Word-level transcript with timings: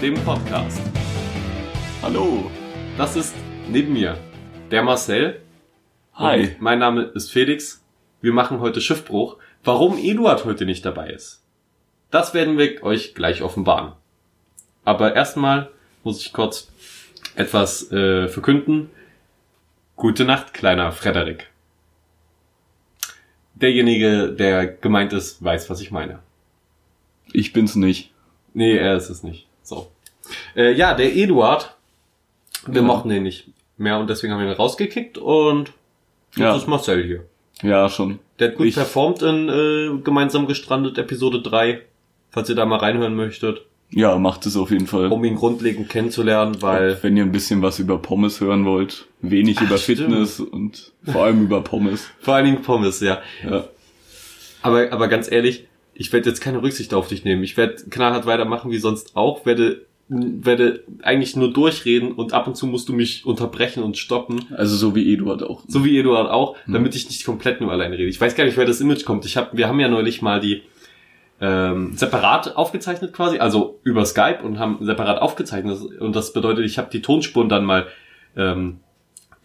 dem 0.00 0.14
Podcast. 0.22 0.80
Hallo. 2.02 2.48
Das 2.96 3.16
ist 3.16 3.34
neben 3.68 3.92
mir 3.92 4.16
der 4.70 4.84
Marcel. 4.84 5.40
Hi. 6.14 6.40
Und 6.40 6.60
mein 6.60 6.78
Name 6.78 7.02
ist 7.02 7.32
Felix. 7.32 7.84
Wir 8.20 8.32
machen 8.32 8.60
heute 8.60 8.80
Schiffbruch. 8.80 9.38
Warum 9.64 9.98
Eduard 9.98 10.44
heute 10.44 10.66
nicht 10.66 10.84
dabei 10.84 11.10
ist, 11.10 11.42
das 12.12 12.32
werden 12.32 12.58
wir 12.58 12.80
euch 12.84 13.16
gleich 13.16 13.42
offenbaren. 13.42 13.92
Aber 14.84 15.16
erstmal 15.16 15.70
muss 16.04 16.20
ich 16.20 16.32
kurz 16.32 16.70
etwas 17.34 17.90
äh, 17.90 18.28
verkünden. 18.28 18.90
Gute 19.96 20.24
Nacht, 20.24 20.54
kleiner 20.54 20.92
Frederik. 20.92 21.50
Derjenige, 23.54 24.32
der 24.32 24.68
gemeint 24.68 25.12
ist, 25.12 25.42
weiß, 25.42 25.68
was 25.70 25.80
ich 25.80 25.90
meine. 25.90 26.20
Ich 27.32 27.52
bin's 27.52 27.74
nicht. 27.74 28.12
Nee, 28.54 28.76
er 28.76 28.96
ist 28.96 29.10
es 29.10 29.24
nicht. 29.24 29.47
So. 29.68 29.88
Äh, 30.56 30.72
ja, 30.72 30.94
der 30.94 31.14
Eduard, 31.14 31.74
wir 32.66 32.80
Ja. 32.80 32.86
mochten 32.86 33.10
den 33.10 33.22
nicht 33.22 33.48
mehr 33.76 33.98
und 33.98 34.08
deswegen 34.08 34.32
haben 34.32 34.40
wir 34.40 34.46
ihn 34.48 34.56
rausgekickt 34.56 35.18
und 35.18 35.72
jetzt 36.30 36.38
Ja. 36.38 36.56
ist 36.56 36.66
Marcel 36.68 37.04
hier. 37.04 37.24
Ja, 37.62 37.88
schon. 37.88 38.18
Der 38.38 38.48
hat 38.48 38.56
gut 38.56 38.66
Ich- 38.66 38.74
performt 38.74 39.20
in 39.22 39.48
äh, 39.48 40.00
Gemeinsam 40.02 40.46
gestrandet 40.46 40.96
Episode 40.96 41.42
3, 41.42 41.82
falls 42.30 42.48
ihr 42.48 42.54
da 42.54 42.64
mal 42.64 42.78
reinhören 42.78 43.14
möchtet, 43.14 43.62
Ja, 43.90 44.16
macht 44.18 44.46
es 44.46 44.56
auf 44.56 44.70
jeden 44.70 44.86
Fall. 44.86 45.10
um 45.12 45.24
ihn 45.24 45.34
grundlegend 45.36 45.88
kennenzulernen, 45.88 46.60
weil 46.62 46.98
Wenn 47.02 47.16
ihr 47.16 47.24
ein 47.24 47.32
bisschen 47.32 47.60
was 47.62 47.78
über 47.78 47.98
Pommes 47.98 48.40
hören 48.40 48.64
wollt, 48.64 49.06
wenig 49.20 49.58
Ach, 49.58 49.62
über 49.62 49.76
stimmt. 49.78 49.98
Fitness 49.98 50.40
und 50.40 50.92
vor 51.04 51.24
allem 51.24 51.42
über 51.42 51.60
Pommes. 51.62 52.06
vor 52.20 52.34
allen 52.34 52.44
Dingen 52.46 52.62
Pommes, 52.62 53.00
ja. 53.00 53.20
Ja. 53.44 53.64
Aber, 54.62 54.92
aber 54.92 55.08
ganz 55.08 55.30
ehrlich, 55.30 55.66
ich 55.98 56.12
werde 56.12 56.28
jetzt 56.30 56.40
keine 56.40 56.62
Rücksicht 56.62 56.94
auf 56.94 57.08
dich 57.08 57.24
nehmen. 57.24 57.42
Ich 57.42 57.56
werde 57.56 57.74
knallhart 57.90 58.24
weitermachen 58.24 58.70
wie 58.70 58.78
sonst 58.78 59.16
auch, 59.16 59.44
werde 59.44 59.82
werde 60.10 60.84
eigentlich 61.02 61.36
nur 61.36 61.52
durchreden 61.52 62.12
und 62.12 62.32
ab 62.32 62.46
und 62.46 62.56
zu 62.56 62.66
musst 62.66 62.88
du 62.88 62.94
mich 62.94 63.26
unterbrechen 63.26 63.82
und 63.82 63.98
stoppen. 63.98 64.46
Also 64.56 64.74
so 64.76 64.94
wie 64.94 65.12
Eduard 65.12 65.42
auch. 65.42 65.62
So 65.68 65.84
wie 65.84 65.98
Eduard 65.98 66.30
auch, 66.30 66.56
Hm. 66.64 66.72
damit 66.72 66.94
ich 66.94 67.06
nicht 67.08 67.26
komplett 67.26 67.60
nur 67.60 67.70
alleine 67.70 67.98
rede. 67.98 68.08
Ich 68.08 68.18
weiß 68.18 68.34
gar 68.34 68.44
nicht, 68.44 68.56
wer 68.56 68.64
das 68.64 68.80
Image 68.80 69.04
kommt. 69.04 69.26
Ich 69.26 69.36
hab, 69.36 69.54
wir 69.54 69.68
haben 69.68 69.78
ja 69.80 69.88
neulich 69.88 70.22
mal 70.22 70.40
die 70.40 70.62
ähm, 71.42 71.92
separat 71.94 72.56
aufgezeichnet 72.56 73.12
quasi, 73.12 73.38
also 73.38 73.80
über 73.84 74.06
Skype 74.06 74.38
und 74.42 74.58
haben 74.58 74.78
separat 74.80 75.20
aufgezeichnet. 75.20 75.78
Und 76.00 76.16
das 76.16 76.32
bedeutet, 76.32 76.64
ich 76.64 76.78
habe 76.78 76.88
die 76.90 77.02
Tonspuren 77.02 77.50
dann 77.50 77.66
mal 77.66 77.86
ähm, 78.34 78.80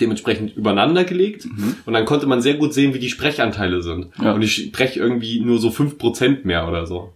dementsprechend 0.01 0.55
übereinander 0.55 1.03
gelegt 1.03 1.45
Mhm. 1.45 1.75
und 1.85 1.93
dann 1.93 2.05
konnte 2.05 2.25
man 2.25 2.41
sehr 2.41 2.55
gut 2.55 2.73
sehen, 2.73 2.93
wie 2.93 2.99
die 2.99 3.09
Sprechanteile 3.09 3.81
sind. 3.81 4.07
Ja. 4.21 4.33
Und 4.33 4.41
ich 4.41 4.55
spreche 4.55 4.99
irgendwie 4.99 5.39
nur 5.39 5.59
so 5.59 5.69
5% 5.69 6.45
mehr 6.45 6.67
oder 6.67 6.85
so. 6.87 7.13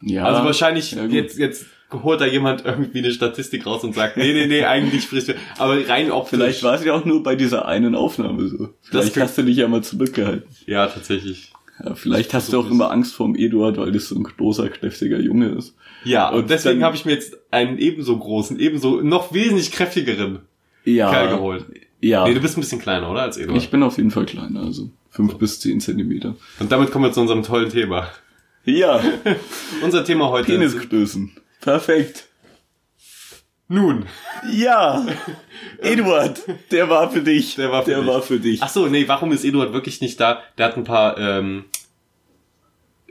Ja. 0.00 0.24
also 0.24 0.44
wahrscheinlich 0.44 0.92
ja, 0.92 1.04
jetzt, 1.06 1.38
jetzt 1.38 1.66
holt 1.92 2.20
da 2.20 2.26
jemand 2.26 2.64
irgendwie 2.64 2.98
eine 2.98 3.10
Statistik 3.10 3.66
raus 3.66 3.82
und 3.82 3.94
sagt, 3.94 4.16
nee, 4.16 4.32
nee, 4.32 4.46
nee, 4.46 4.64
eigentlich 4.64 5.02
spricht 5.04 5.28
er. 5.30 5.34
Aber 5.58 5.76
rein 5.88 6.10
optisch. 6.12 6.38
Vielleicht 6.38 6.62
war 6.62 6.74
es 6.74 6.84
ja 6.84 6.92
auch 6.94 7.04
nur 7.04 7.22
bei 7.22 7.34
dieser 7.34 7.66
einen 7.66 7.94
Aufnahme 7.94 8.46
so. 8.48 8.68
Vielleicht 8.82 9.14
könnte- 9.14 9.20
hast 9.28 9.38
du 9.38 9.42
dich 9.42 9.56
ja 9.56 9.66
mal 9.68 9.82
zurückgehalten. 9.82 10.48
Ja, 10.66 10.86
tatsächlich. 10.86 11.52
Ja, 11.84 11.94
vielleicht 11.94 12.34
hast 12.34 12.52
du 12.52 12.60
auch 12.60 12.70
immer 12.70 12.90
Angst 12.90 13.14
vorm 13.14 13.34
Eduard, 13.36 13.76
weil 13.78 13.92
das 13.92 14.08
so 14.08 14.16
ein 14.16 14.24
großer, 14.24 14.68
kräftiger 14.68 15.18
Junge 15.20 15.48
ist. 15.50 15.74
Ja, 16.04 16.28
und, 16.30 16.40
Und 16.42 16.50
deswegen 16.50 16.82
habe 16.84 16.94
ich 16.96 17.04
mir 17.04 17.12
jetzt 17.12 17.36
einen 17.50 17.78
ebenso 17.78 18.16
großen, 18.18 18.58
ebenso 18.60 19.00
noch 19.00 19.32
wesentlich 19.32 19.70
kräftigeren 19.72 20.40
Ja. 20.84 21.10
Kerl 21.10 21.28
geholt. 21.36 21.66
Ja. 22.00 22.26
Nee, 22.26 22.34
du 22.34 22.40
bist 22.40 22.56
ein 22.56 22.60
bisschen 22.60 22.80
kleiner, 22.80 23.10
oder? 23.10 23.22
Als 23.22 23.36
Eduard. 23.36 23.60
ich 23.60 23.70
bin 23.70 23.82
auf 23.82 23.96
jeden 23.96 24.10
Fall 24.10 24.26
kleiner, 24.26 24.60
also 24.62 24.90
fünf 25.10 25.34
bis 25.36 25.58
zehn 25.60 25.80
Zentimeter. 25.80 26.36
Und 26.60 26.70
damit 26.70 26.90
kommen 26.92 27.04
wir 27.06 27.12
zu 27.12 27.20
unserem 27.20 27.42
tollen 27.42 27.70
Thema. 27.70 28.08
Ja. 28.64 29.00
Unser 29.82 30.04
Thema 30.04 30.28
heute 30.28 30.52
ist 30.52 30.58
Penisgrößen. 30.76 31.32
Perfekt. 31.60 32.28
nun. 33.66 34.06
Ja, 34.52 35.04
Eduard, 35.82 36.40
der 36.70 36.88
war 36.88 37.10
für 37.10 37.22
dich. 37.22 37.56
Der 37.56 37.72
war 37.72 37.82
für 37.82 37.90
der 37.90 38.00
dich. 38.00 38.08
war 38.08 38.22
für 38.22 38.38
dich. 38.38 38.62
Ach 38.62 38.68
so, 38.68 38.86
nee, 38.86 39.08
warum 39.08 39.32
ist 39.32 39.44
Eduard 39.44 39.72
wirklich 39.72 40.00
nicht 40.00 40.20
da? 40.20 40.40
Der 40.56 40.66
hat 40.66 40.76
ein 40.76 40.84
paar, 40.84 41.18
ähm, 41.18 41.64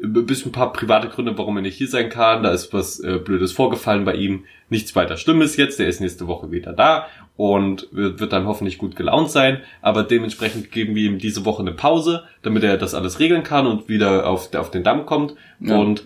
ein 0.03 0.25
bisschen 0.25 0.49
ein 0.49 0.53
paar 0.53 0.73
private 0.73 1.09
Gründe, 1.09 1.37
warum 1.37 1.57
er 1.57 1.61
nicht 1.63 1.75
hier 1.77 1.87
sein 1.87 2.09
kann. 2.09 2.43
Da 2.43 2.51
ist 2.51 2.71
was 2.73 2.99
äh, 2.99 3.17
Blödes 3.23 3.51
vorgefallen 3.51 4.05
bei 4.05 4.13
ihm. 4.15 4.43
Nichts 4.69 4.95
weiter 4.95 5.17
Schlimmes 5.17 5.57
jetzt. 5.57 5.79
Der 5.79 5.87
ist 5.87 6.01
nächste 6.01 6.27
Woche 6.27 6.51
wieder 6.51 6.73
da 6.73 7.07
und 7.35 7.87
wird 7.91 8.19
wird 8.19 8.31
dann 8.33 8.45
hoffentlich 8.45 8.77
gut 8.77 8.95
gelaunt 8.95 9.31
sein. 9.31 9.61
Aber 9.81 10.03
dementsprechend 10.03 10.71
geben 10.71 10.93
wir 10.95 11.03
ihm 11.09 11.17
diese 11.19 11.45
Woche 11.45 11.61
eine 11.61 11.71
Pause, 11.71 12.23
damit 12.43 12.63
er 12.63 12.77
das 12.77 12.93
alles 12.93 13.19
regeln 13.19 13.43
kann 13.43 13.65
und 13.65 13.89
wieder 13.89 14.27
auf, 14.29 14.53
auf 14.53 14.69
den 14.71 14.83
Damm 14.83 15.05
kommt 15.05 15.33
Ja. 15.59 15.77
und 15.77 16.03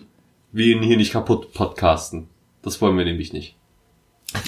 wir 0.52 0.66
ihn 0.66 0.82
hier 0.82 0.96
nicht 0.96 1.12
kaputt 1.12 1.52
podcasten. 1.52 2.28
Das 2.62 2.80
wollen 2.80 2.96
wir 2.96 3.04
nämlich 3.04 3.32
nicht. 3.32 3.56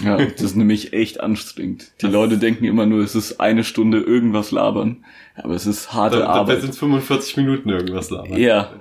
Ja, 0.02 0.16
das 0.16 0.40
ist 0.40 0.56
nämlich 0.56 0.94
echt 0.94 1.20
anstrengend. 1.20 1.92
Die 2.00 2.06
Leute 2.06 2.38
denken 2.38 2.64
immer 2.64 2.86
nur, 2.86 3.02
es 3.02 3.14
ist 3.14 3.38
eine 3.40 3.64
Stunde 3.64 3.98
irgendwas 4.00 4.50
labern. 4.50 5.04
Aber 5.36 5.54
es 5.54 5.66
ist 5.66 5.92
harte 5.92 6.20
Da, 6.20 6.26
Arbeit. 6.28 6.62
sind 6.62 6.74
45 6.74 7.36
Minuten 7.36 7.68
irgendwas 7.68 8.08
labern. 8.10 8.38
Ja. 8.38 8.72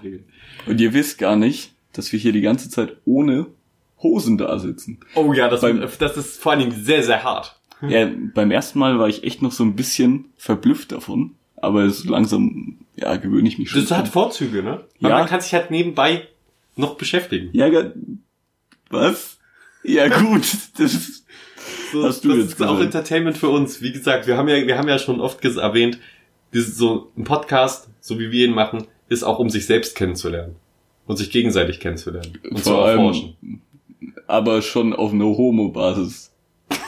Und 0.66 0.80
ihr 0.82 0.94
wisst 0.94 1.18
gar 1.18 1.36
nicht, 1.36 1.74
dass 1.94 2.12
wir 2.12 2.20
hier 2.20 2.32
die 2.32 2.42
ganze 2.42 2.70
Zeit 2.70 2.98
ohne 3.06 3.48
Hosen 4.02 4.38
da 4.38 4.58
sitzen. 4.60 5.00
Oh 5.16 5.34
ja, 5.34 5.50
das, 5.50 5.62
Beim- 5.62 5.80
das 6.00 6.18
ist 6.18 6.40
vor 6.42 6.52
allen 6.54 6.62
Dingen 6.70 6.84
sehr, 6.84 7.04
sehr 7.04 7.24
hart. 7.24 7.60
Ja, 7.88 8.10
beim 8.34 8.50
ersten 8.52 8.80
Mal 8.80 8.98
war 8.98 9.10
ich 9.10 9.24
echt 9.26 9.42
noch 9.42 9.52
so 9.52 9.64
ein 9.64 9.76
bisschen 9.76 10.26
verblüfft 10.38 10.92
davon. 10.94 11.36
Aber 11.58 11.84
es 11.84 12.06
langsam, 12.06 12.78
ja, 12.96 13.16
gewöhne 13.18 13.48
ich 13.48 13.58
mich 13.60 13.70
schon. 13.70 13.82
Das 13.82 13.92
hat 13.92 14.06
dran. 14.06 14.12
Vorzüge, 14.12 14.64
ne? 14.64 14.84
Weil 15.00 15.12
Ja. 15.12 15.18
man 15.20 15.28
kann 15.28 15.42
sich 15.42 15.54
halt 15.54 15.70
nebenbei 15.72 16.28
noch 16.76 16.96
beschäftigen. 16.96 17.50
Ja, 17.54 17.70
was? 18.90 19.38
Ja, 19.84 20.08
gut. 20.08 20.44
Das 20.78 20.94
ist, 20.94 21.26
So, 21.92 22.04
Hast 22.04 22.24
du 22.24 22.30
das 22.30 22.38
jetzt 22.38 22.48
ist 22.54 22.62
auch 22.62 22.78
gesagt. 22.78 22.96
Entertainment 22.96 23.38
für 23.38 23.50
uns. 23.50 23.82
Wie 23.82 23.92
gesagt, 23.92 24.28
wir 24.28 24.38
haben 24.38 24.48
ja, 24.50 24.66
wir 24.66 24.78
haben 24.78 24.88
ja 24.88 24.98
schon 25.00 25.22
oft 25.22 25.44
erwähnt, 25.44 26.00
dieses, 26.54 26.76
so 26.78 27.12
ein 27.18 27.24
Podcast, 27.24 27.90
so 28.02 28.20
wie 28.20 28.32
wir 28.32 28.46
ihn 28.48 28.54
machen, 28.54 28.88
ist 29.10 29.24
auch 29.24 29.40
um 29.40 29.50
sich 29.50 29.66
selbst 29.66 29.96
kennenzulernen. 29.96 30.56
Und 31.06 31.18
sich 31.18 31.32
gegenseitig 31.32 31.80
kennenzulernen. 31.82 32.38
Und 32.50 32.64
zu 32.64 32.72
Vor 32.72 32.86
allem- 32.86 33.00
erforschen. 33.00 33.62
aber 34.28 34.62
schon 34.62 34.94
auf 34.94 35.12
einer 35.12 35.26
Homo-Basis. 35.26 36.32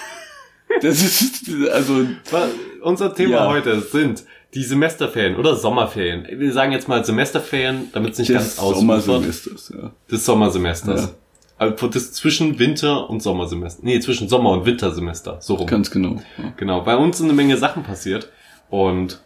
Das 0.82 1.02
ist, 1.02 1.50
also, 1.72 2.06
Unser 2.82 3.14
Thema 3.16 3.32
Ja. 3.36 3.48
heute 3.48 3.80
sind 3.82 4.24
die 4.54 4.64
Semesterferien 4.64 5.36
oder 5.38 5.56
Sommerferien. 5.56 6.28
Wir 6.30 6.52
sagen 6.54 6.72
jetzt 6.72 6.88
mal 6.88 7.04
Semesterferien, 7.04 7.90
damit 7.94 8.14
es 8.14 8.20
nicht 8.20 8.30
des 8.30 8.36
ganz 8.38 8.60
ausufert. 8.60 8.80
Sommersemesters, 9.04 9.74
ja. 9.76 9.92
Des 10.12 10.26
Sommersemesters. 10.26 11.02
Ja. 11.04 11.10
Also 11.58 11.88
das 11.88 12.12
zwischen 12.14 12.60
Winter 12.60 13.10
und 13.10 13.22
Sommersemester. 13.24 13.82
Nee, 13.84 14.00
zwischen 14.02 14.28
Sommer- 14.28 14.52
und 14.52 14.66
Wintersemester. 14.66 15.38
So 15.42 15.56
rum. 15.56 15.68
Ganz 15.68 15.90
genau. 15.92 16.22
Ja. 16.38 16.54
Genau. 16.58 16.82
Bei 16.82 16.98
uns 16.98 17.18
sind 17.18 17.28
eine 17.28 17.36
Menge 17.36 17.58
Sachen 17.58 17.84
passiert. 17.84 18.30
Und 18.70 19.22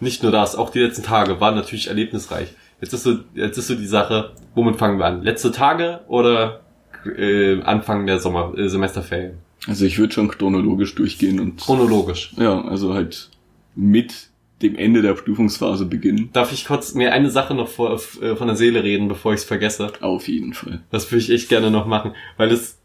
nicht 0.00 0.22
nur 0.22 0.32
das, 0.32 0.56
auch 0.56 0.70
die 0.70 0.80
letzten 0.80 1.02
Tage 1.02 1.40
waren 1.40 1.54
natürlich 1.54 1.88
erlebnisreich. 1.88 2.48
Jetzt 2.80 2.94
ist 2.94 3.02
so, 3.02 3.18
jetzt 3.34 3.58
ist 3.58 3.66
so 3.66 3.74
die 3.74 3.86
Sache, 3.86 4.32
womit 4.54 4.76
fangen 4.76 4.98
wir 4.98 5.06
an? 5.06 5.22
Letzte 5.22 5.52
Tage 5.52 6.00
oder 6.08 6.60
äh, 7.04 7.60
Anfang 7.62 8.06
der 8.06 8.18
Sommer, 8.18 8.56
äh, 8.56 8.68
Semesterferien? 8.68 9.38
Also 9.66 9.84
ich 9.84 9.98
würde 9.98 10.14
schon 10.14 10.28
chronologisch 10.28 10.94
durchgehen 10.94 11.38
und 11.38 11.60
Chronologisch. 11.60 12.32
ja, 12.38 12.62
also 12.64 12.94
halt 12.94 13.30
mit 13.74 14.30
dem 14.62 14.76
Ende 14.76 15.02
der 15.02 15.14
Prüfungsphase 15.14 15.86
beginnen. 15.86 16.30
Darf 16.32 16.52
ich 16.52 16.66
kurz 16.66 16.94
mir 16.94 17.12
eine 17.12 17.30
Sache 17.30 17.54
noch 17.54 17.68
vor, 17.68 17.94
äh, 17.94 18.36
von 18.36 18.46
der 18.46 18.56
Seele 18.56 18.82
reden, 18.82 19.08
bevor 19.08 19.32
ich 19.32 19.40
es 19.40 19.44
vergesse? 19.44 19.92
Auf 20.00 20.28
jeden 20.28 20.54
Fall. 20.54 20.80
Das 20.90 21.10
würde 21.10 21.22
ich 21.22 21.30
echt 21.30 21.48
gerne 21.48 21.70
noch 21.70 21.86
machen, 21.86 22.14
weil 22.36 22.50
es 22.50 22.78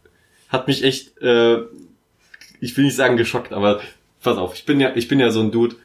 hat 0.50 0.68
mich 0.68 0.84
echt, 0.84 1.18
äh, 1.22 1.60
ich 2.60 2.76
will 2.78 2.86
nicht 2.86 2.96
sagen 2.96 3.18
geschockt, 3.18 3.52
aber 3.52 3.82
pass 4.22 4.38
auf, 4.38 4.56
ich 4.56 4.66
bin 4.66 4.80
ja, 4.80 4.96
ich 4.96 5.08
bin 5.08 5.20
ja 5.20 5.32
so 5.32 5.42
ein 5.42 5.52
Dude, 5.52 5.76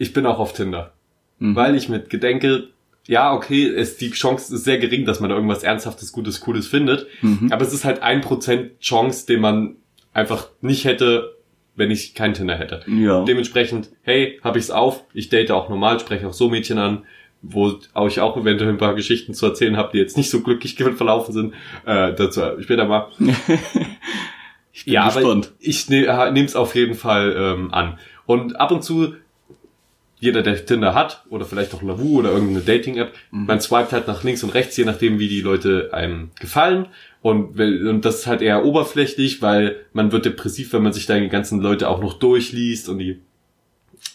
ich 0.00 0.12
bin 0.12 0.26
auch 0.26 0.38
auf 0.40 0.52
Tinder, 0.52 0.92
Mhm. 1.38 1.54
weil 1.54 1.76
ich 1.76 1.88
mit 1.88 2.10
gedenke, 2.10 2.68
ja, 3.06 3.32
okay, 3.32 3.64
ist 3.64 4.00
die 4.00 4.10
Chance 4.10 4.54
ist 4.54 4.64
sehr 4.64 4.78
gering, 4.78 5.04
dass 5.04 5.20
man 5.20 5.30
da 5.30 5.36
irgendwas 5.36 5.62
Ernsthaftes, 5.62 6.10
Gutes, 6.12 6.40
Cooles 6.40 6.66
findet, 6.66 7.06
Mhm. 7.22 7.52
aber 7.52 7.62
es 7.62 7.72
ist 7.72 7.84
halt 7.84 8.02
ein 8.02 8.20
Prozent 8.20 8.78
Chance, 8.80 9.26
den 9.26 9.40
man 9.40 9.76
einfach 10.12 10.48
nicht 10.60 10.84
hätte, 10.84 11.36
wenn 11.76 11.90
ich 11.90 12.14
kein 12.14 12.34
Tinder 12.34 12.56
hätte. 12.56 12.82
Ja. 12.88 13.24
Dementsprechend, 13.24 13.90
hey, 14.02 14.38
hab 14.42 14.56
ich's 14.56 14.70
auf, 14.70 15.04
ich 15.14 15.28
date 15.28 15.50
auch 15.50 15.68
normal, 15.68 16.00
spreche 16.00 16.26
auch 16.28 16.32
so 16.32 16.50
Mädchen 16.50 16.78
an, 16.78 17.04
wo 17.42 17.78
ich 18.06 18.20
auch 18.20 18.36
eventuell 18.36 18.70
ein 18.70 18.76
paar 18.78 18.94
Geschichten 18.94 19.32
zu 19.34 19.46
erzählen 19.46 19.76
habe, 19.78 19.90
die 19.92 19.98
jetzt 19.98 20.16
nicht 20.18 20.28
so 20.30 20.40
glücklich 20.42 20.74
verlaufen 20.76 21.32
sind. 21.32 21.54
Äh, 21.86 22.12
dazu 22.14 22.42
später 22.60 22.84
mal. 22.84 23.08
ich 24.72 24.84
bin 24.84 24.94
ja, 24.94 25.02
aber 25.04 25.20
gespannt. 25.20 25.52
ich 25.58 25.88
ne, 25.88 26.02
nehme 26.32 26.44
es 26.46 26.54
auf 26.56 26.74
jeden 26.74 26.94
Fall 26.94 27.34
ähm, 27.36 27.72
an. 27.72 27.98
Und 28.26 28.60
ab 28.60 28.70
und 28.72 28.82
zu, 28.84 29.14
jeder, 30.20 30.42
der 30.42 30.64
Tinder 30.64 30.94
hat, 30.94 31.24
oder 31.30 31.44
vielleicht 31.44 31.74
auch 31.74 31.82
Lavu 31.82 32.18
oder 32.18 32.30
irgendeine 32.30 32.60
Dating-App, 32.60 33.12
Mhm. 33.30 33.46
man 33.46 33.60
swipet 33.60 33.92
halt 33.92 34.06
nach 34.06 34.22
links 34.22 34.44
und 34.44 34.50
rechts, 34.50 34.76
je 34.76 34.84
nachdem, 34.84 35.18
wie 35.18 35.28
die 35.28 35.40
Leute 35.40 35.90
einem 35.92 36.30
gefallen. 36.38 36.86
Und, 37.22 37.58
und 37.58 38.04
das 38.04 38.20
ist 38.20 38.26
halt 38.26 38.40
eher 38.42 38.64
oberflächlich, 38.64 39.42
weil 39.42 39.76
man 39.92 40.12
wird 40.12 40.24
depressiv, 40.26 40.72
wenn 40.72 40.82
man 40.82 40.92
sich 40.92 41.06
da 41.06 41.18
die 41.18 41.28
ganzen 41.28 41.60
Leute 41.60 41.88
auch 41.88 42.00
noch 42.00 42.14
durchliest 42.14 42.88
und 42.88 42.98
die 42.98 43.18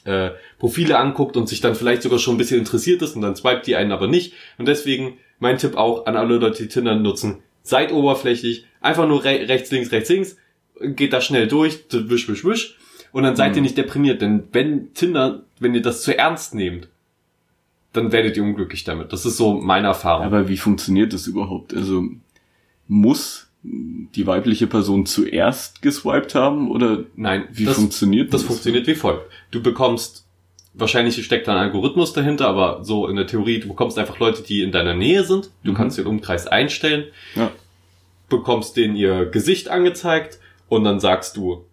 äh, 0.06 0.32
Profile 0.60 0.98
anguckt 0.98 1.38
und 1.38 1.50
sich 1.50 1.62
dann 1.62 1.76
vielleicht 1.76 2.02
sogar 2.04 2.20
schon 2.20 2.36
ein 2.36 2.38
bisschen 2.38 2.60
interessiert 2.60 3.02
ist 3.02 3.16
und 3.16 3.22
dann 3.22 3.36
swipet 3.36 3.68
die 3.68 3.76
einen 3.76 3.92
aber 3.92 4.08
nicht. 4.08 4.34
Und 4.58 4.68
deswegen 4.68 5.18
mein 5.40 5.58
Tipp 5.58 5.76
auch 5.76 6.06
an 6.06 6.16
alle 6.16 6.38
Leute, 6.38 6.64
die 6.64 6.70
Tinder 6.70 6.96
nutzen, 6.96 7.40
seid 7.64 7.92
oberflächlich, 7.92 8.66
einfach 8.82 9.08
nur 9.08 9.24
re 9.24 9.48
rechts, 9.48 9.72
links, 9.72 9.92
rechts, 9.92 10.10
links, 10.10 10.38
geht 10.82 11.14
da 11.14 11.22
schnell 11.22 11.48
durch, 11.48 11.86
wisch, 11.92 12.28
wisch, 12.30 12.44
wisch, 12.46 12.78
und 13.16 13.24
dann 13.24 13.38
seid 13.38 13.52
Mhm. 13.52 13.56
ihr 13.58 13.62
nicht 13.62 13.78
deprimiert, 13.78 14.22
denn 14.22 14.44
wenn 14.52 14.94
Tinder, 14.94 15.44
wenn 15.62 15.74
ihr 15.74 15.82
das 15.82 16.02
zu 16.04 16.18
ernst 16.18 16.54
nehmt, 16.54 16.90
dann 17.94 18.12
werdet 18.12 18.36
ihr 18.36 18.44
unglücklich 18.44 18.84
damit. 18.84 19.14
Das 19.14 19.26
ist 19.26 19.38
so 19.38 19.54
meine 19.54 19.88
Erfahrung. 19.88 20.26
Aber 20.26 20.50
wie 20.50 20.58
funktioniert 20.58 21.14
das 21.14 21.26
überhaupt? 21.26 21.74
Also 21.74 22.04
muss 22.90 23.48
die 23.64 24.28
weibliche 24.28 24.68
Person 24.68 25.06
zuerst 25.06 25.82
geswiped 25.82 26.36
haben 26.36 26.70
oder 26.70 27.06
Nein, 27.16 27.46
wie 27.54 27.64
das, 27.64 27.76
funktioniert 27.78 28.34
das 28.34 28.44
funktioniert 28.44 28.86
wie 28.86 28.96
folgt. 28.96 29.32
Du 29.52 29.64
bekommst, 29.64 30.26
wahrscheinlich 30.74 31.24
steckt 31.24 31.48
da 31.48 31.54
ein 31.54 31.58
Algorithmus 31.70 32.12
dahinter, 32.12 32.50
aber 32.50 32.84
so 32.84 33.08
in 33.08 33.16
der 33.16 33.28
Theorie, 33.28 33.62
du 33.62 33.70
bekommst 33.70 33.98
einfach 33.98 34.20
Leute, 34.20 34.44
die 34.44 34.62
in 34.62 34.74
deiner 34.74 34.94
Nähe 34.94 35.24
sind. 35.24 35.50
Du 35.64 35.72
Mhm. 35.72 35.76
kannst 35.76 35.98
den 35.98 36.06
Umkreis 36.06 36.48
einstellen, 36.48 37.06
Ja. 37.36 37.50
bekommst 38.28 38.76
denen 38.76 38.98
ihr 38.98 39.26
Gesicht 39.26 39.70
angezeigt 39.70 40.38
und 40.68 40.84
dann 40.84 41.00
sagst 41.00 41.38
du, 41.38 41.64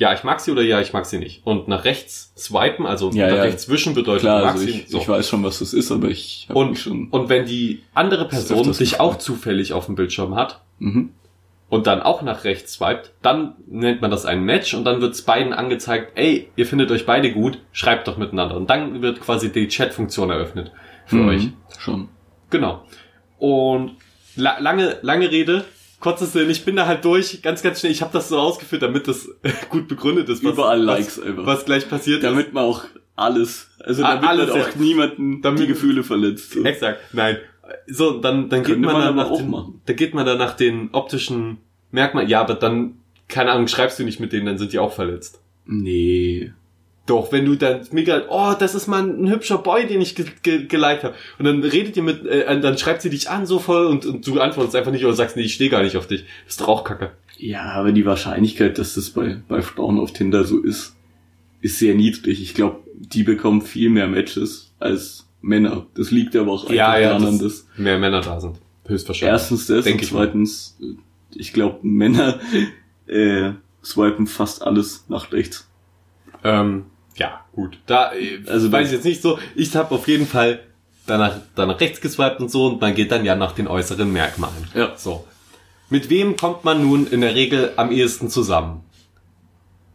ja, 0.00 0.12
ich 0.14 0.24
mag 0.24 0.40
sie 0.40 0.50
oder 0.50 0.62
ja, 0.62 0.80
ich 0.80 0.92
mag 0.92 1.04
sie 1.06 1.18
nicht. 1.18 1.42
Und 1.46 1.68
nach 1.68 1.84
rechts 1.84 2.32
swipen, 2.36 2.86
also 2.86 3.10
Ja, 3.10 3.28
nach 3.28 3.36
ja. 3.36 3.42
rechts 3.42 3.68
wischen 3.68 3.94
bedeutet, 3.94 4.22
Klar, 4.22 4.40
du 4.40 4.44
magst 4.46 4.60
also 4.62 4.72
sie. 4.72 4.80
ich, 4.80 4.88
So. 4.88 4.98
ich 4.98 5.08
weiß 5.08 5.28
schon, 5.28 5.44
was 5.44 5.58
das 5.60 5.72
ist, 5.74 5.92
aber 5.92 6.08
ich 6.08 6.46
mich 6.48 6.56
und, 6.56 6.78
schon. 6.78 7.08
und 7.10 7.28
wenn 7.28 7.44
die 7.46 7.82
andere 7.94 8.26
Person 8.26 8.72
dich 8.72 8.98
auch 8.98 9.18
zufällig 9.18 9.72
auf 9.74 9.86
dem 9.86 9.94
Bildschirm 9.94 10.34
hat, 10.34 10.60
Mhm. 10.78 11.10
und 11.68 11.86
dann 11.86 12.00
auch 12.02 12.22
nach 12.22 12.42
rechts 12.44 12.72
swiped, 12.72 13.12
dann 13.22 13.54
nennt 13.68 14.00
man 14.00 14.10
das 14.10 14.24
ein 14.26 14.42
Match 14.42 14.72
und 14.74 14.84
dann 14.84 15.00
wird's 15.02 15.22
beiden 15.22 15.52
angezeigt, 15.52 16.12
ey, 16.16 16.48
ihr 16.56 16.66
findet 16.66 16.90
euch 16.90 17.04
beide 17.06 17.30
gut, 17.32 17.58
schreibt 17.72 18.08
doch 18.08 18.16
miteinander. 18.16 18.56
Und 18.56 18.68
dann 18.70 19.02
wird 19.02 19.20
quasi 19.20 19.52
die 19.52 19.68
Chat-Funktion 19.68 20.30
eröffnet 20.30 20.72
für 21.06 21.16
Mhm. 21.16 21.28
euch. 21.28 21.48
Schon. 21.78 22.08
Genau. 22.48 22.82
Und 23.38 23.96
la 24.36 24.58
lange, 24.58 24.96
lange 25.02 25.30
Rede, 25.30 25.64
kurzes 26.00 26.32
Sinn, 26.32 26.50
ich 26.50 26.64
bin 26.64 26.76
da 26.76 26.86
halt 26.86 27.04
durch, 27.04 27.42
ganz, 27.42 27.62
ganz 27.62 27.80
schnell. 27.80 27.92
Ich 27.92 28.02
habe 28.02 28.12
das 28.12 28.28
so 28.28 28.38
ausgeführt, 28.38 28.82
damit 28.82 29.06
das 29.06 29.28
gut 29.70 29.86
begründet 29.88 30.28
ist. 30.28 30.42
Was, 30.44 30.52
Überall 30.54 30.80
was, 30.80 30.98
Likes 30.98 31.20
einfach. 31.20 31.46
Was 31.46 31.64
gleich 31.64 31.88
passiert 31.88 32.24
Damit 32.24 32.52
man 32.52 32.64
auch 32.64 32.84
alles, 33.16 33.68
also 33.80 34.02
Ah, 34.02 34.14
damit 34.16 34.28
alles, 34.28 34.48
man 34.50 34.60
auch 34.62 34.66
ja. 34.68 34.72
niemanden 34.78 35.42
Damit- 35.42 35.60
die 35.60 35.66
Gefühle 35.66 36.02
verletzt. 36.02 36.52
So. 36.52 36.60
ist. 36.60 36.66
Exakt, 36.66 37.00
nein. 37.12 37.36
So, 37.86 38.18
dann, 38.20 38.48
dann 38.48 38.64
geht 38.64 38.80
man, 38.80 38.92
man 38.94 39.02
dann 39.02 39.16
nach 39.16 39.36
den, 39.36 39.50
machen. 39.50 39.80
da 39.86 39.92
geht 39.92 40.12
man 40.14 40.26
dann 40.26 40.38
nach 40.38 40.54
den 40.56 40.88
optischen 40.92 41.58
Merkmalen. 41.92 42.28
Ja, 42.28 42.40
aber 42.40 42.54
dann, 42.54 42.96
keine 43.28 43.52
Ahnung, 43.52 43.68
schreibst 43.68 43.98
du 43.98 44.04
nicht 44.04 44.18
mit 44.18 44.32
denen, 44.32 44.46
dann 44.46 44.58
sind 44.58 44.72
die 44.72 44.78
auch 44.80 44.92
verletzt. 44.92 45.40
Nee. 45.66 46.52
Doch, 47.10 47.32
wenn 47.32 47.44
du 47.44 47.56
dann 47.56 47.80
mega, 47.90 48.22
oh, 48.28 48.54
das 48.56 48.76
ist 48.76 48.86
mal 48.86 49.02
ein 49.02 49.28
hübscher 49.28 49.58
Boy, 49.58 49.84
den 49.84 50.00
ich 50.00 50.14
ge 50.14 50.26
ge 50.44 50.66
geliked 50.66 51.02
habe. 51.02 51.14
Und 51.40 51.44
dann 51.44 51.60
redet 51.64 51.96
ihr 51.96 52.04
mit, 52.04 52.24
äh, 52.24 52.60
dann 52.60 52.78
schreibt 52.78 53.02
sie 53.02 53.10
dich 53.10 53.28
an 53.28 53.46
so 53.46 53.58
voll 53.58 53.86
und, 53.86 54.06
und 54.06 54.24
du 54.24 54.38
antwortest 54.38 54.76
einfach 54.76 54.92
nicht 54.92 55.04
oder 55.04 55.14
sagst, 55.14 55.34
nee, 55.34 55.42
ich 55.42 55.54
stehe 55.54 55.70
gar 55.70 55.82
nicht 55.82 55.96
auf 55.96 56.06
dich. 56.06 56.20
Das 56.44 56.52
ist 56.52 56.60
doch 56.60 56.68
auch 56.68 56.84
kacke. 56.84 57.10
Ja, 57.36 57.72
aber 57.72 57.90
die 57.90 58.06
Wahrscheinlichkeit, 58.06 58.78
dass 58.78 58.94
das 58.94 59.10
bei, 59.10 59.42
bei 59.48 59.60
Frauen 59.60 59.98
auf 59.98 60.12
Tinder 60.12 60.44
so 60.44 60.60
ist, 60.60 60.94
ist 61.60 61.80
sehr 61.80 61.96
niedrig. 61.96 62.40
Ich 62.40 62.54
glaube, 62.54 62.78
die 62.94 63.24
bekommen 63.24 63.62
viel 63.62 63.90
mehr 63.90 64.06
Matches 64.06 64.72
als 64.78 65.26
Männer. 65.40 65.88
Das 65.96 66.12
liegt 66.12 66.36
aber 66.36 66.52
auch 66.52 66.70
einfach 66.70 66.76
daran, 66.76 67.40
dass 67.40 67.64
dass 67.64 67.66
mehr 67.76 67.98
Männer 67.98 68.20
da 68.20 68.40
sind. 68.40 68.60
Höchstwahrscheinlich. 68.86 69.32
erstens 69.32 69.66
das 69.66 69.84
Denk 69.84 69.96
und 69.96 70.02
ich 70.04 70.10
zweitens, 70.10 70.78
äh, 70.80 70.94
ich 71.34 71.52
glaube, 71.52 71.80
Männer 71.82 72.38
äh, 73.08 73.50
swipen 73.82 74.28
fast 74.28 74.62
alles 74.62 75.06
nach 75.08 75.32
rechts. 75.32 75.68
Ähm, 76.44 76.84
ja, 77.20 77.44
gut. 77.52 77.78
Da, 77.86 78.12
äh, 78.12 78.40
Also 78.48 78.72
weiß 78.72 78.88
ich 78.88 78.94
jetzt 78.94 79.04
nicht 79.04 79.22
so. 79.22 79.38
Ich 79.54 79.74
habe 79.76 79.94
auf 79.94 80.08
jeden 80.08 80.26
Fall 80.26 80.60
danach, 81.06 81.36
danach 81.54 81.78
rechts 81.80 82.00
geswiped 82.00 82.40
und 82.40 82.50
so 82.50 82.66
und 82.66 82.80
man 82.80 82.94
geht 82.94 83.12
dann 83.12 83.24
ja 83.24 83.34
nach 83.36 83.52
den 83.52 83.68
äußeren 83.68 84.10
Merkmalen. 84.12 84.66
Ja. 84.74 84.92
So. 84.96 85.26
Mit 85.88 86.08
wem 86.10 86.36
kommt 86.36 86.64
man 86.64 86.82
nun 86.82 87.06
in 87.06 87.20
der 87.20 87.34
Regel 87.34 87.72
am 87.76 87.90
ehesten 87.92 88.28
zusammen? 88.28 88.82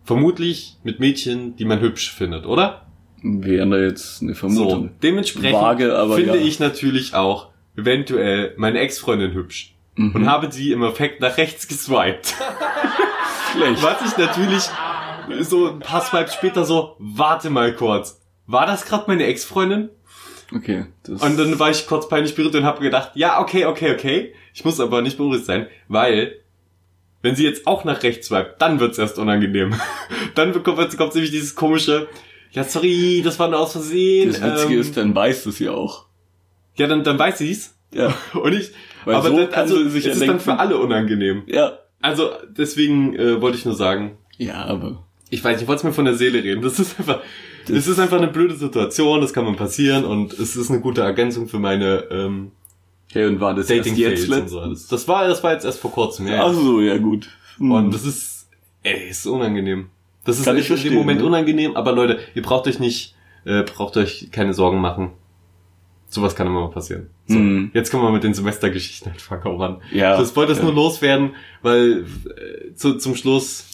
Vermutlich 0.03 0.77
mit 0.83 0.99
Mädchen, 0.99 1.55
die 1.55 1.65
man 1.65 1.79
hübsch 1.79 2.11
findet, 2.13 2.45
oder? 2.45 2.85
Wäre 3.23 3.67
da 3.67 3.77
jetzt 3.77 4.21
eine 4.21 4.33
So, 4.33 4.39
Vermutung. 4.39 4.91
dementsprechend 5.01 5.53
Vage, 5.59 5.97
aber 5.97 6.15
finde 6.17 6.37
ja. 6.37 6.45
ich 6.45 6.59
natürlich 6.59 7.15
auch 7.15 7.47
eventuell 7.75 8.53
meine 8.57 8.79
Ex-Freundin 8.79 9.33
hübsch 9.33 9.71
Mhm. 9.97 10.11
und 10.13 10.25
habe 10.29 10.51
sie 10.51 10.73
im 10.73 10.83
Effekt 10.83 11.21
nach 11.21 11.37
rechts 11.37 11.67
geswiped. 11.69 12.35
Schlecht. 13.53 13.81
Was 13.81 14.11
ich 14.11 14.17
natürlich 14.17 14.63
so 15.41 15.69
ein 15.69 15.79
paar 15.79 16.01
Swipes 16.01 16.33
später 16.33 16.65
so, 16.65 16.95
warte 16.99 17.49
mal 17.49 17.73
kurz. 17.73 18.21
War 18.47 18.65
das 18.65 18.85
gerade 18.85 19.05
meine 19.07 19.25
Ex-Freundin? 19.25 19.89
Okay. 20.53 20.85
Das 21.03 21.21
Und 21.21 21.37
dann 21.37 21.57
war 21.59 21.71
ich 21.71 21.87
kurz 21.87 22.07
peinlich 22.07 22.35
berührt 22.35 22.55
und 22.55 22.65
habe 22.65 22.81
gedacht, 22.81 23.11
ja, 23.15 23.41
okay, 23.41 23.65
okay, 23.65 23.93
okay. 23.93 24.33
Ich 24.53 24.63
muss 24.63 24.79
aber 24.79 25.01
nicht 25.01 25.17
beunruhigt 25.17 25.45
sein, 25.45 25.67
weil 25.87 26.39
wenn 27.21 27.35
sie 27.35 27.43
jetzt 27.43 27.65
auch 27.65 27.83
nach 27.83 28.03
rechts 28.03 28.27
swipet, 28.27 28.55
dann 28.59 28.79
wird's 28.79 28.99
erst 28.99 29.17
unangenehm. 29.17 29.73
dann 30.35 30.51
bekommt, 30.51 30.95
kommt 30.97 31.15
nämlich 31.15 31.31
dieses 31.31 31.55
komische, 31.55 32.07
ja, 32.51 32.63
sorry, 32.63 33.21
das 33.23 33.39
war 33.39 33.47
nur 33.47 33.59
aus 33.59 33.71
Versehen. 33.71 34.29
das 34.29 34.41
Witzige 34.41 34.75
ähm, 34.75 34.81
ist, 34.81 34.95
dann 34.95 35.15
weiß 35.15 35.45
es 35.47 35.59
ja 35.59 35.71
auch. 35.71 36.05
Ja, 36.75 36.87
dann, 36.87 37.03
dann 37.03 37.17
weiß 37.17 37.39
sie's. 37.39 37.75
Ja. 37.93 38.13
Und 38.33 38.53
ich, 38.53 38.71
Weil 39.05 39.15
aber 39.15 39.29
so 39.29 39.37
dann, 39.37 39.53
also, 39.53 39.81
es 39.81 39.95
ist 40.05 40.21
dann 40.21 40.39
für 40.39 40.57
alle 40.57 40.77
unangenehm. 40.77 41.43
Ja. 41.47 41.79
Also, 42.01 42.31
deswegen 42.49 43.15
äh, 43.15 43.41
wollte 43.41 43.57
ich 43.57 43.65
nur 43.65 43.75
sagen, 43.75 44.17
Ja, 44.37 44.65
aber 44.65 45.04
ich 45.29 45.43
weiß, 45.43 45.61
ich 45.61 45.67
wollte 45.67 45.79
es 45.79 45.83
mir 45.83 45.93
von 45.93 46.05
der 46.05 46.15
Seele 46.15 46.43
reden. 46.43 46.61
Das 46.61 46.79
ist 46.79 46.99
einfach, 46.99 47.21
das, 47.65 47.75
Das- 47.75 47.87
ist 47.87 47.99
einfach 47.99 48.17
eine 48.17 48.27
blöde 48.27 48.55
Situation, 48.55 49.21
das 49.21 49.33
kann 49.33 49.45
mal 49.45 49.55
passieren 49.55 50.05
und 50.05 50.33
es 50.33 50.55
ist 50.55 50.69
eine 50.69 50.81
gute 50.81 51.01
Ergänzung 51.01 51.47
für 51.47 51.59
meine 51.59 52.05
ähm, 52.11 52.51
hey, 53.11 53.25
und 53.27 53.39
war 53.39 53.53
das 53.55 53.67
dating 53.67 53.95
jetzt 53.95 54.29
und 54.29 54.49
so 54.49 54.59
alles. 54.59 54.87
Das 54.87 55.07
war, 55.07 55.27
das 55.27 55.43
war 55.43 55.53
jetzt 55.53 55.65
erst 55.65 55.79
vor 55.79 55.91
kurzem, 55.91 56.27
ja. 56.27 56.45
Ach 56.45 56.53
so, 56.53 56.79
ja 56.81 56.97
gut. 56.97 57.29
Hm. 57.57 57.71
Und 57.71 57.93
das 57.93 58.05
ist, 58.05 58.47
ey, 58.83 59.09
ist 59.09 59.25
unangenehm. 59.25 59.87
Das 60.25 60.39
ist 60.39 60.47
echt 60.47 60.69
in 60.69 60.83
dem 60.83 60.93
Moment 60.95 61.21
ne? 61.21 61.25
unangenehm, 61.27 61.75
aber 61.75 61.91
Leute, 61.91 62.19
ihr 62.33 62.41
braucht 62.41 62.67
euch 62.67 62.79
nicht, 62.79 63.15
äh, 63.45 63.63
braucht 63.63 63.95
euch 63.97 64.29
keine 64.31 64.53
Sorgen 64.53 64.81
machen. 64.81 65.11
Sowas 66.07 66.35
kann 66.35 66.47
immer 66.47 66.61
mal 66.61 66.69
passieren. 66.71 67.09
So, 67.27 67.35
Hm. 67.35 67.71
jetzt 67.73 67.89
kommen 67.91 68.03
wir 68.03 68.11
mit 68.11 68.23
den 68.23 68.33
Semestergeschichten 68.33 69.11
anfangen, 69.11 69.41
oh 69.45 69.57
Mann. 69.57 69.81
Ja. 69.91 70.17
Das 70.17 70.35
wollte 70.35 70.51
es 70.51 70.59
ja. 70.59 70.63
nur 70.65 70.73
loswerden, 70.73 71.35
weil 71.61 72.05
äh, 72.37 72.73
zu, 72.75 72.97
zum 72.97 73.15
Schluss 73.15 73.65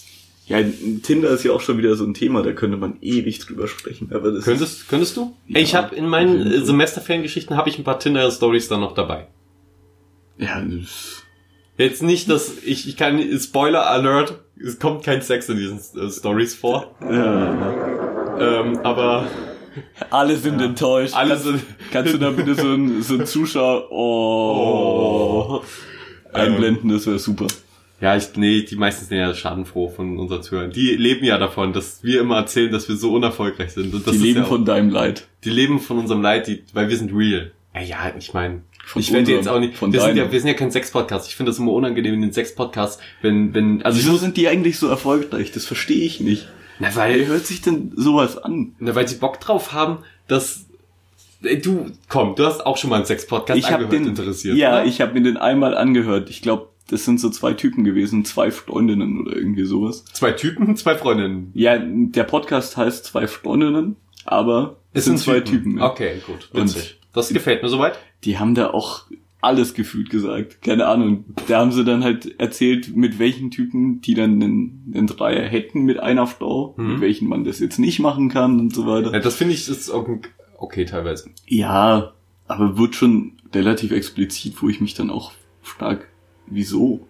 Ja, 0.51 0.61
Tinder 1.03 1.29
ist 1.29 1.43
ja 1.43 1.51
auch 1.53 1.61
schon 1.61 1.77
wieder 1.77 1.95
so 1.95 2.03
ein 2.03 2.13
Thema, 2.13 2.43
da 2.43 2.51
könnte 2.51 2.77
man 2.77 2.97
ewig 3.01 3.39
drüber 3.39 3.67
sprechen. 3.67 4.11
Aber 4.13 4.31
das 4.31 4.45
Könntest, 4.45 4.89
könntest 4.89 5.17
du? 5.17 5.35
Ja, 5.47 5.59
ich 5.59 5.75
habe 5.75 5.95
in 5.95 6.07
meinen 6.07 6.49
Fall. 6.49 6.65
Semesterferiengeschichten 6.65 7.55
habe 7.55 7.69
ich 7.69 7.77
ein 7.77 7.83
paar 7.83 7.99
Tinder-Stories 7.99 8.67
dann 8.67 8.81
noch 8.81 8.93
dabei. 8.93 9.27
Ja, 10.37 10.61
das, 10.61 11.23
Jetzt 11.77 12.03
nicht, 12.03 12.29
dass 12.29 12.57
ich, 12.63 12.87
ich 12.87 12.95
kann 12.95 13.19
Spoiler 13.39 13.89
Alert, 13.89 14.39
es 14.55 14.77
kommt 14.77 15.03
kein 15.03 15.21
Sex 15.21 15.49
in 15.49 15.57
diesen 15.57 15.79
äh, 15.99 16.11
Stories 16.11 16.53
vor, 16.53 16.93
ja. 17.01 18.37
ähm, 18.39 18.79
aber 18.83 19.25
Alle 20.11 20.35
sind 20.35 20.61
enttäuscht. 20.61 21.15
alle 21.15 21.29
kannst, 21.29 21.45
sind 21.45 21.63
kannst 21.91 22.13
du 22.13 22.17
da 22.19 22.29
bitte 22.29 22.55
so 22.55 22.67
ein, 22.67 23.01
so 23.01 23.15
ein 23.15 23.25
Zuschauer 23.25 23.91
oh, 23.91 25.61
einblenden, 26.33 26.91
das 26.91 27.07
wäre 27.07 27.17
super. 27.17 27.47
Ja, 28.01 28.15
ich, 28.15 28.35
nee, 28.35 28.63
die 28.63 28.75
meisten 28.75 29.05
sind 29.05 29.17
ja 29.19 29.31
schadenfroh 29.33 29.87
von 29.89 30.17
unseren 30.17 30.41
Zuhörern. 30.41 30.71
Die 30.71 30.95
leben 30.95 31.23
ja 31.23 31.37
davon, 31.37 31.71
dass 31.71 32.03
wir 32.03 32.19
immer 32.21 32.37
erzählen, 32.37 32.71
dass 32.71 32.89
wir 32.89 32.95
so 32.95 33.13
unerfolgreich 33.13 33.73
sind. 33.73 33.93
Und 33.93 34.07
das 34.07 34.13
Die 34.13 34.19
leben 34.19 34.39
ja 34.39 34.45
von 34.45 34.65
deinem 34.65 34.89
Leid. 34.89 35.27
die 35.43 35.51
leben 35.51 35.79
von 35.79 35.99
unserem 35.99 36.21
Leid, 36.23 36.47
die, 36.47 36.63
weil 36.73 36.89
wir 36.89 36.97
sind 36.97 37.13
real. 37.13 37.51
Ja, 37.75 37.81
ja 37.81 38.13
ich 38.17 38.33
meine, 38.33 38.63
ich 38.95 39.13
werde 39.13 39.31
jetzt 39.31 39.47
auch 39.47 39.59
nicht, 39.59 39.75
von 39.75 39.93
wir 39.93 40.01
sind, 40.01 40.17
ja, 40.17 40.31
wir 40.31 40.39
sind 40.39 40.47
ja 40.47 40.55
kein 40.55 40.71
Sex-Podcast. 40.71 41.27
Ich 41.29 41.35
finde 41.35 41.51
das 41.51 41.59
immer 41.59 41.73
unangenehm 41.73 42.15
in 42.15 42.21
den 42.21 42.33
Sex-Podcasts, 42.33 43.01
wenn, 43.21 43.53
wenn, 43.53 43.83
also 43.83 43.99
Wieso 43.99 44.17
sind 44.17 44.35
die 44.35 44.47
eigentlich 44.47 44.79
so 44.79 44.87
erfolgreich? 44.87 45.51
Das 45.51 45.65
verstehe 45.65 46.03
ich 46.03 46.19
nicht. 46.19 46.47
na, 46.79 46.95
weil, 46.95 47.27
hört 47.27 47.45
sich 47.45 47.61
denn 47.61 47.93
sowas 47.95 48.35
an? 48.37 48.73
na, 48.79 48.95
weil 48.95 49.07
sie 49.07 49.15
Bock 49.15 49.39
drauf 49.39 49.73
haben, 49.73 49.99
dass, 50.27 50.65
Ey, 51.43 51.61
du, 51.61 51.91
komm, 52.07 52.35
du 52.35 52.45
hast 52.45 52.65
auch 52.65 52.77
schon 52.77 52.89
mal 52.89 52.97
einen 52.97 53.05
Sex-Podcast 53.05 53.59
ich 53.59 53.65
habe 53.65 53.85
angehört, 53.85 53.93
den 53.93 54.07
interessiert. 54.07 54.57
Ja, 54.57 54.79
oder? 54.79 54.85
ich 54.85 55.01
habe 55.01 55.13
mir 55.13 55.21
den 55.21 55.37
einmal 55.37 55.75
angehört. 55.75 56.29
Ich 56.29 56.41
glaube, 56.41 56.70
das 56.89 57.05
sind 57.05 57.19
so 57.19 57.29
zwei 57.29 57.53
Typen 57.53 57.83
gewesen, 57.83 58.25
zwei 58.25 58.51
Freundinnen 58.51 59.19
oder 59.21 59.35
irgendwie 59.35 59.63
sowas. 59.65 60.03
Zwei 60.13 60.31
Typen, 60.31 60.75
zwei 60.75 60.95
Freundinnen. 60.95 61.51
Ja, 61.53 61.77
der 61.79 62.23
Podcast 62.23 62.77
heißt 62.77 63.05
zwei 63.05 63.27
Freundinnen, 63.27 63.95
aber 64.25 64.77
es 64.93 65.05
sind 65.05 65.19
zwei 65.19 65.39
Typen. 65.39 65.77
ja. 65.77 65.89
Okay, 65.89 66.21
gut, 66.25 66.49
Und- 66.53 66.63
witzig. 66.75 66.99
Das 67.13 67.27
gefällt 67.29 67.61
mir 67.61 67.67
soweit. 67.69 67.99
Die 68.23 68.39
haben 68.39 68.55
da 68.55 68.69
auch 68.69 69.03
alles 69.41 69.73
gefühlt 69.73 70.09
gesagt. 70.09 70.61
Keine 70.61 70.85
Ahnung. 70.87 71.25
Da 71.47 71.59
haben 71.59 71.71
sie 71.73 71.83
dann 71.83 72.03
halt 72.05 72.39
erzählt, 72.39 72.95
mit 72.95 73.19
welchen 73.19 73.51
Typen 73.51 73.99
die 73.99 74.13
dann 74.13 74.41
einen, 74.41 74.93
einen 74.95 75.07
Dreier 75.07 75.43
hätten 75.47 75.81
mit 75.83 75.99
einer 75.99 76.25
Frau, 76.27 76.73
Mhm. 76.77 76.93
mit 76.93 77.01
welchen 77.01 77.27
man 77.27 77.43
das 77.43 77.59
jetzt 77.59 77.79
nicht 77.79 77.99
machen 77.99 78.29
kann 78.29 78.59
und 78.59 78.73
so 78.73 78.85
weiter. 78.85 79.11
Ja, 79.11 79.19
das 79.19 79.35
finde 79.35 79.55
ich 79.55 79.67
ist 79.67 79.89
auch 79.89 80.07
okay 80.57 80.85
teilweise. 80.85 81.31
Ja, 81.47 82.13
aber 82.47 82.77
wird 82.77 82.95
schon 82.95 83.33
relativ 83.53 83.91
explizit, 83.91 84.61
wo 84.61 84.69
ich 84.69 84.79
mich 84.79 84.93
dann 84.93 85.09
auch 85.09 85.31
frag, 85.61 86.07
wieso? 86.47 87.07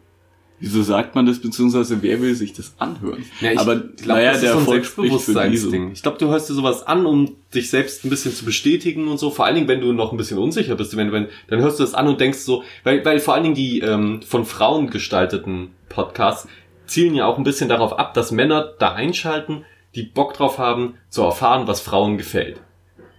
Wieso 0.59 0.83
sagt 0.83 1.15
man 1.15 1.25
das, 1.25 1.39
beziehungsweise 1.39 2.03
wer 2.03 2.21
will 2.21 2.35
sich 2.35 2.53
das 2.53 2.75
anhören? 2.77 3.25
Ja, 3.39 3.51
ich 3.51 3.59
Aber 3.59 3.77
glaub, 3.77 4.05
naja, 4.05 4.33
das 4.33 4.41
der 4.41 4.49
ist 4.49 4.53
so 4.53 4.57
ein 4.57 4.61
Erfolg. 4.61 4.85
Selbstbewusstseinsding. 4.85 5.91
Ich 5.93 6.03
glaube, 6.03 6.19
du 6.19 6.27
hörst 6.27 6.49
dir 6.49 6.53
sowas 6.53 6.85
an, 6.85 7.07
um 7.07 7.35
dich 7.53 7.71
selbst 7.71 8.05
ein 8.05 8.11
bisschen 8.11 8.31
zu 8.31 8.45
bestätigen 8.45 9.07
und 9.07 9.17
so. 9.17 9.31
Vor 9.31 9.45
allen 9.45 9.55
Dingen, 9.55 9.67
wenn 9.67 9.81
du 9.81 9.91
noch 9.91 10.11
ein 10.11 10.17
bisschen 10.17 10.37
unsicher 10.37 10.75
bist, 10.75 10.95
wenn, 10.95 11.11
wenn, 11.11 11.29
dann 11.47 11.61
hörst 11.61 11.79
du 11.79 11.83
das 11.83 11.95
an 11.95 12.07
und 12.07 12.21
denkst 12.21 12.39
so, 12.39 12.63
weil, 12.83 13.03
weil 13.03 13.19
vor 13.19 13.33
allen 13.33 13.43
Dingen 13.43 13.55
die 13.55 13.79
ähm, 13.79 14.21
von 14.21 14.45
Frauen 14.45 14.91
gestalteten 14.91 15.71
Podcasts 15.89 16.47
zielen 16.85 17.15
ja 17.15 17.25
auch 17.25 17.39
ein 17.39 17.43
bisschen 17.43 17.69
darauf 17.69 17.97
ab, 17.97 18.13
dass 18.13 18.31
Männer 18.31 18.75
da 18.77 18.93
einschalten, 18.93 19.65
die 19.95 20.03
Bock 20.03 20.35
drauf 20.35 20.59
haben, 20.59 20.93
zu 21.09 21.23
erfahren, 21.23 21.67
was 21.67 21.81
Frauen 21.81 22.19
gefällt. 22.19 22.61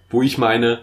Wo 0.09 0.21
ich 0.21 0.37
meine, 0.37 0.79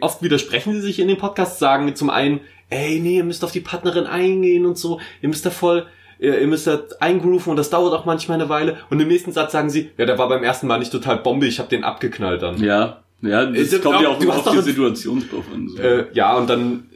oft 0.00 0.22
widersprechen 0.22 0.72
sie 0.74 0.80
sich 0.80 1.00
in 1.00 1.08
den 1.08 1.18
Podcasts, 1.18 1.58
sagen 1.58 1.94
zum 1.96 2.10
einen, 2.10 2.40
ey, 2.72 2.98
nee, 3.00 3.16
ihr 3.16 3.24
müsst 3.24 3.44
auf 3.44 3.52
die 3.52 3.60
Partnerin 3.60 4.06
eingehen 4.06 4.66
und 4.66 4.78
so, 4.78 5.00
ihr 5.20 5.28
müsst 5.28 5.44
da 5.46 5.50
voll, 5.50 5.86
ihr, 6.18 6.40
ihr 6.40 6.46
müsst 6.46 6.66
da 6.66 6.80
eingrooven 7.00 7.50
und 7.50 7.56
das 7.56 7.70
dauert 7.70 7.92
auch 7.94 8.04
manchmal 8.04 8.40
eine 8.40 8.48
Weile. 8.48 8.78
Und 8.90 9.00
im 9.00 9.08
nächsten 9.08 9.32
Satz 9.32 9.52
sagen 9.52 9.70
sie, 9.70 9.90
ja, 9.98 10.06
der 10.06 10.18
war 10.18 10.28
beim 10.28 10.42
ersten 10.42 10.66
Mal 10.66 10.78
nicht 10.78 10.92
total 10.92 11.18
Bombe, 11.18 11.46
ich 11.46 11.58
habe 11.58 11.68
den 11.68 11.84
abgeknallt 11.84 12.42
dann. 12.42 12.62
Ja, 12.62 13.02
ja, 13.20 13.46
das 13.46 13.72
Äh, 13.72 13.78
kommt 13.78 14.00
ja 14.00 14.08
auch 14.08 14.20
immer 14.20 14.34
auf 14.36 14.50
die 14.50 14.62
Situation 14.62 15.24
drauf 15.30 15.44
an. 15.54 15.68
So. 15.68 15.78
Äh, 15.82 16.06
ja, 16.12 16.36
und 16.36 16.48
dann, 16.50 16.88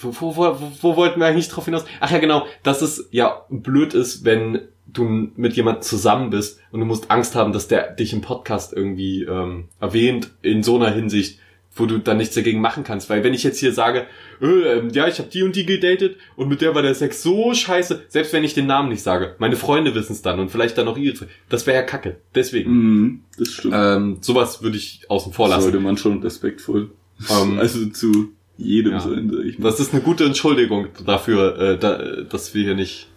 wo, 0.00 0.14
wo, 0.20 0.36
wo, 0.36 0.58
wo 0.80 0.96
wollten 0.96 1.20
wir 1.20 1.26
eigentlich 1.26 1.48
drauf 1.48 1.64
hinaus? 1.66 1.84
Ach 2.00 2.10
ja, 2.10 2.18
genau, 2.18 2.46
dass 2.62 2.80
es 2.80 3.08
ja 3.10 3.44
blöd 3.50 3.94
ist, 3.94 4.24
wenn 4.24 4.60
du 4.86 5.28
mit 5.36 5.54
jemandem 5.54 5.82
zusammen 5.82 6.30
bist 6.30 6.60
und 6.70 6.80
du 6.80 6.86
musst 6.86 7.10
Angst 7.10 7.34
haben, 7.34 7.52
dass 7.52 7.68
der 7.68 7.90
dich 7.92 8.12
im 8.12 8.20
Podcast 8.20 8.72
irgendwie 8.72 9.24
ähm, 9.24 9.68
erwähnt 9.80 10.30
in 10.42 10.62
so 10.62 10.76
einer 10.76 10.90
Hinsicht, 10.90 11.38
wo 11.76 11.86
du 11.86 11.98
dann 11.98 12.18
nichts 12.18 12.34
dagegen 12.34 12.60
machen 12.60 12.84
kannst. 12.84 13.10
Weil 13.10 13.24
wenn 13.24 13.34
ich 13.34 13.42
jetzt 13.42 13.58
hier 13.58 13.72
sage, 13.72 14.06
äh, 14.40 14.46
ähm, 14.46 14.90
ja, 14.90 15.08
ich 15.08 15.18
habe 15.18 15.28
die 15.28 15.42
und 15.42 15.56
die 15.56 15.66
gedatet 15.66 16.16
und 16.36 16.48
mit 16.48 16.60
der 16.60 16.74
war 16.74 16.82
der 16.82 16.94
Sex 16.94 17.22
so 17.22 17.52
scheiße, 17.52 18.02
selbst 18.08 18.32
wenn 18.32 18.44
ich 18.44 18.54
den 18.54 18.66
Namen 18.66 18.88
nicht 18.90 19.02
sage, 19.02 19.34
meine 19.38 19.56
Freunde 19.56 19.94
wissen 19.94 20.12
es 20.12 20.22
dann 20.22 20.38
und 20.38 20.50
vielleicht 20.50 20.78
dann 20.78 20.88
auch 20.88 20.96
ihre, 20.96 21.26
das 21.48 21.66
wäre 21.66 21.78
ja 21.78 21.82
kacke. 21.82 22.16
Deswegen, 22.34 22.70
Mhm, 22.70 23.20
das 23.38 23.48
stimmt. 23.48 23.74
ähm, 23.76 24.18
sowas 24.20 24.62
würde 24.62 24.76
ich 24.76 25.02
außen 25.08 25.32
vor 25.32 25.48
lassen. 25.48 25.62
Sollte 25.62 25.80
man 25.80 25.96
schon 25.96 26.22
respektvoll. 26.22 26.90
Ähm, 27.30 27.58
also 27.58 27.86
zu 27.86 28.32
jedem 28.56 28.92
ja. 28.92 29.00
sein, 29.00 29.30
sag 29.34 29.44
ich 29.44 29.58
mal. 29.58 29.68
Das 29.70 29.80
ist 29.80 29.92
eine 29.92 30.02
gute 30.02 30.24
Entschuldigung 30.24 30.88
dafür, 31.04 31.58
äh, 31.58 31.78
da, 31.78 32.22
dass 32.22 32.54
wir 32.54 32.62
hier 32.62 32.74
nicht 32.74 33.08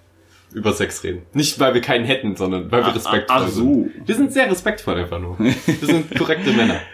über 0.53 0.73
Sex 0.73 1.03
reden. 1.03 1.23
Nicht, 1.33 1.59
weil 1.59 1.73
wir 1.75 1.81
keinen 1.81 2.05
hätten, 2.05 2.35
sondern 2.35 2.71
weil 2.71 2.83
wir 2.83 2.95
respektvoll 2.95 3.41
ach 3.43 3.47
so. 3.49 3.61
sind. 3.93 4.07
Wir 4.07 4.15
sind 4.15 4.31
sehr 4.31 4.49
respektvoll 4.49 4.95
einfach 4.95 5.19
nur. 5.19 5.37
Wir 5.37 5.53
sind 5.81 6.15
korrekte 6.15 6.51
Männer. 6.53 6.79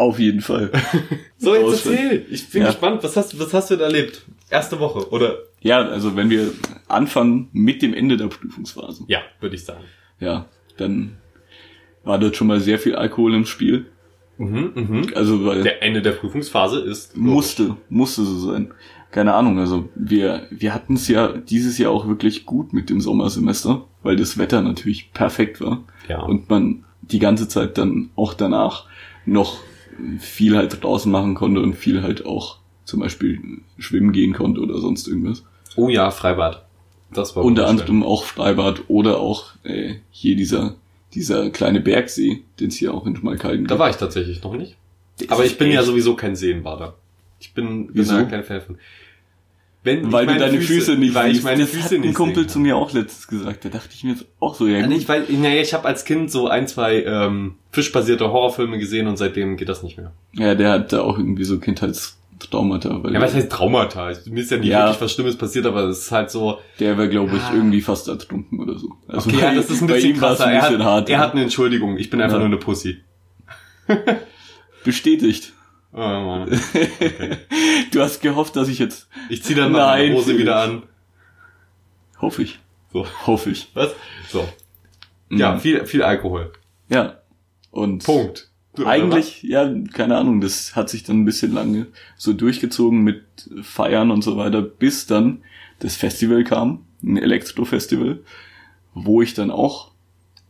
Auf 0.00 0.18
jeden 0.18 0.40
Fall. 0.40 0.70
So, 1.36 1.54
jetzt 1.54 1.86
erzähl. 1.86 2.26
Ich 2.30 2.50
bin 2.50 2.62
Ja. 2.62 2.68
gespannt. 2.68 3.02
Was 3.02 3.16
hast, 3.16 3.38
was 3.38 3.52
hast 3.54 3.70
du 3.70 3.76
denn 3.76 3.84
erlebt? 3.84 4.22
Erste 4.50 4.78
Woche, 4.78 5.10
oder? 5.10 5.38
Ja, 5.62 5.78
also 5.80 6.14
wenn 6.16 6.28
wir 6.28 6.52
anfangen 6.88 7.48
mit 7.52 7.80
dem 7.82 7.94
Ende 7.94 8.16
der 8.18 8.26
Prüfungsphase, 8.26 9.04
Ja, 9.08 9.20
würde 9.40 9.54
ich 9.56 9.64
sagen. 9.64 9.84
ja, 10.18 10.46
dann 10.76 11.16
war 12.04 12.18
dort 12.18 12.36
schon 12.36 12.46
mal 12.46 12.60
sehr 12.60 12.78
viel 12.78 12.94
Alkohol 12.94 13.34
im 13.34 13.46
Spiel. 13.46 13.86
Mhm, 14.38 14.72
mhm. 14.74 15.06
Also 15.14 15.44
weil 15.46 15.62
Der 15.62 15.82
Ende 15.82 16.00
der 16.02 16.12
Prüfungsphase 16.12 16.80
ist. 16.80 17.16
musste, 17.16 17.76
musste 17.90 18.22
so 18.24 18.38
sein. 18.52 18.72
Keine 19.10 19.34
Ahnung, 19.34 19.58
also 19.58 19.88
wir, 19.94 20.46
wir 20.50 20.72
hatten 20.74 20.94
es 20.94 21.08
ja 21.08 21.28
dieses 21.28 21.76
Jahr 21.78 21.90
auch 21.90 22.06
wirklich 22.06 22.44
gut 22.46 22.72
mit 22.74 22.88
dem 22.90 23.00
Sommersemester, 23.00 23.86
weil 24.02 24.16
das 24.16 24.36
Wetter 24.38 24.60
natürlich 24.62 25.12
perfekt 25.12 25.60
war. 25.60 25.84
Ja. 26.08 26.20
Und 26.22 26.48
man 26.50 26.84
die 27.02 27.18
ganze 27.18 27.48
Zeit 27.48 27.76
dann 27.78 28.10
auch 28.16 28.34
danach 28.34 28.86
noch 29.26 29.58
viel 30.18 30.56
halt 30.56 30.82
draußen 30.82 31.10
machen 31.10 31.34
konnte 31.34 31.60
und 31.60 31.74
viel 31.74 32.02
halt 32.02 32.26
auch 32.26 32.58
zum 32.84 33.00
Beispiel 33.00 33.40
schwimmen 33.78 34.12
gehen 34.12 34.32
konnte 34.32 34.60
oder 34.60 34.80
sonst 34.80 35.06
irgendwas. 35.08 35.44
Oh 35.76 35.88
ja, 35.88 36.10
Freibad. 36.10 36.64
Das 37.12 37.34
war 37.36 37.44
Unter 37.44 37.66
anderem 37.66 38.02
auch 38.02 38.24
Freibad 38.24 38.82
oder 38.88 39.18
auch 39.18 39.52
äh, 39.64 39.94
hier 40.10 40.36
dieser 40.36 40.76
dieser 41.14 41.50
kleine 41.50 41.80
Bergsee, 41.80 42.42
den 42.60 42.68
es 42.68 42.76
hier 42.76 42.94
auch 42.94 43.04
in 43.04 43.16
Schmalkalden 43.16 43.66
Da 43.66 43.78
war 43.80 43.90
ich 43.90 43.96
tatsächlich 43.96 44.42
noch 44.44 44.54
nicht. 44.54 44.76
Aber 45.28 45.44
ich 45.44 45.58
bin 45.58 45.70
ja 45.72 45.80
echt- 45.80 45.86
sowieso 45.86 46.14
kein 46.14 46.36
Seenbader. 46.36 46.94
Ich 47.40 47.52
bin, 47.52 47.86
bin 47.88 47.96
Wieso? 47.96 48.14
da 48.14 48.22
kein 48.24 48.44
Fan 48.44 48.60
von. 48.60 48.78
Wenn 49.82 50.12
Weil 50.12 50.26
du 50.26 50.32
meine 50.32 50.44
deine 50.44 50.60
Füße, 50.60 50.96
nicht 50.96 51.14
weil 51.14 51.32
ich 51.32 51.42
meine 51.42 51.62
das 51.62 51.70
Füße 51.70 51.96
hat 51.96 52.04
ein 52.04 52.12
Kumpel 52.12 52.42
sehen 52.42 52.48
zu 52.50 52.58
mir 52.58 52.76
auch 52.76 52.92
letztens 52.92 53.26
gesagt. 53.28 53.64
Da 53.64 53.70
dachte 53.70 53.88
ich 53.94 54.04
mir 54.04 54.10
jetzt 54.10 54.26
auch 54.38 54.54
so, 54.54 54.66
ja 54.66 54.74
Ja, 54.74 54.80
gut. 54.82 54.90
nicht, 54.90 55.08
weil, 55.08 55.22
naja, 55.30 55.62
ich 55.62 55.72
habe 55.72 55.88
als 55.88 56.04
Kind 56.04 56.30
so 56.30 56.48
ein, 56.48 56.68
zwei 56.68 57.02
ähm, 57.02 57.54
fischbasierte 57.72 58.30
Horrorfilme 58.30 58.78
gesehen 58.78 59.06
und 59.06 59.16
seitdem 59.16 59.56
geht 59.56 59.70
das 59.70 59.82
nicht 59.82 59.96
mehr. 59.96 60.12
Ja, 60.34 60.54
der 60.54 60.70
hat 60.70 60.92
da 60.92 61.00
auch 61.00 61.16
irgendwie 61.16 61.44
so 61.44 61.58
Kindheitstraumata, 61.58 63.02
weil 63.02 63.14
Ja, 63.14 63.22
was 63.22 63.34
heißt 63.34 63.50
Traumata? 63.50 64.12
Mir 64.26 64.40
ist 64.42 64.50
ja 64.50 64.58
nicht 64.58 64.68
Ja. 64.68 64.84
wirklich 64.84 65.00
was 65.00 65.12
Schlimmes 65.14 65.36
passiert, 65.38 65.64
aber 65.64 65.84
es 65.84 66.00
ist 66.00 66.12
halt 66.12 66.30
so. 66.30 66.58
der 66.78 66.98
wäre, 66.98 67.08
glaube 67.08 67.34
ich, 67.36 67.42
Ah. 67.42 67.54
irgendwie 67.54 67.80
fast 67.80 68.06
ertrunken 68.08 68.60
oder 68.60 68.78
so. 68.78 68.90
Also 69.08 69.30
Okay, 69.30 69.40
ja, 69.40 69.54
das 69.54 69.70
ist 69.70 69.80
ein 69.80 69.86
bei 69.88 69.94
bisschen 69.94 70.18
krasser. 70.18 70.44
ein 70.44 70.56
Er 70.56 70.60
bisschen 70.60 70.78
hat, 70.80 70.84
hart. 70.86 71.08
er 71.08 71.18
hat 71.20 71.32
eine 71.32 71.42
Entschuldigung. 71.42 71.96
Ich 71.96 72.10
bin 72.10 72.20
einfach 72.20 72.34
Ja. 72.36 72.40
nur 72.40 72.48
eine 72.48 72.58
Pussy. 72.58 72.98
Bestätigt. 74.84 75.52
Oh, 75.92 75.98
Mann. 75.98 76.48
Du 77.92 78.00
hast 78.00 78.20
gehofft, 78.20 78.54
dass 78.56 78.68
ich 78.68 78.78
jetzt, 78.78 79.08
Ich 79.28 79.42
zieh 79.42 79.54
dann 79.54 79.72
meine 79.72 80.14
Hose 80.14 80.38
wieder 80.38 80.60
an. 80.60 80.82
hoffe 82.20 82.42
ich, 82.42 82.60
So, 82.92 83.06
hoffe 83.26 83.50
ich. 83.50 83.68
was? 83.74 83.90
So. 84.28 84.48
Ja, 85.30 85.52
Mhm. 85.54 85.60
viel, 85.60 85.86
viel 85.86 86.02
Alkohol. 86.02 86.52
Ja. 86.88 87.18
Und 87.70 88.04
Punkt. 88.04 88.48
Du, 88.76 88.86
eigentlich, 88.86 89.42
ja, 89.42 89.68
keine 89.92 90.16
Ahnung, 90.16 90.40
das 90.40 90.76
hat 90.76 90.88
sich 90.88 91.02
dann 91.02 91.20
ein 91.20 91.24
bisschen 91.24 91.52
lange 91.52 91.86
so 92.16 92.32
durchgezogen 92.32 93.00
mit 93.02 93.24
Feiern 93.62 94.12
und 94.12 94.22
so 94.22 94.36
weiter, 94.36 94.62
bis 94.62 95.06
dann 95.06 95.42
das 95.80 95.96
Festival 95.96 96.44
kam, 96.44 96.84
ein 97.02 97.16
Elektro-Festival, 97.16 98.20
wo 98.94 99.22
ich 99.22 99.34
dann 99.34 99.50
auch 99.50 99.90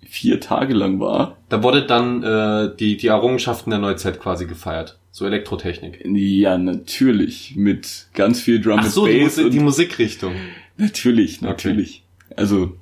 vier 0.07 0.39
Tage 0.41 0.75
lang 0.75 1.01
war. 1.01 1.39
Da 1.49 1.63
wurde 1.63 1.87
dann 1.87 2.23
äh, 2.23 2.77
die, 2.77 2.99
die 2.99 3.07
Errungenschaften 3.07 3.71
der 3.71 3.79
Neuzeit 3.79 4.21
quasi 4.21 4.47
gefeiert. 4.47 4.99
So 5.13 5.27
Elektrotechnik. 5.27 6.03
Ja, 6.05 6.57
natürlich, 6.57 7.55
mit 7.57 8.07
ganz 8.15 8.41
viel 8.41 8.61
Drum 8.61 8.79
Ach 8.79 8.85
and 8.85 8.93
so, 8.93 9.07
die, 9.07 9.19
Bass 9.19 9.37
Musi 9.37 9.45
und 9.45 9.51
die 9.53 9.61
Musikrichtung. 9.61 10.35
Natürlich, 10.77 11.41
natürlich. 11.41 12.05
Also, 12.37 12.77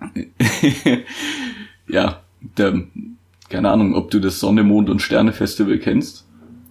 ja, 1.88 2.22
der, 2.56 2.82
keine 3.48 3.70
Ahnung, 3.70 3.94
ob 3.94 4.10
du 4.10 4.20
das 4.20 4.40
Sonne, 4.40 4.62
Mond 4.62 4.88
und 4.88 5.02
Sterne 5.02 5.32
Festival 5.32 5.78
kennst. 5.78 6.26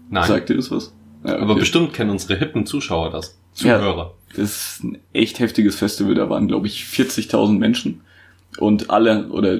Nein. 0.09 0.27
Sagt 0.27 0.49
dir 0.49 0.55
das 0.55 0.71
was? 0.71 0.93
Ja, 1.23 1.37
Aber 1.37 1.51
okay. 1.51 1.59
bestimmt 1.61 1.93
kennen 1.93 2.09
unsere 2.09 2.37
hippen 2.37 2.65
Zuschauer 2.65 3.11
das. 3.11 3.37
Ja. 3.55 3.77
Zuhörer. 3.77 4.13
Das 4.35 4.39
ist 4.39 4.83
ein 4.83 4.97
echt 5.13 5.39
heftiges 5.39 5.75
Festival. 5.75 6.15
Da 6.15 6.29
waren, 6.29 6.47
glaube 6.47 6.67
ich, 6.67 6.83
40.000 6.83 7.57
Menschen. 7.57 8.01
Und 8.57 8.89
alle, 8.89 9.27
oder 9.29 9.59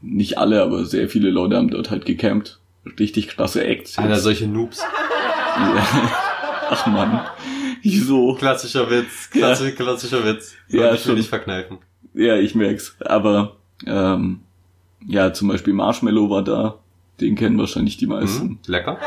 nicht 0.00 0.38
alle, 0.38 0.62
aber 0.62 0.84
sehr 0.84 1.08
viele 1.08 1.30
Leute 1.30 1.56
haben 1.56 1.70
dort 1.70 1.90
halt 1.90 2.04
gecampt. 2.04 2.58
Richtig 2.98 3.28
krasse 3.28 3.64
Acts. 3.64 3.98
Alter, 3.98 4.16
solche 4.18 4.46
Noobs. 4.46 4.82
Ja. 5.54 5.86
Ach 6.70 6.86
man. 6.86 7.20
Wieso? 7.82 8.34
Klassischer 8.36 8.88
Witz. 8.88 9.28
Klassi 9.30 9.72
klassischer 9.72 10.24
Witz. 10.24 10.54
Ja, 10.68 10.86
ich 10.86 10.92
mir 10.92 10.98
schon. 10.98 11.14
nicht 11.16 11.28
verkneifen. 11.28 11.78
Ja, 12.14 12.36
ich 12.36 12.54
merk's. 12.54 12.96
Aber 13.00 13.56
ähm, 13.86 14.40
ja, 15.06 15.32
zum 15.34 15.48
Beispiel 15.48 15.74
Marshmallow 15.74 16.30
war 16.30 16.42
da. 16.42 16.78
Den 17.20 17.34
kennen 17.34 17.58
wahrscheinlich 17.58 17.98
die 17.98 18.06
meisten. 18.06 18.46
Mhm. 18.46 18.58
Lecker. 18.66 18.98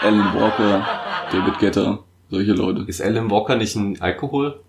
Alan 0.00 0.34
Walker, 0.34 0.84
David 1.30 1.58
Guetta, 1.60 2.00
solche 2.30 2.52
Leute. 2.52 2.84
Ist 2.88 3.00
Alan 3.00 3.30
Walker 3.30 3.54
nicht 3.56 3.76
ein 3.76 4.00
Alkohol? 4.00 4.60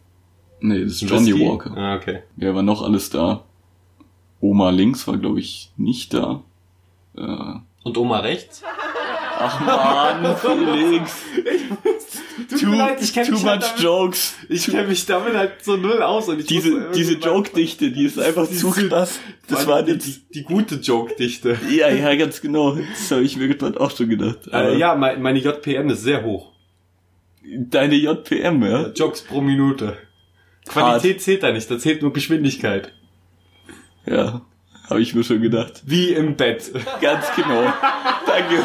Nee, 0.60 0.84
das 0.84 0.94
ist 0.94 1.02
Johnny 1.02 1.34
Whisky? 1.34 1.48
Walker. 1.48 1.76
Ah, 1.76 1.96
okay. 1.96 2.24
Wer 2.36 2.54
war 2.56 2.64
noch 2.64 2.84
alles 2.84 3.10
da? 3.10 3.44
Oma 4.40 4.70
links 4.70 5.08
war, 5.08 5.18
glaube 5.18 5.40
ich, 5.40 5.72
nicht 5.78 6.14
da. 6.14 6.44
Äh, 7.18 7.56
Und 7.88 7.98
Oma 7.98 8.20
rechts? 8.20 8.62
ach 9.40 9.60
man, 9.62 10.36
Felix. 10.36 11.22
Tut 12.50 12.70
mir 12.70 12.78
leid, 12.78 13.02
ich 13.02 13.14
too 13.14 13.32
much 13.32 13.46
halt 13.46 13.64
damit- 13.64 13.80
jokes. 13.80 14.36
Ich 14.50 14.66
kenne 14.66 14.88
mich 14.88 15.06
damit 15.06 15.36
halt 15.36 15.64
so 15.64 15.78
null 15.78 16.02
aus. 16.02 16.28
Und 16.28 16.40
ich 16.42 16.48
Diese, 16.48 16.92
diese 16.92 17.14
Joke-Dichte, 17.14 17.92
die 17.92 18.06
ist 18.06 18.20
einfach 18.20 18.50
zu 18.50 18.72
krass. 18.72 19.20
Das 19.48 19.68
war 19.68 19.84
die, 19.84 19.94
jetzt... 19.94 20.06
die, 20.06 20.22
die 20.34 20.44
gute 20.44 20.76
Joke-Dichte. 20.76 21.58
Ja, 21.70 21.90
ja, 21.90 22.14
ganz 22.16 22.42
genau. 22.42 22.76
Das 22.76 23.10
habe 23.12 23.24
ich 23.24 23.38
mir 23.38 23.48
gerade 23.48 23.80
auch 23.80 23.96
schon 23.96 24.10
gedacht. 24.10 24.40
Äh, 24.52 24.78
ja, 24.78 24.96
mein, 24.96 25.22
meine 25.22 25.40
JPM 25.40 25.90
ist 25.90 26.04
sehr 26.04 26.24
hoch. 26.26 26.52
Deine 27.44 27.96
JPM, 27.96 28.64
ja? 28.64 28.90
Jokes 28.90 29.22
pro 29.22 29.40
Minute. 29.40 29.98
Qualität 30.68 31.22
zählt 31.22 31.44
da 31.44 31.54
nicht, 31.54 31.72
da 31.72 31.80
zählt 31.80 32.02
nur 32.02 32.12
Geschwindigkeit. 32.12 32.92
Ja, 34.06 34.42
habe 34.90 35.02
ich 35.02 35.14
mir 35.16 35.24
schon 35.24 35.42
gedacht. 35.42 35.82
Wie 35.86 36.14
im 36.14 36.36
Bett. 36.36 36.72
Ganz 37.02 37.26
genau. 37.36 37.64
Danke, 38.26 38.56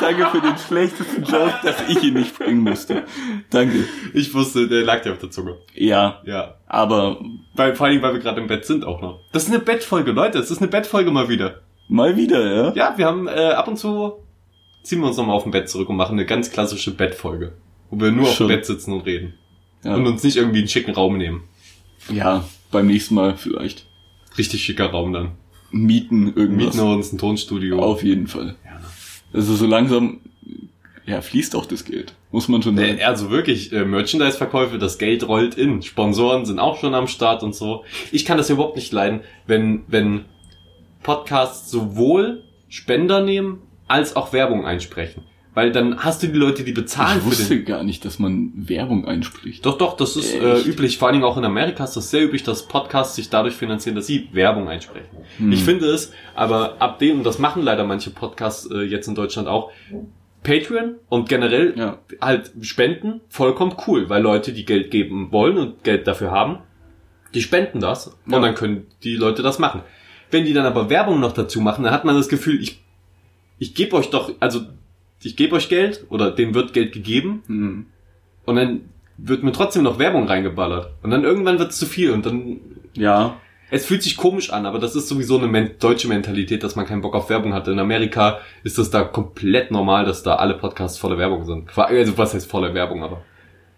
danke 0.00 0.26
für 0.26 0.40
den 0.40 0.56
schlechtesten 0.58 1.22
Joke, 1.24 1.54
dass 1.62 1.88
ich 1.88 2.02
ihn 2.02 2.14
nicht 2.14 2.38
bringen 2.38 2.60
musste. 2.60 3.04
Danke. 3.50 3.84
Ich 4.14 4.32
wusste, 4.34 4.68
der 4.68 4.82
lag 4.82 5.02
dir 5.02 5.12
auf 5.12 5.18
der 5.18 5.30
Zunge. 5.30 5.56
Ja, 5.74 6.20
Ja. 6.24 6.56
aber 6.66 7.20
Weil, 7.54 7.74
vor 7.76 7.86
allem, 7.86 8.02
weil 8.02 8.14
wir 8.14 8.20
gerade 8.20 8.40
im 8.40 8.46
Bett 8.46 8.64
sind 8.64 8.84
auch 8.84 9.00
noch. 9.00 9.20
Das 9.32 9.44
ist 9.44 9.48
eine 9.50 9.58
Bettfolge, 9.60 10.12
Leute. 10.12 10.38
Das 10.38 10.50
ist 10.50 10.58
eine 10.58 10.68
Bettfolge 10.68 11.10
mal 11.10 11.28
wieder. 11.28 11.60
mal 11.88 12.16
wieder, 12.16 12.54
ja? 12.54 12.72
Ja, 12.74 12.94
wir 12.98 13.06
haben 13.06 13.26
äh, 13.28 13.30
ab 13.50 13.68
und 13.68 13.76
zu 13.78 14.14
ziehen 14.82 15.00
wir 15.00 15.06
uns 15.06 15.16
nochmal 15.16 15.36
auf 15.36 15.44
dem 15.44 15.52
Bett 15.52 15.68
zurück 15.68 15.88
und 15.88 15.96
machen 15.96 16.12
eine 16.18 16.26
ganz 16.26 16.50
klassische 16.50 16.90
Bettfolge. 16.92 17.52
Wo 17.90 18.00
wir 18.00 18.10
nur 18.10 18.24
auf 18.24 18.34
Schon. 18.34 18.48
dem 18.48 18.56
Bett 18.56 18.66
sitzen 18.66 18.92
und 18.92 19.02
reden. 19.06 19.34
Ja, 19.84 19.94
Und 19.94 20.06
uns 20.06 20.22
nicht 20.24 20.36
irgendwie 20.36 20.58
einen 20.58 20.68
schicken 20.68 20.92
Raum 20.94 21.18
nehmen. 21.18 21.44
Ja, 22.08 22.44
beim 22.72 22.86
nächsten 22.86 23.14
Mal 23.14 23.36
vielleicht. 23.36 23.86
Richtig 24.38 24.64
schicker 24.64 24.86
Raum 24.86 25.12
dann. 25.12 25.32
Mieten 25.72 26.32
irgendwas. 26.34 26.66
Mieten 26.66 26.78
wir 26.78 26.94
uns 26.94 27.12
ein 27.12 27.18
Tonstudio. 27.18 27.82
Auf 27.82 28.02
jeden 28.02 28.26
Fall. 28.26 28.56
Ja. 28.64 28.80
Also 29.32 29.54
so 29.54 29.66
langsam, 29.66 30.20
ja, 31.06 31.20
fließt 31.20 31.56
auch 31.56 31.66
das 31.66 31.84
Geld. 31.84 32.14
Muss 32.30 32.48
man 32.48 32.62
schon 32.62 32.76
sagen. 32.76 32.98
Also 33.04 33.30
wirklich, 33.30 33.72
äh, 33.72 33.84
Merchandise-Verkäufe, 33.84 34.78
das 34.78 34.98
Geld 34.98 35.26
rollt 35.26 35.54
in. 35.54 35.82
Sponsoren 35.82 36.46
sind 36.46 36.58
auch 36.58 36.78
schon 36.78 36.94
am 36.94 37.08
Start 37.08 37.42
und 37.42 37.54
so. 37.54 37.84
Ich 38.10 38.24
kann 38.24 38.38
das 38.38 38.50
überhaupt 38.50 38.76
nicht 38.76 38.92
leiden, 38.92 39.20
wenn, 39.46 39.82
wenn 39.88 40.24
Podcasts 41.02 41.70
sowohl 41.70 42.44
Spender 42.68 43.22
nehmen, 43.22 43.60
als 43.88 44.16
auch 44.16 44.32
Werbung 44.32 44.64
einsprechen. 44.64 45.24
Weil 45.54 45.70
dann 45.70 45.98
hast 46.02 46.22
du 46.22 46.28
die 46.28 46.38
Leute, 46.38 46.64
die 46.64 46.72
bezahlen 46.72 47.18
Ich 47.18 47.24
für 47.24 47.30
wusste 47.30 47.56
den... 47.56 47.64
gar 47.66 47.82
nicht, 47.82 48.04
dass 48.06 48.18
man 48.18 48.52
Werbung 48.54 49.06
einspricht. 49.06 49.66
Doch, 49.66 49.76
doch, 49.76 49.96
das 49.98 50.16
ist 50.16 50.32
äh, 50.34 50.60
üblich. 50.62 50.96
Vor 50.96 51.08
allen 51.08 51.14
Dingen 51.14 51.24
auch 51.26 51.36
in 51.36 51.44
Amerika 51.44 51.84
ist 51.84 51.94
das 51.94 52.10
sehr 52.10 52.24
üblich, 52.24 52.42
dass 52.42 52.66
Podcasts 52.66 53.16
sich 53.16 53.28
dadurch 53.28 53.54
finanzieren, 53.54 53.94
dass 53.94 54.06
sie 54.06 54.28
Werbung 54.32 54.68
einsprechen. 54.70 55.08
Hm. 55.36 55.52
Ich 55.52 55.62
finde 55.62 55.86
es, 55.88 56.12
aber 56.34 56.76
ab 56.80 56.98
dem, 57.00 57.18
und 57.18 57.24
das 57.24 57.38
machen 57.38 57.62
leider 57.62 57.84
manche 57.84 58.08
Podcasts 58.10 58.70
äh, 58.70 58.78
jetzt 58.82 59.08
in 59.08 59.14
Deutschland 59.14 59.46
auch, 59.46 59.70
Patreon 60.42 60.94
und 61.10 61.28
generell 61.28 61.74
Ja. 61.76 61.98
halt 62.20 62.50
Spenden, 62.62 63.20
vollkommen 63.28 63.76
cool, 63.86 64.08
weil 64.08 64.22
Leute, 64.22 64.52
die 64.54 64.64
Geld 64.64 64.90
geben 64.90 65.30
wollen 65.32 65.58
und 65.58 65.84
Geld 65.84 66.06
dafür 66.06 66.30
haben, 66.30 66.58
die 67.34 67.42
spenden 67.42 67.80
das 67.80 68.08
und 68.26 68.32
Ja. 68.32 68.40
dann 68.40 68.54
können 68.54 68.86
die 69.04 69.16
Leute 69.16 69.42
das 69.42 69.58
machen. 69.58 69.82
Wenn 70.30 70.44
die 70.46 70.54
dann 70.54 70.64
aber 70.66 70.88
Werbung 70.88 71.20
noch 71.20 71.32
dazu 71.32 71.60
machen, 71.60 71.84
dann 71.84 71.92
hat 71.92 72.04
man 72.06 72.16
das 72.16 72.28
Gefühl, 72.30 72.60
ich, 72.60 72.82
ich 73.58 73.74
gebe 73.74 73.94
euch 73.96 74.08
doch, 74.08 74.32
also 74.40 74.62
ich 75.22 75.36
gebe 75.36 75.54
euch 75.56 75.68
Geld 75.68 76.04
oder 76.08 76.30
denen 76.30 76.54
wird 76.54 76.72
Geld 76.72 76.92
gegeben 76.92 77.42
Hm. 77.46 77.86
und 78.44 78.56
dann 78.56 78.80
wird 79.18 79.42
mir 79.42 79.52
trotzdem 79.52 79.82
noch 79.84 79.98
Werbung 79.98 80.26
reingeballert. 80.26 80.90
Und 81.02 81.10
dann 81.10 81.22
irgendwann 81.24 81.58
wird 81.58 81.70
es 81.70 81.78
zu 81.78 81.86
viel 81.86 82.10
und 82.10 82.26
dann 82.26 82.58
Ja, 82.94 83.36
es 83.70 83.86
fühlt 83.86 84.02
sich 84.02 84.16
komisch 84.18 84.50
an, 84.52 84.66
aber 84.66 84.78
das 84.78 84.94
ist 84.96 85.08
sowieso 85.08 85.38
eine 85.38 85.48
men 85.48 85.70
deutsche 85.80 86.06
Mentalität, 86.08 86.62
dass 86.62 86.76
man 86.76 86.84
keinen 86.86 87.00
Bock 87.00 87.14
auf 87.14 87.30
Werbung 87.30 87.54
hat. 87.54 87.68
In 87.68 87.78
Amerika 87.78 88.40
ist 88.64 88.76
das 88.76 88.90
da 88.90 89.02
komplett 89.02 89.70
normal, 89.70 90.04
dass 90.04 90.22
da 90.22 90.36
alle 90.36 90.54
Podcasts 90.54 90.98
voller 90.98 91.16
Werbung 91.18 91.44
sind. 91.44 91.70
Also 91.78 92.18
was 92.18 92.34
heißt 92.34 92.50
voller 92.50 92.74
Werbung, 92.74 93.02
aber 93.02 93.22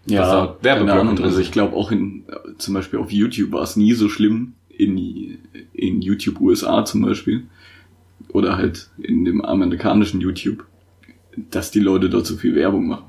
ja, 0.05 0.23
drin 1.15 1.25
Also 1.25 1.39
ich 1.39 1.51
glaube 1.51 1.75
auch 1.75 1.91
in, 1.91 2.25
zum 2.57 2.73
Beispiel 2.73 2.99
auf 2.99 3.11
YouTube 3.11 3.51
war 3.53 3.61
es 3.61 3.75
nie 3.75 3.93
so 3.93 4.09
schlimm, 4.09 4.53
in, 4.69 5.37
in 5.73 6.01
YouTube 6.01 6.41
USA 6.41 6.83
zum 6.83 7.01
Beispiel, 7.01 7.45
oder 8.29 8.57
halt 8.57 8.89
in 8.97 9.23
dem 9.23 9.43
amerikanischen 9.45 10.19
YouTube, 10.19 10.65
dass 11.51 11.71
die 11.71 11.79
Leute 11.79 12.09
dort 12.09 12.25
so 12.25 12.37
viel 12.37 12.55
Werbung 12.55 12.87
machen. 12.87 13.05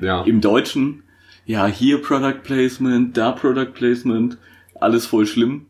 ja. 0.00 0.22
Im 0.24 0.40
Deutschen, 0.40 1.02
ja, 1.46 1.66
hier 1.66 2.02
Product 2.02 2.40
Placement, 2.42 3.16
da 3.16 3.32
Product 3.32 3.72
Placement, 3.74 4.36
alles 4.80 5.06
voll 5.06 5.26
schlimm. 5.26 5.66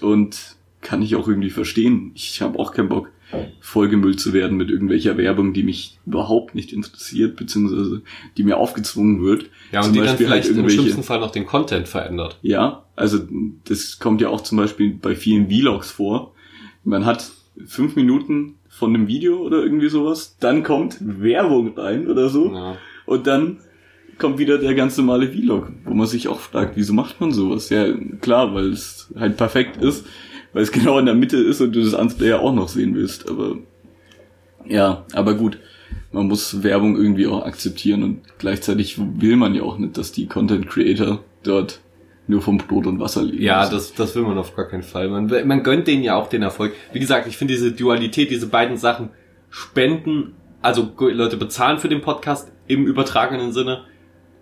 Und 0.00 0.56
kann 0.80 1.02
ich 1.02 1.14
auch 1.16 1.28
irgendwie 1.28 1.50
verstehen. 1.50 2.10
Ich 2.14 2.42
habe 2.42 2.58
auch 2.58 2.72
keinen 2.72 2.88
Bock, 2.88 3.10
vollgemüllt 3.60 4.20
zu 4.20 4.32
werden 4.32 4.56
mit 4.56 4.70
irgendwelcher 4.70 5.16
Werbung, 5.16 5.52
die 5.54 5.62
mich 5.62 5.98
überhaupt 6.06 6.54
nicht 6.54 6.72
interessiert, 6.72 7.36
beziehungsweise 7.36 8.02
die 8.36 8.44
mir 8.44 8.58
aufgezwungen 8.58 9.22
wird. 9.22 9.46
Ja, 9.72 9.80
und 9.80 9.86
Zum 9.86 9.92
die 9.94 9.98
dann 10.00 10.08
Beispiel 10.08 10.28
halt 10.30 10.42
vielleicht 10.44 10.48
im 10.50 10.56
irgendwelche- 10.56 10.80
schlimmsten 10.82 11.02
Fall 11.02 11.20
noch 11.20 11.30
den 11.32 11.46
Content 11.46 11.88
verändert. 11.88 12.38
Ja, 12.42 12.84
also 12.96 13.20
das 13.64 13.98
kommt 13.98 14.20
ja 14.20 14.28
auch 14.28 14.42
zum 14.42 14.58
Beispiel 14.58 14.92
bei 14.94 15.16
vielen 15.16 15.48
Vlogs 15.48 15.90
vor. 15.90 16.32
Man 16.84 17.06
hat 17.06 17.30
fünf 17.66 17.96
Minuten 17.96 18.54
von 18.74 18.92
einem 18.92 19.06
Video 19.06 19.38
oder 19.38 19.62
irgendwie 19.62 19.88
sowas, 19.88 20.36
dann 20.40 20.64
kommt 20.64 20.96
Werbung 21.00 21.78
rein 21.78 22.08
oder 22.08 22.28
so. 22.28 22.52
Ja. 22.52 22.76
Und 23.06 23.26
dann 23.28 23.58
kommt 24.18 24.38
wieder 24.38 24.58
der 24.58 24.74
ganz 24.74 24.96
normale 24.96 25.28
Vlog, 25.28 25.70
wo 25.84 25.94
man 25.94 26.08
sich 26.08 26.26
auch 26.26 26.40
fragt, 26.40 26.76
wieso 26.76 26.92
macht 26.92 27.20
man 27.20 27.32
sowas? 27.32 27.70
Ja, 27.70 27.86
klar, 28.20 28.52
weil 28.52 28.72
es 28.72 29.12
halt 29.16 29.36
perfekt 29.36 29.76
ist, 29.76 30.06
weil 30.52 30.64
es 30.64 30.72
genau 30.72 30.98
in 30.98 31.06
der 31.06 31.14
Mitte 31.14 31.36
ist 31.36 31.60
und 31.60 31.72
du 31.74 31.84
das 31.84 31.94
andere 31.94 32.26
ja 32.26 32.38
auch 32.40 32.52
noch 32.52 32.68
sehen 32.68 32.96
willst. 32.96 33.28
Aber 33.30 33.58
ja, 34.66 35.04
aber 35.12 35.34
gut, 35.34 35.58
man 36.10 36.26
muss 36.26 36.64
Werbung 36.64 36.96
irgendwie 36.96 37.28
auch 37.28 37.44
akzeptieren 37.44 38.02
und 38.02 38.20
gleichzeitig 38.38 38.98
will 38.98 39.36
man 39.36 39.54
ja 39.54 39.62
auch 39.62 39.78
nicht, 39.78 39.96
dass 39.96 40.10
die 40.10 40.26
Content 40.26 40.68
Creator 40.68 41.20
dort 41.44 41.80
nur 42.26 42.40
vom 42.40 42.58
Brot 42.58 42.86
und 42.86 43.00
Wasser 43.00 43.22
leben. 43.22 43.42
Ja, 43.42 43.68
das, 43.68 43.94
das 43.94 44.14
will 44.14 44.22
man 44.22 44.38
auf 44.38 44.56
gar 44.56 44.66
keinen 44.66 44.82
Fall. 44.82 45.08
Man, 45.08 45.30
man 45.46 45.62
gönnt 45.62 45.86
denen 45.86 46.02
ja 46.02 46.16
auch 46.16 46.28
den 46.28 46.42
Erfolg. 46.42 46.72
Wie 46.92 47.00
gesagt, 47.00 47.26
ich 47.26 47.36
finde 47.36 47.54
diese 47.54 47.72
Dualität, 47.72 48.30
diese 48.30 48.46
beiden 48.46 48.76
Sachen, 48.76 49.10
Spenden, 49.50 50.34
also 50.62 50.90
Leute 50.98 51.36
bezahlen 51.36 51.78
für 51.78 51.88
den 51.88 52.00
Podcast 52.00 52.50
im 52.66 52.86
übertragenen 52.86 53.52
Sinne 53.52 53.84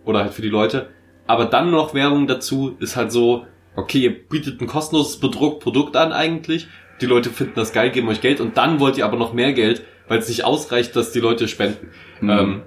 oder 0.05 0.21
halt 0.21 0.33
für 0.33 0.43
die 0.43 0.49
Leute, 0.49 0.89
aber 1.27 1.47
dann 1.47 1.71
noch 1.71 1.95
Werbung 1.95 2.27
dazu 2.27 2.77
ist 2.79 2.97
halt 2.97 3.13
so, 3.13 3.47
okay, 3.77 3.99
ihr 3.99 4.29
bietet 4.29 4.61
ein 4.61 4.67
kostenloses 4.67 5.19
Produkt 5.19 5.97
an 5.97 6.13
eigentlich, 6.13 6.69
die 7.01 7.07
Leute 7.07 7.31
finden 7.31 7.55
das 7.57 7.73
geil, 7.73 7.91
geben 7.91 8.09
euch 8.09 8.21
Geld 8.21 8.41
und 8.41 8.57
dann 8.57 8.81
wollt 8.81 8.97
ihr 8.97 9.05
aber 9.05 9.17
noch 9.17 9.33
mehr 9.33 9.53
Geld, 9.53 9.83
weil 10.09 10.19
es 10.19 10.29
nicht 10.29 10.45
ausreicht, 10.45 10.95
dass 10.95 11.13
die 11.13 11.21
Leute 11.21 11.49
spenden. 11.49 11.89
Mhm. 12.21 12.31
Ähm, 12.31 12.63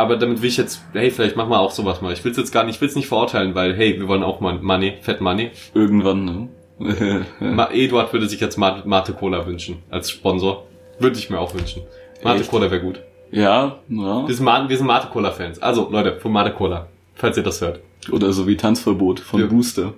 aber 0.00 0.16
damit 0.16 0.42
will 0.42 0.48
ich 0.48 0.56
jetzt, 0.56 0.82
hey, 0.92 1.10
vielleicht 1.10 1.36
machen 1.36 1.50
wir 1.50 1.60
auch 1.60 1.70
sowas 1.70 2.00
mal. 2.00 2.12
Ich 2.12 2.24
will 2.24 2.32
es 2.32 2.38
jetzt 2.38 2.52
gar 2.52 2.64
nicht, 2.64 2.76
ich 2.76 2.80
will 2.80 2.88
es 2.88 2.96
nicht 2.96 3.08
verurteilen, 3.08 3.54
weil, 3.54 3.74
hey, 3.74 3.98
wir 3.98 4.08
wollen 4.08 4.22
auch 4.22 4.40
mal 4.40 4.58
Money, 4.60 4.94
Fett 5.00 5.20
Money. 5.20 5.50
Irgendwann, 5.74 6.24
ne? 6.24 6.48
Ma 7.40 7.68
Eduard 7.72 8.12
würde 8.12 8.26
sich 8.28 8.40
jetzt 8.40 8.56
Mate, 8.56 8.88
Mate 8.88 9.12
Cola 9.12 9.46
wünschen 9.46 9.82
als 9.90 10.10
Sponsor. 10.10 10.66
Würde 10.98 11.18
ich 11.18 11.28
mir 11.30 11.38
auch 11.38 11.54
wünschen. 11.54 11.82
Mate 12.24 12.40
Echt? 12.40 12.50
Cola 12.50 12.70
wäre 12.70 12.80
gut. 12.80 13.00
ja, 13.30 13.78
ja. 13.88 14.26
Wir 14.28 14.34
sind, 14.34 14.44
Ma 14.44 14.68
wir 14.68 14.76
sind 14.76 14.86
Mate 14.86 15.08
Cola 15.12 15.30
Fans. 15.30 15.60
Also 15.60 15.88
Leute, 15.90 16.16
von 16.18 16.32
Mate 16.32 16.52
Cola, 16.52 16.88
falls 17.14 17.36
ihr 17.36 17.42
das 17.42 17.60
hört. 17.60 17.80
Oder 18.10 18.32
so 18.32 18.46
wie 18.46 18.56
Tanzverbot 18.56 19.20
von 19.20 19.40
Ja. 19.40 19.46
Booster. 19.46 19.92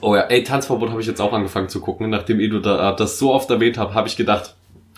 Oh 0.00 0.14
ja, 0.14 0.22
ey, 0.22 0.42
Tanzverbot 0.42 0.90
habe 0.90 1.00
ich 1.00 1.06
jetzt 1.06 1.20
auch 1.20 1.32
angefangen 1.32 1.68
zu 1.68 1.80
gucken. 1.80 2.08
Nachdem 2.10 2.40
Edu 2.40 2.60
da, 2.60 2.92
das 2.92 3.18
so 3.18 3.32
oft 3.32 3.50
erwähnt 3.50 3.76
hat, 3.78 3.92
habe 3.94 4.08
ich 4.08 4.16
gedacht, 4.16 4.54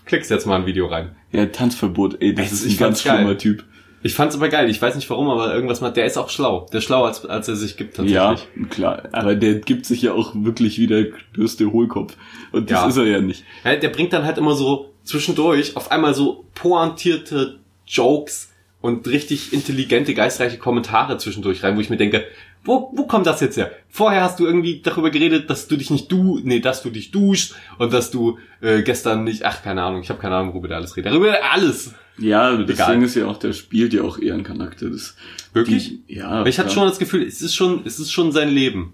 klickst 0.06 0.30
jetzt 0.30 0.46
mal 0.46 0.56
ein 0.56 0.66
Video 0.66 0.86
rein. 0.86 1.16
Ja, 1.32 1.46
Tanzverbot, 1.46 2.16
ey, 2.20 2.34
das 2.34 2.46
Ey, 2.46 2.52
ist 2.52 2.74
ein 2.74 2.76
ganz 2.78 3.02
geil. 3.04 3.16
schlimmer 3.16 3.38
Typ. 3.38 3.64
Ich 4.02 4.14
fand's 4.14 4.36
aber 4.36 4.48
geil. 4.48 4.70
Ich 4.70 4.80
weiß 4.80 4.94
nicht 4.94 5.08
warum, 5.10 5.28
aber 5.28 5.52
irgendwas 5.54 5.80
mal. 5.80 5.90
Der 5.90 6.04
ist 6.06 6.16
auch 6.16 6.30
schlau. 6.30 6.66
Der 6.72 6.78
ist 6.78 6.84
schlauer, 6.84 7.08
als, 7.08 7.24
als 7.26 7.48
er 7.48 7.56
sich 7.56 7.76
gibt 7.76 7.96
tatsächlich. 7.96 8.14
Ja, 8.56 8.66
klar. 8.70 9.02
Aber 9.12 9.34
der 9.34 9.54
gibt 9.56 9.86
sich 9.86 10.02
ja 10.02 10.12
auch 10.12 10.32
wirklich 10.34 10.78
wie 10.78 10.86
der 10.86 11.06
größte 11.34 11.72
Hohlkopf. 11.72 12.16
Und 12.52 12.70
das 12.70 12.80
Ja. 12.82 12.88
ist 12.88 12.96
er 12.96 13.04
ja 13.06 13.20
nicht. 13.20 13.44
Ja, 13.64 13.74
der 13.76 13.88
bringt 13.88 14.12
dann 14.12 14.24
halt 14.24 14.38
immer 14.38 14.54
so 14.54 14.90
zwischendurch 15.04 15.76
auf 15.76 15.90
einmal 15.90 16.14
so 16.14 16.44
pointierte 16.54 17.58
Jokes 17.86 18.52
und 18.80 19.08
richtig 19.08 19.52
intelligente, 19.52 20.14
geistreiche 20.14 20.58
Kommentare 20.58 21.18
zwischendurch 21.18 21.64
rein, 21.64 21.76
wo 21.76 21.80
ich 21.80 21.90
mir 21.90 21.96
denke, 21.96 22.24
wo, 22.64 22.92
wo 22.94 23.06
kommt 23.06 23.26
das 23.26 23.40
jetzt 23.40 23.56
her? 23.56 23.70
Vorher 23.88 24.22
hast 24.22 24.38
du 24.38 24.46
irgendwie 24.46 24.80
darüber 24.82 25.10
geredet, 25.10 25.48
dass 25.50 25.68
du 25.68 25.76
dich 25.76 25.90
nicht 25.90 26.10
du, 26.12 26.38
nee, 26.44 26.60
dass 26.60 26.82
du 26.82 26.90
dich 26.90 27.10
duschst 27.10 27.54
und 27.78 27.92
dass 27.92 28.10
du 28.10 28.38
äh, 28.60 28.82
gestern 28.82 29.24
nicht, 29.24 29.44
ach, 29.44 29.62
keine 29.62 29.82
Ahnung, 29.82 30.02
ich 30.02 30.10
habe 30.10 30.20
keine 30.20 30.36
Ahnung, 30.36 30.52
worüber 30.52 30.68
der 30.68 30.76
alles 30.76 30.96
redet. 30.96 31.10
Darüber 31.12 31.34
alles. 31.52 31.94
Ja, 32.18 32.56
das 32.56 32.70
Egal. 32.70 33.02
Ist 33.02 33.14
ja 33.14 33.26
auch, 33.26 33.38
der 33.38 33.52
spielt 33.52 33.92
ja 33.92 34.02
auch 34.02 34.18
eher 34.18 34.34
einen 34.34 34.42
Charakter. 34.42 34.90
Das, 34.90 35.14
Wirklich? 35.52 36.00
Die, 36.06 36.14
ja. 36.14 36.28
Aber 36.28 36.48
ich 36.48 36.58
hatte 36.58 36.70
schon 36.70 36.88
das 36.88 36.98
Gefühl, 36.98 37.22
es 37.22 37.42
ist 37.42 37.54
schon, 37.54 37.82
es 37.84 37.98
ist 37.98 38.12
schon 38.12 38.32
sein 38.32 38.48
Leben. 38.48 38.92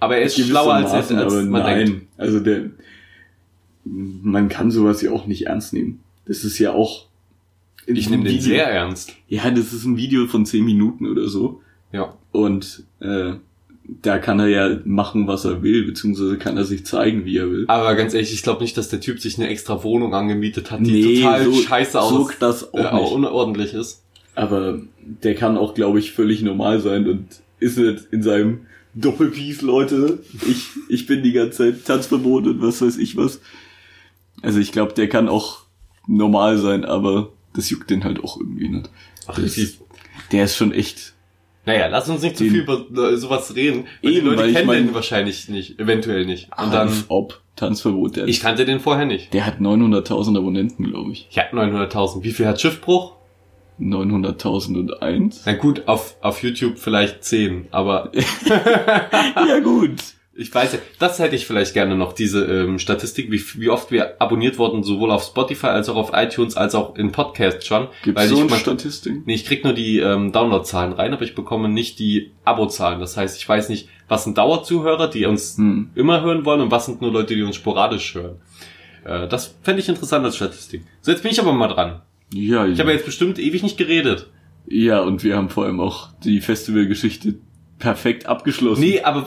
Aber 0.00 0.16
er 0.16 0.24
ist 0.24 0.38
schlauer 0.38 0.74
als, 0.74 0.90
als, 0.90 1.08
Gewissermaßen, 1.08 1.18
als 1.18 1.34
aber 1.34 1.50
man 1.50 1.62
nein. 1.62 1.86
denkt. 1.86 2.06
Also 2.16 2.40
der, 2.40 2.70
man 3.84 4.48
kann 4.48 4.70
sowas 4.70 5.02
ja 5.02 5.12
auch 5.12 5.26
nicht 5.26 5.46
ernst 5.46 5.72
nehmen. 5.72 6.00
Das 6.26 6.44
ist 6.44 6.58
ja 6.58 6.72
auch. 6.72 7.06
in 7.86 7.96
Ich 7.96 8.08
nehme 8.08 8.24
den 8.24 8.40
sehr 8.40 8.66
ernst. 8.66 9.12
Ja, 9.28 9.50
das 9.50 9.72
ist 9.72 9.84
ein 9.84 9.96
Video 9.96 10.26
von 10.26 10.46
zehn 10.46 10.64
Minuten 10.64 11.06
oder 11.06 11.28
so. 11.28 11.60
Ja. 11.92 12.16
Und 12.32 12.84
äh, 13.00 13.34
da 13.86 14.18
kann 14.18 14.40
er 14.40 14.48
ja 14.48 14.78
machen, 14.84 15.26
was 15.26 15.44
er 15.44 15.62
will, 15.62 15.84
beziehungsweise 15.84 16.38
kann 16.38 16.56
er 16.56 16.64
sich 16.64 16.86
zeigen, 16.86 17.24
wie 17.26 17.36
er 17.36 17.50
will. 17.50 17.64
Aber 17.68 17.94
ganz 17.94 18.14
ehrlich, 18.14 18.32
ich 18.32 18.42
glaube 18.42 18.62
nicht, 18.62 18.76
dass 18.78 18.88
der 18.88 19.00
Typ 19.00 19.20
sich 19.20 19.38
eine 19.38 19.48
extra 19.48 19.82
Wohnung 19.82 20.14
angemietet 20.14 20.70
hat, 20.70 20.80
die 20.80 20.90
Nee, 20.92 21.20
total 21.20 21.44
so- 21.44 21.52
scheiße 21.62 22.00
aus, 22.00 22.10
so 22.10 22.30
das 22.40 22.72
auch 22.72 23.10
äh, 23.10 23.14
unordentlich 23.14 23.74
ist. 23.74 24.02
Aber 24.34 24.80
der 25.00 25.34
kann 25.34 25.56
auch, 25.58 25.74
glaube 25.74 25.98
ich, 25.98 26.12
völlig 26.12 26.42
normal 26.42 26.80
sein 26.80 27.06
und 27.08 27.26
ist 27.60 27.78
nicht 27.78 28.04
in 28.10 28.22
seinem 28.22 28.60
Doppelpiece, 28.94 29.62
Leute. 29.62 30.20
Ich, 30.48 30.66
ich 30.88 31.06
bin 31.06 31.22
die 31.22 31.32
ganze 31.32 31.58
Zeit 31.58 31.84
Tanzverbot 31.84 32.46
und 32.46 32.62
was 32.62 32.80
weiß 32.80 32.96
ich 32.98 33.16
was. 33.16 33.40
Also 34.42 34.58
ich 34.60 34.72
glaube, 34.72 34.92
der 34.94 35.08
kann 35.08 35.28
auch 35.28 35.62
normal 36.06 36.58
sein, 36.58 36.84
aber 36.84 37.32
das 37.54 37.70
juckt 37.70 37.90
den 37.90 38.02
halt 38.04 38.22
auch 38.24 38.38
irgendwie 38.40 38.68
nicht. 38.68 38.90
Ach, 39.26 39.38
Das-. 39.38 39.58
Der 40.32 40.44
ist 40.44 40.56
schon 40.56 40.72
echt. 40.72 41.13
Naja, 41.66 41.86
lass 41.86 42.08
uns 42.08 42.22
nicht 42.22 42.36
zu 42.36 42.44
viel 42.44 42.60
über 42.60 42.84
äh, 43.12 43.16
sowas 43.16 43.54
reden, 43.56 43.86
weil 44.02 44.10
die 44.12 44.18
Eben, 44.18 44.26
Leute 44.26 44.38
weil 44.40 44.48
ich 44.48 44.54
kennen 44.54 44.66
mein- 44.66 44.86
den 44.86 44.94
wahrscheinlich 44.94 45.48
nicht, 45.48 45.78
eventuell 45.80 46.26
nicht. 46.26 46.48
Und 46.58 46.72
dann, 46.72 46.90
ob 47.08 47.40
Tanzverbot. 47.56 48.16
Der, 48.16 48.26
ich 48.26 48.40
kannte 48.40 48.64
den 48.66 48.80
vorher 48.80 49.06
nicht. 49.06 49.32
der 49.32 49.46
hat 49.46 49.60
900.000 49.60 50.36
Abonnenten, 50.36 50.84
glaube 50.84 51.12
ich. 51.12 51.26
Ich 51.30 51.38
hatte 51.38 51.54
900.000. 51.56 52.22
Wie 52.22 52.32
viel 52.32 52.46
hat 52.46 52.60
Schiffbruch? 52.60 53.14
900.001. 53.80 55.40
Na 55.46 55.52
gut, 55.54 55.82
auf, 55.86 56.16
auf 56.20 56.42
YouTube 56.42 56.78
vielleicht 56.78 57.24
10, 57.24 57.66
aber 57.70 58.12
ja 59.48 59.60
gut. 59.60 59.96
Ich 60.36 60.52
weiß 60.52 60.72
ja, 60.72 60.78
das 60.98 61.20
hätte 61.20 61.36
ich 61.36 61.46
vielleicht 61.46 61.74
gerne 61.74 61.96
noch, 61.96 62.12
diese 62.12 62.44
ähm, 62.44 62.80
Statistik, 62.80 63.30
wie, 63.30 63.40
wie 63.60 63.68
oft 63.70 63.92
wir 63.92 64.20
abonniert 64.20 64.58
wurden, 64.58 64.82
sowohl 64.82 65.12
auf 65.12 65.22
Spotify 65.22 65.68
als 65.68 65.88
auch 65.88 65.94
auf 65.94 66.10
iTunes, 66.12 66.56
als 66.56 66.74
auch 66.74 66.96
in 66.96 67.12
Podcasts 67.12 67.64
schon. 67.66 67.86
Gibt 68.02 68.18
weil 68.18 68.26
so 68.28 68.36
ich 68.36 68.50
eine 68.50 68.58
Statistik? 68.58 69.24
Nee, 69.26 69.34
ich 69.34 69.44
krieg 69.44 69.62
nur 69.62 69.74
die 69.74 70.00
ähm, 70.00 70.32
Downloadzahlen 70.32 70.92
rein, 70.92 71.12
aber 71.12 71.22
ich 71.22 71.36
bekomme 71.36 71.68
nicht 71.68 72.00
die 72.00 72.32
Abozahlen. 72.44 72.98
Das 72.98 73.16
heißt, 73.16 73.38
ich 73.38 73.48
weiß 73.48 73.68
nicht, 73.68 73.88
was 74.08 74.24
sind 74.24 74.36
Dauerzuhörer, 74.36 75.08
die 75.08 75.24
uns 75.24 75.56
Hm. 75.56 75.90
immer 75.94 76.22
hören 76.22 76.44
wollen 76.44 76.62
und 76.62 76.70
was 76.72 76.86
sind 76.86 77.00
nur 77.00 77.12
Leute, 77.12 77.36
die 77.36 77.42
uns 77.44 77.54
sporadisch 77.54 78.14
hören. 78.16 78.40
Äh, 79.04 79.28
das 79.28 79.54
fände 79.62 79.80
ich 79.82 79.88
interessant 79.88 80.24
als 80.24 80.34
Statistik. 80.34 80.82
So, 81.00 81.12
jetzt 81.12 81.22
bin 81.22 81.30
ich 81.30 81.38
aber 81.40 81.52
mal 81.52 81.68
dran. 81.68 82.02
Ja, 82.32 82.66
Ich 82.66 82.80
habe 82.80 82.90
jetzt 82.90 83.06
bestimmt 83.06 83.38
ewig 83.38 83.62
nicht 83.62 83.76
geredet. 83.78 84.30
ja, 84.66 84.98
und 85.00 85.22
wir 85.22 85.36
haben 85.36 85.48
vor 85.48 85.66
allem 85.66 85.78
auch 85.78 86.08
die 86.24 86.40
Festivalgeschichte 86.40 87.36
perfekt 87.84 88.26
abgeschlossen. 88.26 88.80
Nee, 88.80 89.02
aber 89.02 89.24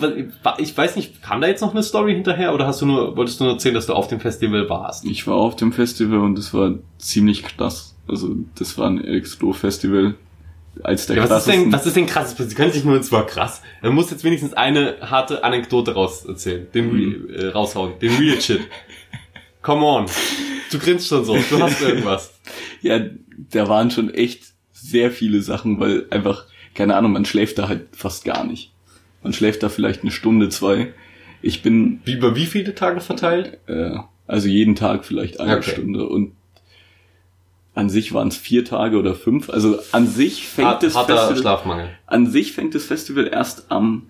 ich 0.57 0.75
weiß 0.75 0.95
nicht, 0.95 1.21
kam 1.21 1.41
da 1.41 1.47
jetzt 1.47 1.61
noch 1.61 1.71
eine 1.73 1.83
Story 1.83 2.13
hinterher 2.15 2.53
oder 2.55 2.65
hast 2.65 2.81
du 2.81 2.87
nur, 2.87 3.15
wolltest 3.15 3.39
du 3.39 3.43
nur 3.43 3.53
erzählen, 3.53 3.75
dass 3.75 3.85
du 3.85 3.93
auf 3.93 4.07
dem 4.07 4.19
Festival 4.19 4.67
warst? 4.67 5.05
Ich 5.05 5.27
war 5.27 5.35
auf 5.35 5.55
dem 5.55 5.71
Festival 5.71 6.19
und 6.19 6.37
es 6.39 6.53
war 6.53 6.73
ziemlich 6.97 7.43
krass. 7.43 7.95
Also, 8.07 8.35
das 8.57 8.77
war 8.77 8.89
ein 8.89 9.03
Elektro-Festival. 9.03 10.15
Als 10.83 11.05
der 11.07 11.17
Ja, 11.17 11.29
was 11.29 11.47
ist 11.47 11.53
denn, 11.53 11.71
was 11.71 11.85
ist 11.85 11.95
denn 11.95 12.05
krasses 12.07 12.31
passiert? 12.33 12.49
Sie 12.51 12.55
können 12.55 12.71
sich 12.71 12.83
nur, 12.83 12.95
und 12.95 13.03
zwar 13.03 13.25
krass. 13.25 13.61
Er 13.81 13.91
muss 13.91 14.09
jetzt 14.11 14.23
wenigstens 14.23 14.53
eine 14.53 14.97
harte 15.01 15.43
Anekdote 15.43 15.93
raus 15.93 16.25
erzählen. 16.25 16.67
Den, 16.73 16.91
Mhm. 16.91 17.29
Äh, 17.33 17.47
raushauen. 17.47 17.93
Den 17.99 18.15
Real 18.15 18.39
Shit. 18.41 18.61
Come 19.61 19.85
on. 19.85 20.05
Du 20.71 20.79
grinst 20.79 21.07
schon 21.07 21.25
so. 21.25 21.35
Du 21.49 21.61
hast 21.61 21.81
irgendwas. 21.87 22.33
Ja, 22.81 22.99
da 23.51 23.67
waren 23.67 23.89
schon 23.91 24.13
echt 24.13 24.43
sehr 24.71 25.11
viele 25.11 25.41
Sachen, 25.41 25.79
weil 25.79 26.05
einfach, 26.11 26.45
keine 26.77 26.95
Ahnung, 26.95 27.11
man 27.11 27.25
schläft 27.25 27.57
da 27.57 27.67
halt 27.67 27.87
fast 27.91 28.23
gar 28.23 28.45
nicht. 28.45 28.71
Man 29.23 29.33
schläft 29.33 29.63
da 29.63 29.69
vielleicht 29.69 30.03
eine 30.03 30.11
Stunde, 30.11 30.47
zwei. 30.49 30.93
Ich 31.41 31.61
bin, 31.61 31.99
Wie, 32.05 32.13
über 32.13 32.35
wie 32.35 32.45
viele 32.45 32.73
Tage 32.75 33.01
verteilt? 33.01 33.57
äh, 33.67 33.97
also 34.27 34.47
jeden 34.47 34.75
Tag 34.75 35.05
vielleicht 35.05 35.39
eine 35.39 35.57
Okay. 35.57 35.71
Stunde 35.71 36.07
und 36.07 36.33
an 37.73 37.89
sich 37.89 38.13
waren 38.13 38.27
es 38.29 38.37
vier 38.37 38.65
Tage 38.65 38.97
oder 38.97 39.13
fünf. 39.13 39.49
Also 39.49 39.77
an 39.91 40.07
sich 40.07 40.47
fängt 40.47 40.67
Hart, 40.69 40.83
das 40.83 40.93
Festival, 40.95 41.37
Schlafmangel. 41.37 41.89
an 42.07 42.27
sich 42.29 42.53
fängt 42.53 42.73
das 42.75 42.85
Festival 42.85 43.27
erst 43.31 43.71
am 43.71 44.03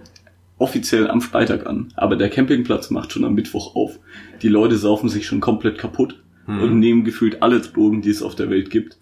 offiziell 0.57 1.09
am 1.09 1.21
Freitag 1.21 1.67
an. 1.67 1.93
Aber 1.95 2.15
der 2.15 2.29
Campingplatz 2.29 2.89
macht 2.89 3.11
schon 3.11 3.25
am 3.25 3.33
Mittwoch 3.35 3.75
auf. 3.75 3.99
Die 4.41 4.47
Leute 4.47 4.77
saufen 4.77 5.09
sich 5.09 5.25
schon 5.27 5.39
komplett 5.39 5.77
kaputt 5.77 6.21
Hm. 6.45 6.61
und 6.63 6.79
nehmen 6.79 7.03
gefühlt 7.03 7.41
alle 7.43 7.59
Drogen, 7.59 8.01
die 8.01 8.09
es 8.09 8.21
auf 8.23 8.33
der 8.33 8.49
Welt 8.49 8.69
gibt. 8.69 8.97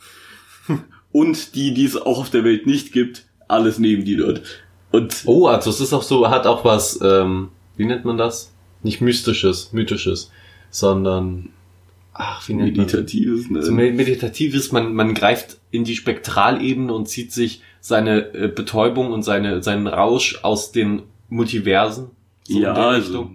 und 1.11 1.53
die, 1.55 1.75
die 1.75 1.85
es 1.85 1.95
auch 1.95 2.17
auf 2.19 2.31
der 2.31 2.43
Welt 2.43 2.65
nicht 2.65 2.91
gibt, 2.91 3.27
alles 3.47 3.79
nehmen 3.79 4.05
die 4.05 4.17
dort. 4.17 4.41
Und 4.91 5.23
Oh, 5.25 5.47
also 5.47 5.69
es 5.69 5.81
ist 5.81 5.93
auch 5.93 6.03
so, 6.03 6.29
hat 6.29 6.47
auch 6.47 6.63
was, 6.63 6.99
ähm, 7.01 7.49
wie 7.75 7.85
nennt 7.85 8.05
man 8.05 8.17
das? 8.17 8.53
Nicht 8.83 9.01
mystisches, 9.01 9.73
mythisches, 9.73 10.31
sondern, 10.69 11.49
ach, 12.13 12.47
wie 12.47 12.53
nennt 12.53 12.77
man 12.77 12.85
das? 12.85 12.93
meditatives, 12.93 13.49
ne? 13.49 13.71
Meditatives, 13.71 14.71
man, 14.71 14.93
man 14.93 15.13
greift 15.13 15.57
in 15.71 15.83
die 15.83 15.95
Spektralebene 15.95 16.93
und 16.93 17.07
zieht 17.07 17.31
sich 17.33 17.61
seine 17.81 18.33
äh, 18.33 18.47
Betäubung 18.47 19.11
und 19.11 19.23
seine, 19.23 19.61
seinen 19.61 19.87
Rausch 19.87 20.39
aus 20.43 20.71
den 20.71 21.03
Multiversen. 21.29 22.11
So 22.43 22.59
ja, 22.59 22.73
also 22.73 23.31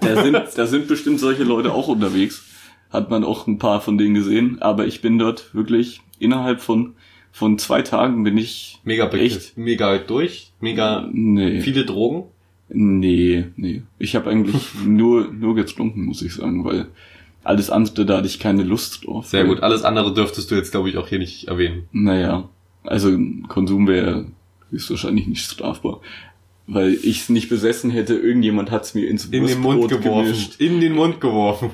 da 0.00 0.22
sind, 0.22 0.36
da 0.56 0.66
sind 0.66 0.88
bestimmt 0.88 1.20
solche 1.20 1.44
Leute 1.44 1.72
auch 1.72 1.88
unterwegs. 1.88 2.44
Hat 2.90 3.10
man 3.10 3.24
auch 3.24 3.46
ein 3.46 3.58
paar 3.58 3.80
von 3.80 3.98
denen 3.98 4.14
gesehen. 4.14 4.60
Aber 4.60 4.86
ich 4.86 5.00
bin 5.00 5.18
dort 5.18 5.54
wirklich 5.54 6.00
innerhalb 6.18 6.60
von, 6.60 6.94
von 7.36 7.58
zwei 7.58 7.82
Tagen 7.82 8.22
bin 8.24 8.38
ich 8.38 8.80
Mega 8.82 9.10
Echt? 9.10 9.58
mega 9.58 9.98
durch, 9.98 10.52
mega 10.58 11.06
Nee. 11.12 11.60
viele 11.60 11.84
Drogen. 11.84 12.24
Nee, 12.70 13.44
nee. 13.56 13.82
Ich 13.98 14.16
habe 14.16 14.30
eigentlich 14.30 14.54
nur, 14.86 15.30
nur 15.30 15.54
getrunken, 15.54 16.06
muss 16.06 16.22
ich 16.22 16.32
sagen, 16.32 16.64
weil 16.64 16.86
alles 17.44 17.68
andere, 17.68 18.06
da 18.06 18.16
hatte 18.16 18.26
ich 18.26 18.38
keine 18.40 18.62
Lust 18.62 19.04
drauf. 19.06 19.26
Sehr 19.26 19.44
gut. 19.44 19.62
Alles 19.62 19.82
andere 19.84 20.14
dürftest 20.14 20.50
du 20.50 20.54
jetzt, 20.54 20.70
glaube 20.70 20.88
ich, 20.88 20.96
auch 20.96 21.08
hier 21.08 21.18
nicht 21.18 21.46
erwähnen. 21.46 21.84
Naja, 21.92 22.48
also 22.84 23.14
Konsum 23.48 23.86
wäre 23.86 24.28
höchstwahrscheinlich 24.70 25.26
nicht 25.26 25.44
strafbar. 25.44 26.00
Weil 26.66 26.94
ich 26.94 27.20
es 27.20 27.28
nicht 27.28 27.50
besessen 27.50 27.90
hätte, 27.90 28.14
irgendjemand 28.14 28.70
hat 28.70 28.84
es 28.84 28.94
mir 28.94 29.08
ins 29.08 29.26
In 29.26 29.46
den 29.46 29.60
Mund 29.60 29.88
geworfen. 29.88 30.24
gemischt. 30.24 30.58
In 30.58 30.80
den 30.80 30.94
Mund 30.94 31.20
geworfen. 31.20 31.70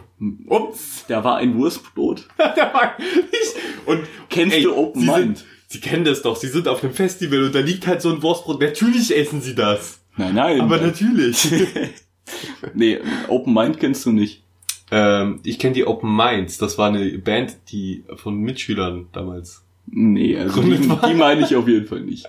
Ups. 0.46 1.04
Da 1.08 1.22
war 1.22 1.36
ein 1.36 1.54
Wurstbrot. 1.56 2.26
Der 2.38 2.74
war 2.74 2.92
nicht- 2.98 3.86
und 3.86 4.00
Kennst 4.28 4.56
ey, 4.56 4.64
du 4.64 4.74
Open 4.76 5.06
Mind? 5.06 5.38
Sind, 5.38 5.44
Sie 5.72 5.80
kennen 5.80 6.04
das 6.04 6.20
doch. 6.20 6.36
Sie 6.36 6.48
sind 6.48 6.68
auf 6.68 6.84
einem 6.84 6.92
Festival 6.92 7.44
und 7.44 7.54
da 7.54 7.60
liegt 7.60 7.86
halt 7.86 8.02
so 8.02 8.10
ein 8.12 8.22
Wurstbrot. 8.22 8.60
Natürlich 8.60 9.16
essen 9.16 9.40
Sie 9.40 9.54
das. 9.54 10.00
Nein, 10.18 10.34
nein. 10.34 10.60
Aber 10.60 10.76
natürlich. 10.78 11.50
nee, 12.74 12.98
Open 13.28 13.54
Mind 13.54 13.80
kennst 13.80 14.04
du 14.04 14.12
nicht. 14.12 14.42
ähm, 14.90 15.40
ich 15.44 15.58
kenne 15.58 15.72
die 15.74 15.86
Open 15.86 16.14
Minds. 16.14 16.58
Das 16.58 16.76
war 16.76 16.88
eine 16.88 17.16
Band, 17.18 17.56
die 17.70 18.04
von 18.16 18.38
Mitschülern 18.40 19.06
damals. 19.12 19.62
Nee, 19.86 20.36
also 20.38 20.60
die, 20.62 20.76
die 20.78 21.14
meine 21.14 21.44
ich 21.44 21.56
auf 21.56 21.66
jeden 21.66 21.86
Fall 21.86 22.00
nicht. 22.02 22.26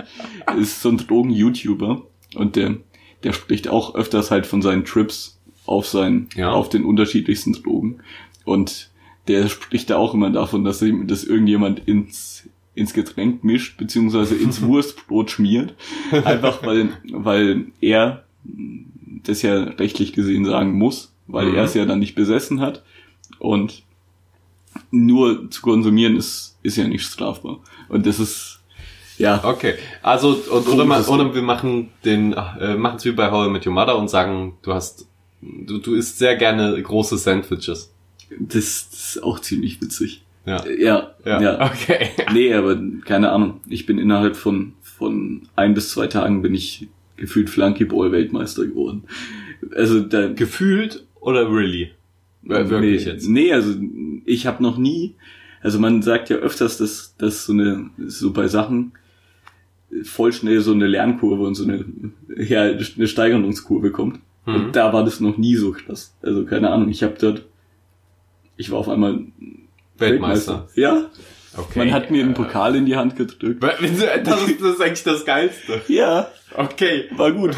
Ist 0.58 0.82
so 0.82 0.90
ein 0.90 0.98
Drogen-YouTuber 0.98 2.02
und 2.36 2.56
der, 2.56 2.78
der 3.24 3.34
spricht 3.34 3.68
auch 3.68 3.94
öfters 3.96 4.32
halt 4.32 4.48
von 4.48 4.62
seinen 4.62 4.86
Trips 4.86 5.40
auf 5.66 5.86
seinen, 5.88 6.30
Ja. 6.36 6.52
auf 6.52 6.70
den 6.70 6.84
unterschiedlichsten 6.86 7.54
Drogen. 7.54 8.00
Und 8.46 8.90
der 9.28 9.48
spricht 9.50 9.90
da 9.90 9.98
auch 9.98 10.14
immer 10.14 10.30
davon, 10.32 10.64
dass 10.64 10.82
ihm 10.82 11.08
das 11.08 11.24
irgendjemand 11.24 11.88
ins, 11.88 12.50
ins 12.76 12.94
Getränk 12.94 13.44
mischt, 13.44 13.78
beziehungsweise 13.78 14.36
ins 14.36 14.62
Wurstbrot 14.64 15.32
schmiert. 15.32 15.76
Einfach 16.12 16.66
weil, 16.66 16.90
weil 17.12 17.66
er 17.82 18.24
das 19.24 19.42
ja 19.42 19.64
rechtlich 19.64 20.14
gesehen 20.14 20.46
sagen 20.46 20.74
muss, 20.74 21.14
weil 21.28 21.48
Mhm. 21.50 21.56
er 21.56 21.64
es 21.64 21.74
ja 21.76 21.86
dann 21.86 22.00
nicht 22.00 22.16
besessen 22.16 22.60
hat. 22.62 22.84
Und 23.40 23.84
nur 24.92 25.50
zu 25.52 25.62
konsumieren 25.62 26.16
ist, 26.18 26.58
ist 26.64 26.78
ja 26.78 26.88
nicht 26.88 27.04
strafbar. 27.06 27.60
Und 27.90 28.06
das 28.06 28.20
ist, 28.20 28.60
ja, 29.18 29.44
Okay. 29.44 29.76
Also, 30.02 30.30
und, 30.52 30.68
oder, 30.68 30.86
ma- 30.86 30.96
Komisches 31.02 31.10
oder 31.10 31.36
wir 31.36 31.42
machen 31.44 31.90
den, 32.04 32.34
äh, 32.34 32.76
machen 32.76 32.98
es 32.98 33.06
wie 33.06 33.12
bei 33.12 33.30
How 33.30 33.48
I 33.48 33.52
Met 33.52 33.66
Your 33.68 33.74
Mother 33.74 33.98
und 33.98 34.10
sagen, 34.10 34.58
du 34.64 34.74
hast, 34.74 35.08
du, 35.42 35.78
du 35.78 35.94
isst 35.94 36.18
sehr 36.18 36.36
gerne 36.36 36.82
große 36.82 37.18
Sandwiches. 37.18 37.94
das, 38.40 38.90
das 38.90 39.16
ist 39.16 39.24
auch 39.24 39.40
ziemlich 39.40 39.80
witzig. 39.82 40.23
Ja. 40.46 40.64
Ja, 40.68 41.14
Ja. 41.26 41.42
ja. 41.42 41.66
Okay. 41.66 42.10
Nee, 42.34 42.54
aber 42.54 42.80
keine 43.06 43.32
Ahnung. 43.32 43.62
Ich 43.68 43.86
bin 43.86 43.98
innerhalb 43.98 44.36
von, 44.36 44.74
von 44.82 45.44
ein 45.56 45.74
bis 45.74 45.90
zwei 45.90 46.08
Tagen 46.08 46.42
bin 46.42 46.54
ich 46.54 46.88
gefühlt 47.16 47.50
Flunkyball-Weltmeister 47.50 48.66
geworden. 48.66 49.04
Also 49.76 50.02
da, 50.02 50.28
Gefühlt 50.28 51.06
oder 51.22 51.50
really? 51.50 51.92
Wirklich 52.42 53.06
nee, 53.06 53.12
jetzt. 53.12 53.28
Nee, 53.30 53.54
also 53.54 53.76
ich 54.26 54.46
habe 54.46 54.62
noch 54.62 54.78
nie, 54.78 55.16
also 55.62 55.80
man 55.80 56.02
sagt 56.02 56.30
ja 56.30 56.36
öfters, 56.38 56.78
dass, 56.78 57.16
dass 57.18 57.46
so 57.46 57.54
eine, 57.54 57.90
so 58.06 58.34
bei 58.34 58.48
Sachen 58.48 58.92
voll 60.04 60.34
schnell 60.34 60.60
so 60.60 60.74
eine 60.74 60.88
Lernkurve 60.88 61.44
und 61.44 61.56
so 61.56 61.64
eine, 61.64 61.86
ja, 62.36 62.64
eine 62.64 63.08
Steigerungskurve 63.08 63.92
kommt. 63.92 64.20
Mhm. 64.46 64.56
Und 64.56 64.76
da 64.76 64.92
war 64.92 65.06
das 65.06 65.20
noch 65.20 65.38
nie 65.38 65.56
so 65.56 65.72
krass. 65.72 66.16
Also 66.22 66.46
keine 66.46 66.72
Ahnung, 66.72 66.90
ich 66.90 67.04
habe 67.04 67.16
dort, 67.20 67.46
ich 68.58 68.72
war 68.72 68.80
auf 68.80 68.90
einmal 68.90 69.20
Weltmeister. 69.98 70.68
Ja, 70.76 71.06
Okay. 71.56 71.78
man 71.80 71.92
hat 71.94 72.10
mir 72.10 72.24
einen 72.24 72.34
Pokal 72.34 72.76
in 72.76 72.88
die 72.88 72.96
Hand 72.96 73.16
gedrückt. 73.16 73.62
Das 73.64 73.80
ist, 73.80 74.02
das 74.60 74.72
ist 74.74 74.82
eigentlich 74.82 75.04
das 75.04 75.24
Geilste. 75.26 75.82
Ja, 75.88 76.28
Okay. 76.56 77.06
war 77.16 77.32
gut. 77.32 77.56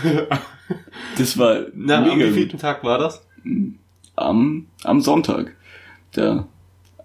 Das 1.18 1.38
war 1.38 1.62
Na, 1.74 1.98
am 1.98 2.04
mega 2.04 2.16
gut. 2.16 2.24
wievielten 2.26 2.60
Tag 2.60 2.84
war 2.84 2.98
das? 2.98 3.26
Am, 4.16 4.68
am 4.84 5.02
Sonntag. 5.02 5.56
Der, 6.16 6.48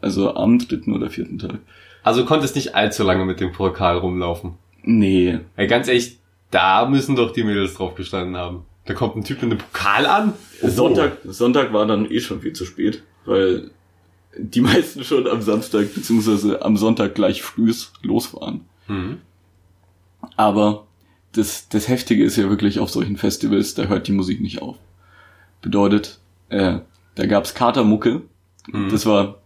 also 0.00 0.34
am 0.34 0.58
dritten 0.58 0.92
oder 0.94 1.10
vierten 1.10 1.38
Tag. 1.38 1.58
Also 2.02 2.22
du 2.22 2.26
konntest 2.26 2.56
nicht 2.56 2.74
allzu 2.74 3.02
lange 3.04 3.24
mit 3.24 3.38
dem 3.40 3.52
Pokal 3.52 3.98
rumlaufen. 3.98 4.54
Nee, 4.82 5.40
Ey, 5.56 5.66
ganz 5.66 5.86
ehrlich, 5.88 6.18
da 6.50 6.86
müssen 6.86 7.14
doch 7.16 7.32
die 7.32 7.44
Mädels 7.44 7.74
drauf 7.74 7.94
gestanden 7.94 8.36
haben. 8.36 8.64
Da 8.86 8.94
kommt 8.94 9.14
ein 9.16 9.24
Typ 9.24 9.42
mit 9.42 9.50
einem 9.52 9.58
Pokal 9.60 10.06
an. 10.06 10.32
Sonntag, 10.62 11.18
Sonntag 11.24 11.72
war 11.72 11.86
dann 11.86 12.10
eh 12.10 12.18
schon 12.20 12.40
viel 12.40 12.54
zu 12.54 12.64
spät, 12.64 13.02
weil 13.26 13.70
die 14.36 14.60
meisten 14.60 15.04
schon 15.04 15.26
am 15.26 15.42
Samstag 15.42 15.94
beziehungsweise 15.94 16.62
am 16.62 16.76
Sonntag 16.76 17.14
gleich 17.14 17.42
frühs 17.42 17.92
losfahren. 18.02 18.62
Mhm. 18.88 19.18
Aber 20.36 20.86
das, 21.32 21.68
das 21.68 21.88
Heftige 21.88 22.24
ist 22.24 22.36
ja 22.36 22.48
wirklich 22.48 22.78
auf 22.78 22.90
solchen 22.90 23.16
Festivals, 23.16 23.74
da 23.74 23.84
hört 23.84 24.08
die 24.08 24.12
Musik 24.12 24.40
nicht 24.40 24.62
auf. 24.62 24.76
Bedeutet, 25.62 26.18
äh, 26.48 26.78
da 27.14 27.26
gab's 27.26 27.54
Katermucke. 27.54 28.22
Mhm. 28.68 28.88
Das 28.90 29.06
war, 29.06 29.40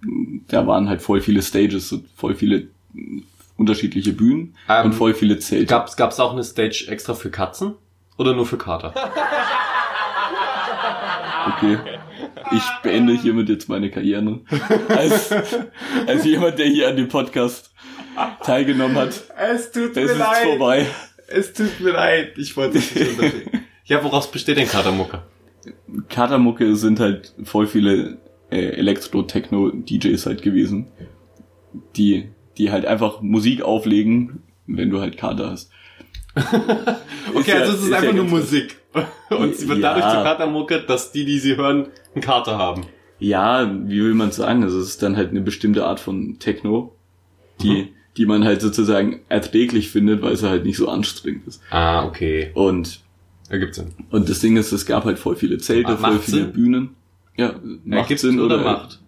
da 0.49 0.67
waren 0.67 0.89
halt 0.89 1.03
voll 1.03 1.21
viele 1.21 1.43
Stages, 1.43 1.93
und 1.93 2.07
voll 2.17 2.35
viele 2.35 2.69
unterschiedliche 3.57 4.13
Bühnen 4.13 4.55
Ähm, 4.69 4.87
und 4.87 4.93
voll 4.95 5.15
viele 5.15 5.39
Zelte. 5.39 5.67
Gab's, 5.67 5.97
gab's 5.97 6.21
auch 6.21 6.33
eine 6.33 6.45
Stage 6.45 6.87
extra 6.89 7.15
für 7.15 7.31
Katzen? 7.31 7.75
Oder 8.17 8.35
nur 8.35 8.47
für 8.47 8.59
Kater? 8.59 8.95
Okay. 11.47 11.79
Ich 12.53 12.63
beende 12.83 13.15
hiermit 13.15 13.49
jetzt 13.49 13.69
meine 13.69 13.91
Karriere. 13.91 14.41
Als, 14.89 15.33
als 16.07 16.25
jemand, 16.25 16.59
der 16.59 16.67
hier 16.67 16.89
an 16.89 16.97
dem 16.97 17.09
Podcast 17.09 17.73
teilgenommen 18.43 18.97
hat. 18.97 19.25
Es 19.37 19.73
tut 19.73 19.97
Das 19.97 20.11
ist 20.11 20.23
vorbei. 20.23 20.87
Es 21.29 21.53
tut 21.53 21.81
mir 21.81 21.93
leid. 21.93 22.37
Ich 22.37 22.57
wollte 22.57 22.79
dich 22.79 22.95
nicht 22.95 23.09
unterbrechen. 23.11 23.51
Ja, 23.87 24.03
woraus 24.03 24.31
besteht 24.31 24.57
denn 24.57 24.67
Katermucke? 24.67 25.25
Katermucke 26.09 26.75
sind 26.75 27.01
halt 27.01 27.35
voll 27.45 27.67
viele 27.67 28.17
äh, 28.51 28.69
Elektro-Techno-DJs 28.79 30.25
halt 30.25 30.41
gewesen, 30.41 30.87
die, 31.95 32.31
die 32.57 32.71
halt 32.71 32.87
einfach 32.87 33.21
Musik 33.21 33.61
auflegen, 33.61 34.43
wenn 34.67 34.89
du 34.89 35.03
halt 35.03 35.19
Kater 35.19 35.51
hast. 35.51 35.71
Okay, 37.35 37.51
ja- 37.51 37.57
also 37.61 37.73
es 37.73 37.79
ist, 37.79 37.85
ist 37.85 37.91
ja 37.91 37.97
einfach 37.99 38.13
nur 38.13 38.25
ganz- 38.25 38.31
Musik. 38.31 38.77
Und 39.31 39.57
sie 39.57 39.69
wird 39.69 39.79
Ja. 39.81 39.95
dadurch 39.95 40.13
zur 40.15 40.23
Katermucke, 40.23 40.81
dass 40.87 41.11
die, 41.13 41.25
die 41.25 41.39
sie 41.39 41.57
hören, 41.57 41.89
einen 42.15 42.23
Kater 42.23 42.59
haben. 42.59 42.83
Ja, 43.19 43.71
wie 43.87 44.03
will 44.03 44.15
man 44.15 44.31
sagen? 44.33 44.63
Also 44.63 44.79
es 44.79 44.89
ist 44.89 45.03
dann 45.03 45.17
halt 45.17 45.31
eine 45.31 45.41
bestimmte 45.41 45.85
Art 45.85 45.99
von 46.01 46.39
Techno, 46.39 46.95
die, 47.61 47.71
Mhm. 47.85 47.89
die 48.17 48.27
man 48.27 48.45
halt 48.45 48.61
sozusagen 48.61 49.21
erträglich 49.29 49.91
findet, 49.91 50.23
weil 50.23 50.37
sie 50.37 50.49
halt 50.49 50.65
nicht 50.65 50.77
so 50.77 50.89
anstrengend 50.89 51.47
ist. 51.47 51.61
Ah, 51.71 52.05
okay. 52.05 52.51
Und, 52.55 53.01
Ergibt 53.49 53.75
Sinn. 53.75 53.93
und 54.11 54.29
das 54.29 54.41
Ding 54.41 54.57
ist, 54.57 54.73
es 54.73 54.87
gab 54.87 55.05
halt 55.05 55.19
voll 55.19 55.37
viele 55.37 55.59
Zelte, 55.59 55.93
Ah, 55.93 55.97
voll 55.97 56.19
viele 56.19 56.43
Sinn? 56.45 56.53
Bühnen. 56.53 56.91
Ja, 57.37 57.55
macht 57.85 58.03
Ergibt 58.03 58.21
Sinn 58.21 58.41
oder, 58.41 58.59
macht? 58.59 59.01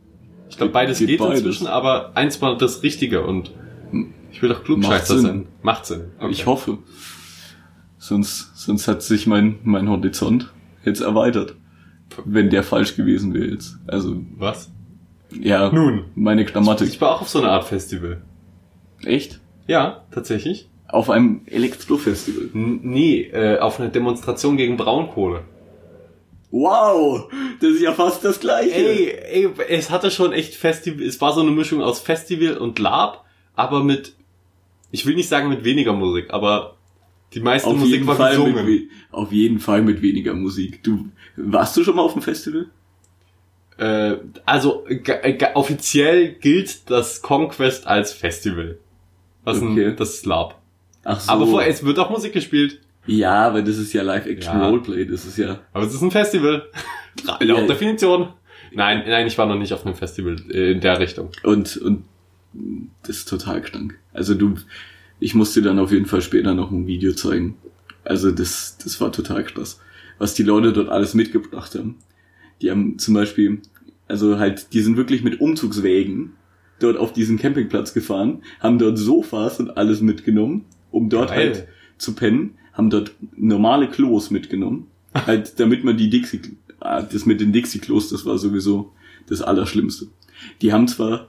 Ich 0.50 0.56
glaube, 0.56 0.72
beides 0.72 0.98
Geht 0.98 1.08
geht, 1.08 1.18
beides. 1.20 1.40
inzwischen, 1.40 1.66
aber 1.66 2.16
eins 2.16 2.40
war 2.42 2.56
das 2.56 2.82
Richtige 2.82 3.22
und 3.24 3.50
ich 4.32 4.42
will 4.42 4.48
doch 4.48 4.64
Klugscheißer 4.64 5.18
sein. 5.20 5.46
Macht 5.62 5.86
Sinn. 5.86 6.06
Okay. 6.18 6.30
Ich 6.32 6.46
hoffe. 6.46 6.78
Sonst, 8.06 8.52
sonst 8.56 8.86
hat 8.86 9.02
sich 9.02 9.26
mein, 9.26 9.58
mein 9.64 9.88
Horizont 9.88 10.52
jetzt 10.84 11.00
erweitert. 11.00 11.56
Wenn 12.24 12.50
der 12.50 12.62
falsch 12.62 12.94
gewesen 12.94 13.34
wäre 13.34 13.46
jetzt. 13.46 13.78
Also, 13.88 14.22
Was? 14.36 14.70
ja, 15.32 15.72
Nun. 15.72 16.04
meine 16.14 16.44
Grammatik. 16.44 16.86
Ich 16.86 17.00
war 17.00 17.16
auch 17.16 17.22
auf 17.22 17.28
so 17.28 17.40
einer 17.40 17.50
Art 17.50 17.64
Festival. 17.64 18.22
Echt? 19.02 19.40
Ja, 19.66 20.04
tatsächlich. 20.12 20.68
Auf 20.86 21.10
einem 21.10 21.40
Elektrofestival. 21.46 22.50
Nee, 22.52 23.22
äh, 23.22 23.58
auf 23.58 23.80
einer 23.80 23.88
Demonstration 23.88 24.56
gegen 24.56 24.76
Braunkohle. 24.76 25.42
Wow, 26.52 27.28
das 27.60 27.70
ist 27.70 27.82
ja 27.82 27.92
fast 27.92 28.24
das 28.24 28.38
gleiche. 28.38 28.70
Ey, 28.72 29.10
ey, 29.10 29.50
es 29.68 29.90
hatte 29.90 30.12
schon 30.12 30.32
echt 30.32 30.54
Festival, 30.54 31.04
es 31.04 31.20
war 31.20 31.32
so 31.32 31.40
eine 31.40 31.50
Mischung 31.50 31.82
aus 31.82 31.98
Festival 31.98 32.56
und 32.56 32.78
Lab, 32.78 33.24
aber 33.56 33.82
mit, 33.82 34.14
ich 34.92 35.06
will 35.06 35.16
nicht 35.16 35.28
sagen 35.28 35.48
mit 35.48 35.64
weniger 35.64 35.92
Musik, 35.92 36.32
aber 36.32 36.75
die 37.34 37.40
meiste 37.40 37.68
auf 37.68 37.76
Musik 37.76 38.06
war 38.06 38.16
Fall 38.16 38.38
mit, 38.38 38.54
gesungen. 38.54 38.66
we- 38.66 38.88
auf 39.10 39.32
jeden 39.32 39.58
Fall 39.58 39.82
mit 39.82 40.00
weniger 40.02 40.34
Musik. 40.34 40.82
Du, 40.82 41.08
warst 41.36 41.76
du 41.76 41.84
schon 41.84 41.96
mal 41.96 42.02
auf 42.02 42.12
dem 42.14 42.22
Festival? 42.22 42.66
Äh, 43.78 44.16
also 44.46 44.86
offiziell 45.54 46.32
gilt 46.34 46.88
das 46.90 47.20
Conquest 47.22 47.86
als 47.86 48.12
Festival. 48.12 48.78
Was 49.44 49.60
Okay. 49.60 49.86
ein, 49.88 49.96
das 49.96 50.14
ist 50.14 50.26
Lab. 50.26 50.60
Ach 51.04 51.20
so. 51.20 51.30
Aber 51.30 51.46
vorher, 51.46 51.68
es 51.68 51.84
wird 51.84 51.98
auch 51.98 52.10
Musik 52.10 52.32
gespielt. 52.32 52.80
Ja, 53.06 53.52
weil 53.54 53.62
das 53.62 53.76
ist 53.78 53.92
ja 53.92 54.02
Live-Action 54.02 54.58
Ja. 54.58 54.68
Roleplay, 54.68 55.04
das 55.04 55.24
ist 55.26 55.36
ja. 55.38 55.60
Aber 55.72 55.84
es 55.84 55.94
ist 55.94 56.02
ein 56.02 56.10
Festival. 56.10 56.66
Laut 57.40 57.42
Ja. 57.42 57.66
Definition. 57.66 58.32
Nein, 58.72 59.04
nein, 59.06 59.26
ich 59.26 59.38
war 59.38 59.46
noch 59.46 59.54
nicht 59.58 59.72
auf 59.72 59.86
einem 59.86 59.94
Festival 59.94 60.36
äh, 60.50 60.72
in 60.72 60.80
der 60.80 60.98
Richtung. 60.98 61.30
Und, 61.44 61.76
und 61.76 62.04
das 63.02 63.18
ist 63.18 63.28
total 63.28 63.60
krank. 63.62 63.98
Also 64.12 64.34
du, 64.34 64.56
ich 65.20 65.34
muss 65.34 65.54
dir 65.54 65.62
dann 65.62 65.78
auf 65.78 65.92
jeden 65.92 66.06
Fall 66.06 66.22
später 66.22 66.54
noch 66.54 66.70
ein 66.70 66.86
Video 66.86 67.12
zeigen. 67.12 67.56
Also 68.04 68.30
das, 68.30 68.78
das 68.82 69.00
war 69.00 69.12
total 69.12 69.44
krass. 69.44 69.80
Was 70.18 70.34
die 70.34 70.42
Leute 70.42 70.72
dort 70.72 70.88
alles 70.88 71.14
mitgebracht 71.14 71.74
haben. 71.74 71.96
Die 72.62 72.70
haben 72.70 72.98
zum 72.98 73.14
Beispiel, 73.14 73.60
also 74.08 74.38
halt, 74.38 74.72
die 74.72 74.80
sind 74.80 74.96
wirklich 74.96 75.22
mit 75.22 75.40
Umzugswägen 75.40 76.32
dort 76.78 76.96
auf 76.96 77.12
diesen 77.12 77.38
Campingplatz 77.38 77.94
gefahren, 77.94 78.42
haben 78.60 78.78
dort 78.78 78.98
Sofas 78.98 79.60
und 79.60 79.76
alles 79.76 80.00
mitgenommen, 80.00 80.64
um 80.90 81.08
dort 81.08 81.30
Geil. 81.30 81.38
halt 81.38 81.68
zu 81.98 82.14
pennen, 82.14 82.54
haben 82.72 82.90
dort 82.90 83.12
normale 83.36 83.88
Klos 83.88 84.30
mitgenommen, 84.30 84.86
halt, 85.14 85.58
damit 85.58 85.84
man 85.84 85.96
die 85.96 86.10
Dixie, 86.10 86.40
ah, 86.80 87.02
das 87.02 87.26
mit 87.26 87.40
den 87.40 87.52
Dixie-Klos, 87.52 88.10
das 88.10 88.26
war 88.26 88.38
sowieso 88.38 88.92
das 89.26 89.42
Allerschlimmste. 89.42 90.08
Die 90.60 90.72
haben 90.72 90.86
zwar 90.86 91.28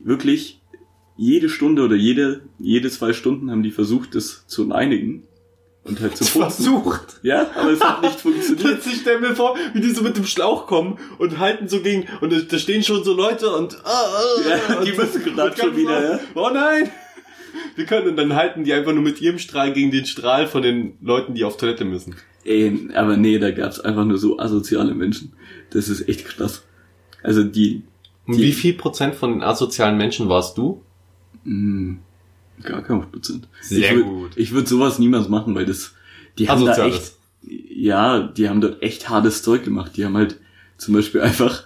wirklich 0.00 0.60
jede 1.22 1.48
Stunde 1.48 1.82
oder 1.82 1.94
jede, 1.96 2.40
jede 2.58 2.90
zwei 2.90 3.12
Stunden 3.12 3.50
haben 3.50 3.62
die 3.62 3.70
versucht, 3.70 4.14
das 4.14 4.46
zu 4.46 4.70
einigen 4.72 5.22
und 5.84 6.00
halt 6.00 6.16
zu 6.16 6.24
putzen. 6.38 6.40
Versucht. 6.64 7.20
Ja, 7.22 7.50
aber 7.54 7.70
es 7.70 7.80
hat 7.80 8.02
nicht 8.02 8.20
funktioniert. 8.20 8.84
Ich 8.86 9.00
stell 9.00 9.20
mir 9.20 9.34
vor, 9.36 9.56
wie 9.72 9.80
die 9.80 9.90
so 9.90 10.02
mit 10.02 10.16
dem 10.16 10.24
Schlauch 10.26 10.66
kommen 10.66 10.98
und 11.18 11.38
halten 11.38 11.68
so 11.68 11.80
gegen, 11.80 12.06
und 12.20 12.32
da, 12.52 12.58
stehen 12.58 12.82
schon 12.82 13.04
so 13.04 13.14
Leute 13.14 13.50
und, 13.54 13.76
ah, 13.84 13.88
ah, 13.88 14.48
Ja, 14.68 14.78
und 14.78 14.86
die 14.86 14.92
müssen 14.92 15.22
gerade 15.24 15.56
schon 15.56 15.76
wieder, 15.76 16.00
laut, 16.12 16.20
Oh 16.34 16.50
nein! 16.52 16.90
Wir 17.76 17.84
können, 17.86 18.08
und 18.08 18.16
dann 18.16 18.34
halten 18.34 18.64
die 18.64 18.72
einfach 18.72 18.92
nur 18.92 19.02
mit 19.02 19.20
ihrem 19.20 19.38
Strahl 19.38 19.72
gegen 19.72 19.90
den 19.90 20.06
Strahl 20.06 20.46
von 20.46 20.62
den 20.62 20.94
Leuten, 21.02 21.34
die 21.34 21.44
auf 21.44 21.56
Toilette 21.56 21.84
müssen. 21.84 22.16
Ey, 22.44 22.88
aber 22.94 23.16
nee, 23.16 23.38
da 23.38 23.50
gab's 23.50 23.78
einfach 23.78 24.04
nur 24.04 24.18
so 24.18 24.38
asoziale 24.38 24.94
Menschen. 24.94 25.34
Das 25.70 25.88
ist 25.88 26.08
echt 26.08 26.24
krass. 26.24 26.62
Also 27.22 27.44
die, 27.44 27.82
Und 28.26 28.36
Die- 28.38 28.42
wie 28.42 28.52
viel 28.52 28.72
Prozent 28.74 29.14
von 29.14 29.30
den 29.32 29.42
asozialen 29.42 29.96
Menschen 29.96 30.28
warst 30.28 30.56
du? 30.58 30.82
Mh, 31.44 31.96
gar 32.62 32.82
kein 32.82 33.10
Prozent. 33.10 33.48
Sehr 33.60 33.96
ich 33.96 34.02
gut. 34.02 34.30
Ich 34.36 34.52
würde 34.52 34.68
sowas 34.68 34.98
niemals 34.98 35.28
machen, 35.28 35.54
weil 35.54 35.66
das, 35.66 35.94
die 36.38 36.48
haben 36.48 36.64
da 36.64 36.86
echt, 36.86 37.12
ja, 37.42 38.22
die 38.22 38.48
haben 38.48 38.60
dort 38.60 38.82
echt 38.82 39.08
hartes 39.08 39.42
Zeug 39.42 39.64
gemacht. 39.64 39.96
Die 39.96 40.04
haben 40.04 40.16
halt 40.16 40.38
zum 40.78 40.94
Beispiel 40.94 41.20
einfach, 41.22 41.64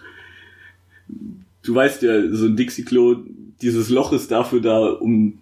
du 1.62 1.74
weißt 1.74 2.02
ja, 2.02 2.28
so 2.32 2.46
ein 2.46 2.56
Dixie-Klo, 2.56 3.24
dieses 3.62 3.88
Loch 3.88 4.12
ist 4.12 4.30
dafür 4.30 4.60
da, 4.60 4.90
um 4.92 5.38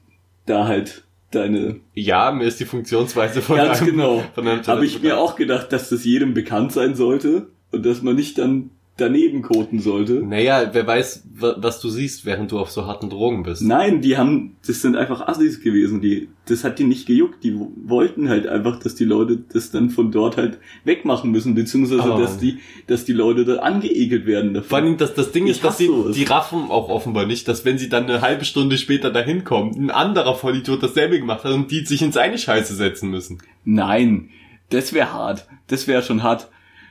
da 0.47 0.67
halt 0.67 1.05
deine, 1.31 1.81
Ja, 1.95 2.31
mir 2.33 2.45
ist 2.45 2.61
die 2.61 2.65
Funktionsweise 2.65 3.43
von 3.43 3.57
ganz 3.57 3.81
einem, 3.81 3.91
genau, 3.91 4.25
von 4.35 4.47
einem 4.47 4.67
habe 4.67 4.87
ich 4.87 5.03
mir 5.03 5.19
auch 5.19 5.37
gedacht, 5.37 5.73
dass 5.73 5.89
das 5.89 6.05
jedem 6.05 6.35
bekannt 6.35 6.73
sein 6.73 6.95
sollte 6.95 7.49
und 7.73 7.85
dass 7.85 8.03
man 8.03 8.15
nicht 8.15 8.39
dann 8.39 8.71
daneben 8.97 9.43
koten 9.43 9.81
sollte. 9.81 10.23
Naja, 10.25 10.71
wer 10.73 10.87
weiß, 10.87 11.25
wa- 11.35 11.57
was 11.59 11.81
du 11.81 11.89
siehst, 11.89 12.25
während 12.27 12.53
du 12.53 12.61
auf 12.61 12.71
so 12.71 12.87
harten 12.87 13.11
Drogen 13.11 13.43
bist. 13.43 13.61
Nein, 13.63 14.01
die 14.01 14.17
haben, 14.17 14.55
das 14.65 14.83
sind 14.83 14.95
einfach 14.95 15.27
Assis 15.27 15.61
gewesen, 15.61 16.01
die, 16.01 16.29
das 16.47 16.63
hat 16.63 16.79
die 16.79 16.85
nicht 16.85 17.07
gejuckt, 17.07 17.43
die 17.43 17.59
wo- 17.59 17.73
wollten 17.85 18.29
halt 18.29 18.47
einfach, 18.47 18.79
dass 18.79 18.95
die 18.95 19.05
Leute 19.05 19.43
das 19.53 19.73
dann 19.73 19.91
von 19.91 20.13
dort 20.13 20.37
halt 20.37 20.59
wegmachen 20.85 21.33
müssen, 21.33 21.55
beziehungsweise, 21.57 22.03
Aber- 22.05 22.21
dass 22.23 22.39
die, 22.39 22.59
dass 22.87 23.05
die 23.05 23.15
Leute 23.15 23.45
da 23.45 23.57
angeekelt 23.57 24.27
werden 24.27 24.53
Vor 24.53 24.61
davon. 24.63 24.79
allem, 24.85 24.97
das, 24.97 25.13
das 25.15 25.33
Ding 25.33 25.47
Ich 25.47 25.53
ist, 25.57 25.65
dass 25.65 25.79
sie, 25.79 25.87
sowas. 25.87 26.15
die 26.15 26.23
raffen 26.25 26.71
auch 26.71 26.89
offenbar 26.89 27.27
nicht, 27.27 27.49
dass 27.49 27.65
wenn 27.65 27.79
sie 27.79 27.89
dann 27.89 28.05
eine 28.05 28.21
halbe 28.21 28.45
Stunde 28.45 28.79
später 28.79 29.11
dahin 29.11 29.43
kommen, 29.43 29.75
ein 29.77 29.91
anderer 29.91 30.37
Vollidiot 30.37 30.81
dasselbe 30.85 31.19
gemacht 31.19 31.43
hat 31.43 31.53
und 31.53 31.69
die 31.73 31.85
sich 31.85 32.01
in 32.01 32.13
seine 32.13 32.39
Scheiße 32.39 32.75
setzen 32.75 33.11
müssen. 33.11 33.39
Nein, 33.65 34.29
das 34.71 34.93
wäre 34.93 35.13
hart, 35.13 35.49
das 35.67 35.89
wäre 35.89 36.03
schon 36.03 36.23
hart. 36.23 36.49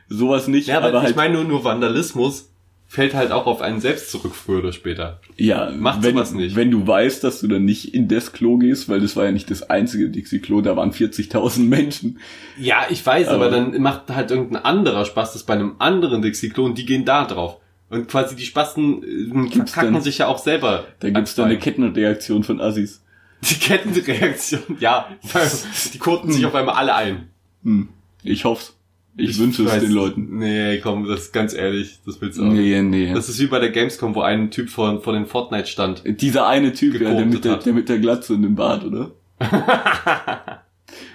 Sowas 0.10 0.48
nicht, 0.48 0.68
Ja, 0.68 0.78
aber, 0.78 0.88
aber 0.90 0.98
ich 1.00 1.04
halt, 1.06 1.16
meine 1.16 1.36
nur, 1.36 1.44
nur 1.46 1.64
Vandalismus 1.64 2.50
fällt 2.88 3.16
halt 3.16 3.32
auch 3.32 3.48
auf 3.48 3.62
einen 3.62 3.82
selbst 3.82 4.12
zurück, 4.12 4.36
früher 4.36 4.60
oder 4.60 4.72
später. 4.72 5.20
ja, 5.36 5.72
macht 5.72 6.04
wenn, 6.04 6.14
sowas 6.14 6.32
nicht. 6.34 6.56
wenn 6.56 6.70
du 6.70 6.86
weißt, 6.86 7.24
dass 7.24 7.40
du 7.40 7.48
dann 7.48 7.66
nicht 7.66 7.96
in 7.96 8.08
das 8.08 8.34
Klo 8.34 8.58
gehst, 8.58 8.88
weil 8.88 9.02
das 9.02 9.16
war 9.16 9.26
ja 9.26 9.32
nicht 9.32 9.50
das 9.50 9.64
einzige 9.70 10.10
Dixie-Klo, 10.10 10.62
da 10.62 10.76
waren 10.76 10.92
40.000 10.92 11.62
Menschen. 11.62 12.20
Ja, 12.60 12.86
ich 12.92 13.04
weiß, 13.04 13.30
aber, 13.30 13.46
Aber- 13.48 13.56
dann 13.56 13.82
macht 13.82 14.10
halt 14.10 14.30
irgendein 14.30 14.64
anderer 14.64 15.06
Spaß 15.06 15.34
das 15.34 15.44
bei 15.44 15.54
einem 15.56 15.76
anderen 15.80 16.22
Dixie-Klo 16.22 16.66
und 16.66 16.78
die 16.78 16.86
gehen 16.86 17.04
da 17.06 17.26
drauf. 17.26 17.58
Und 17.90 18.08
quasi 18.08 18.36
die 18.36 18.46
Spasten 18.46 19.04
äh, 19.04 19.70
dann- 19.76 20.02
sich 20.02 20.20
ja 20.20 20.28
auch 20.28 20.38
selber. 20.40 20.86
Da 21.00 21.10
gibt's 21.10 21.34
dann 21.36 21.46
eine. 21.46 21.58
Kettenreaktion 21.58 22.44
von 22.44 22.60
Assis. 22.62 23.02
Die 23.42 23.56
Kettenreaktion, 23.56 24.62
ja. 24.80 25.08
Die 25.94 25.98
koten 25.98 26.32
sich 26.32 26.46
auf 26.46 26.54
einmal 26.56 26.76
alle 26.76 26.94
ein. 26.96 27.30
Hm. 27.64 27.90
Ich 28.24 28.46
hoff's. 28.46 28.78
Ich, 29.16 29.38
wünsche 29.38 29.64
es 29.64 29.80
den 29.80 29.92
Leuten. 29.92 30.40
Nee, 30.40 30.80
komm, 30.80 31.08
das 31.08 31.22
ist 31.22 31.34
ganz 31.34 31.54
ehrlich, 31.54 32.00
das 32.06 32.20
willst 32.20 32.40
du 32.40 32.44
auch. 32.44 32.52
Nee, 32.52 32.82
nee. 32.82 33.14
Das 33.14 33.30
ist 33.30 33.40
wie 33.40 33.48
bei 33.48 33.60
der 33.60 33.70
Gamescom, 33.70 34.16
wo 34.16 34.22
ein 34.22 34.50
Typ 34.50 34.70
vor, 34.70 35.02
vor 35.02 35.14
den 35.14 35.28
Fortnite 35.28 35.68
stand. 35.68 36.04
Dieser 36.06 36.48
eine 36.48 36.74
Typ, 36.74 37.00
ja, 37.00 37.14
der, 37.14 37.26
mit 37.26 37.46
der, 37.46 37.58
der 37.58 37.74
mit 37.74 37.90
der 37.90 38.00
Glatze 38.00 38.34
und 38.34 38.42
dem 38.42 38.56
Bart, 38.56 38.84
oder? 38.84 39.12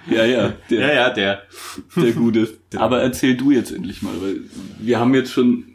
ja, 0.09 0.25
ja, 0.25 0.53
der, 0.69 0.79
Ja, 0.79 0.93
ja, 0.93 1.09
der. 1.09 1.41
der 1.95 2.11
Gute. 2.13 2.47
Aber 2.77 3.01
erzähl 3.01 3.35
du 3.35 3.51
jetzt 3.51 3.71
endlich 3.71 4.01
mal, 4.01 4.13
weil 4.21 4.41
wir 4.79 4.99
haben 4.99 5.13
jetzt 5.13 5.31
schon 5.31 5.65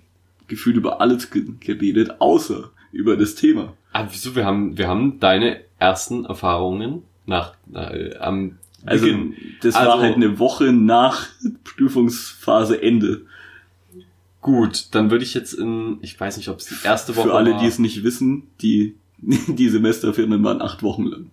gefühlt 0.49 0.77
über 0.77 1.01
alles 1.03 1.31
ge 1.31 1.45
geredet, 1.61 2.21
außer 2.21 2.71
über 2.93 3.17
das 3.17 3.35
Thema. 3.35 3.75
Ah, 3.93 4.07
wieso? 4.11 4.35
Wir 4.35 4.47
haben, 4.47 4.79
wir 4.79 4.89
haben 4.89 5.21
deine 5.21 5.61
ersten 5.79 6.25
Erfahrungen 6.25 7.03
nach, 7.27 7.55
äh, 7.75 8.17
am 8.17 8.59
Also, 8.87 9.07
Beginn. 9.07 9.35
das 9.63 9.75
Also- 9.75 9.89
war 9.91 10.01
halt 10.01 10.17
eine 10.17 10.39
Woche 10.39 10.73
nach 10.73 11.27
Prüfungsphase 11.65 12.83
Ende. 12.83 13.23
Gut, 14.41 14.89
dann 14.95 15.11
würde 15.11 15.25
ich 15.25 15.33
jetzt 15.35 15.55
in, 15.55 15.99
ich 16.03 16.19
weiß 16.21 16.37
nicht, 16.37 16.49
ob 16.51 16.59
es 16.59 16.67
die 16.67 16.75
erste 16.87 17.17
Woche 17.17 17.29
Für 17.29 17.35
alle, 17.35 17.53
war. 17.53 17.61
die 17.61 17.67
es 17.67 17.79
nicht 17.79 18.05
wissen, 18.05 18.45
die, 18.61 18.95
die 19.19 19.69
Semesterferien 19.69 20.43
waren 20.45 20.61
acht 20.61 20.83
Wochen 20.83 21.05
lang. 21.07 21.31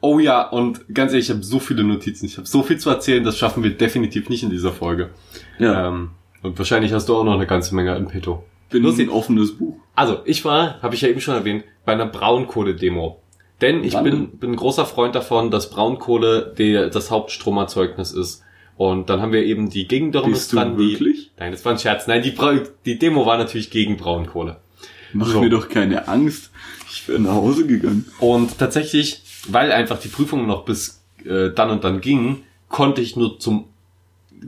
Oh 0.00 0.18
ja, 0.18 0.48
und 0.48 0.80
ganz 0.94 1.12
ehrlich, 1.12 1.26
ich 1.28 1.34
habe 1.34 1.44
so 1.44 1.58
viele 1.60 1.84
Notizen, 1.84 2.24
ich 2.26 2.38
habe 2.38 2.48
so 2.48 2.62
viel 2.62 2.78
zu 2.78 2.88
erzählen, 2.90 3.22
das 3.22 3.36
schaffen 3.38 3.62
wir 3.62 3.70
definitiv 3.76 4.28
nicht 4.30 4.42
in 4.42 4.50
dieser 4.50 4.72
Folge. 4.72 5.10
Ja, 5.58 5.88
Ähm, 5.88 6.10
und 6.42 6.58
wahrscheinlich 6.58 6.92
hast 6.92 7.08
du 7.08 7.14
auch 7.16 7.22
noch 7.24 7.34
eine 7.34 7.46
ganze 7.46 7.74
Menge 7.74 7.94
in 7.96 8.06
petto. 8.08 8.42
bin 8.70 8.82
los 8.82 8.98
ein 8.98 9.10
offenes 9.10 9.56
Buch. 9.58 9.76
Also, 9.94 10.20
ich 10.24 10.44
war, 10.44 10.80
habe 10.80 10.94
ich 10.94 11.02
ja 11.02 11.08
eben 11.08 11.20
schon 11.20 11.34
erwähnt, 11.34 11.64
bei 11.84 11.92
einer 11.92 12.06
Braunkohle-Demo. 12.06 13.19
Denn 13.60 13.84
ich 13.84 13.96
bin, 13.98 14.38
bin 14.38 14.52
ein 14.52 14.56
großer 14.56 14.86
Freund 14.86 15.14
davon, 15.14 15.50
dass 15.50 15.70
Braunkohle 15.70 16.54
der, 16.56 16.88
das 16.88 17.10
Hauptstromerzeugnis 17.10 18.12
ist. 18.12 18.42
Und 18.76 19.10
dann 19.10 19.20
haben 19.20 19.32
wir 19.32 19.42
eben 19.44 19.68
die 19.68 19.80
Bist 19.80 19.84
du 19.84 19.88
Gegendemonstranten, 19.96 20.78
die, 20.78 20.92
wirklich? 20.92 21.30
nein, 21.38 21.52
das 21.52 21.64
war 21.66 21.72
ein 21.72 21.78
Scherz, 21.78 22.06
nein, 22.06 22.22
die, 22.22 22.34
die 22.86 22.98
Demo 22.98 23.26
war 23.26 23.36
natürlich 23.36 23.70
gegen 23.70 23.98
Braunkohle. 23.98 24.56
Mach 25.12 25.26
So. 25.26 25.40
mir 25.40 25.50
doch 25.50 25.68
keine 25.68 26.08
Angst. 26.08 26.50
Ich 26.90 27.06
wäre 27.06 27.18
nach 27.18 27.34
Hause 27.34 27.66
gegangen. 27.66 28.06
Und 28.20 28.56
tatsächlich, 28.58 29.22
weil 29.48 29.70
einfach 29.72 29.98
die 29.98 30.08
Prüfung 30.08 30.46
noch 30.46 30.64
bis 30.64 31.02
äh, 31.26 31.50
dann 31.50 31.70
und 31.70 31.84
dann 31.84 32.00
ging, 32.00 32.42
konnte 32.70 33.02
ich 33.02 33.16
nur 33.16 33.38
zum 33.38 33.66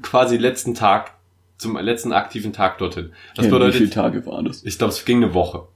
quasi 0.00 0.38
letzten 0.38 0.74
Tag, 0.74 1.12
zum 1.58 1.76
letzten 1.76 2.12
aktiven 2.12 2.54
Tag 2.54 2.78
dorthin. 2.78 3.12
Das 3.36 3.44
ja, 3.44 3.52
wie 3.52 3.56
viele 3.56 3.66
bedeutet, 3.66 3.92
Tage 3.92 4.26
war 4.26 4.42
das? 4.42 4.64
ich 4.64 4.78
glaube, 4.78 4.92
es 4.94 5.04
ging 5.04 5.22
eine 5.22 5.34
Woche. 5.34 5.66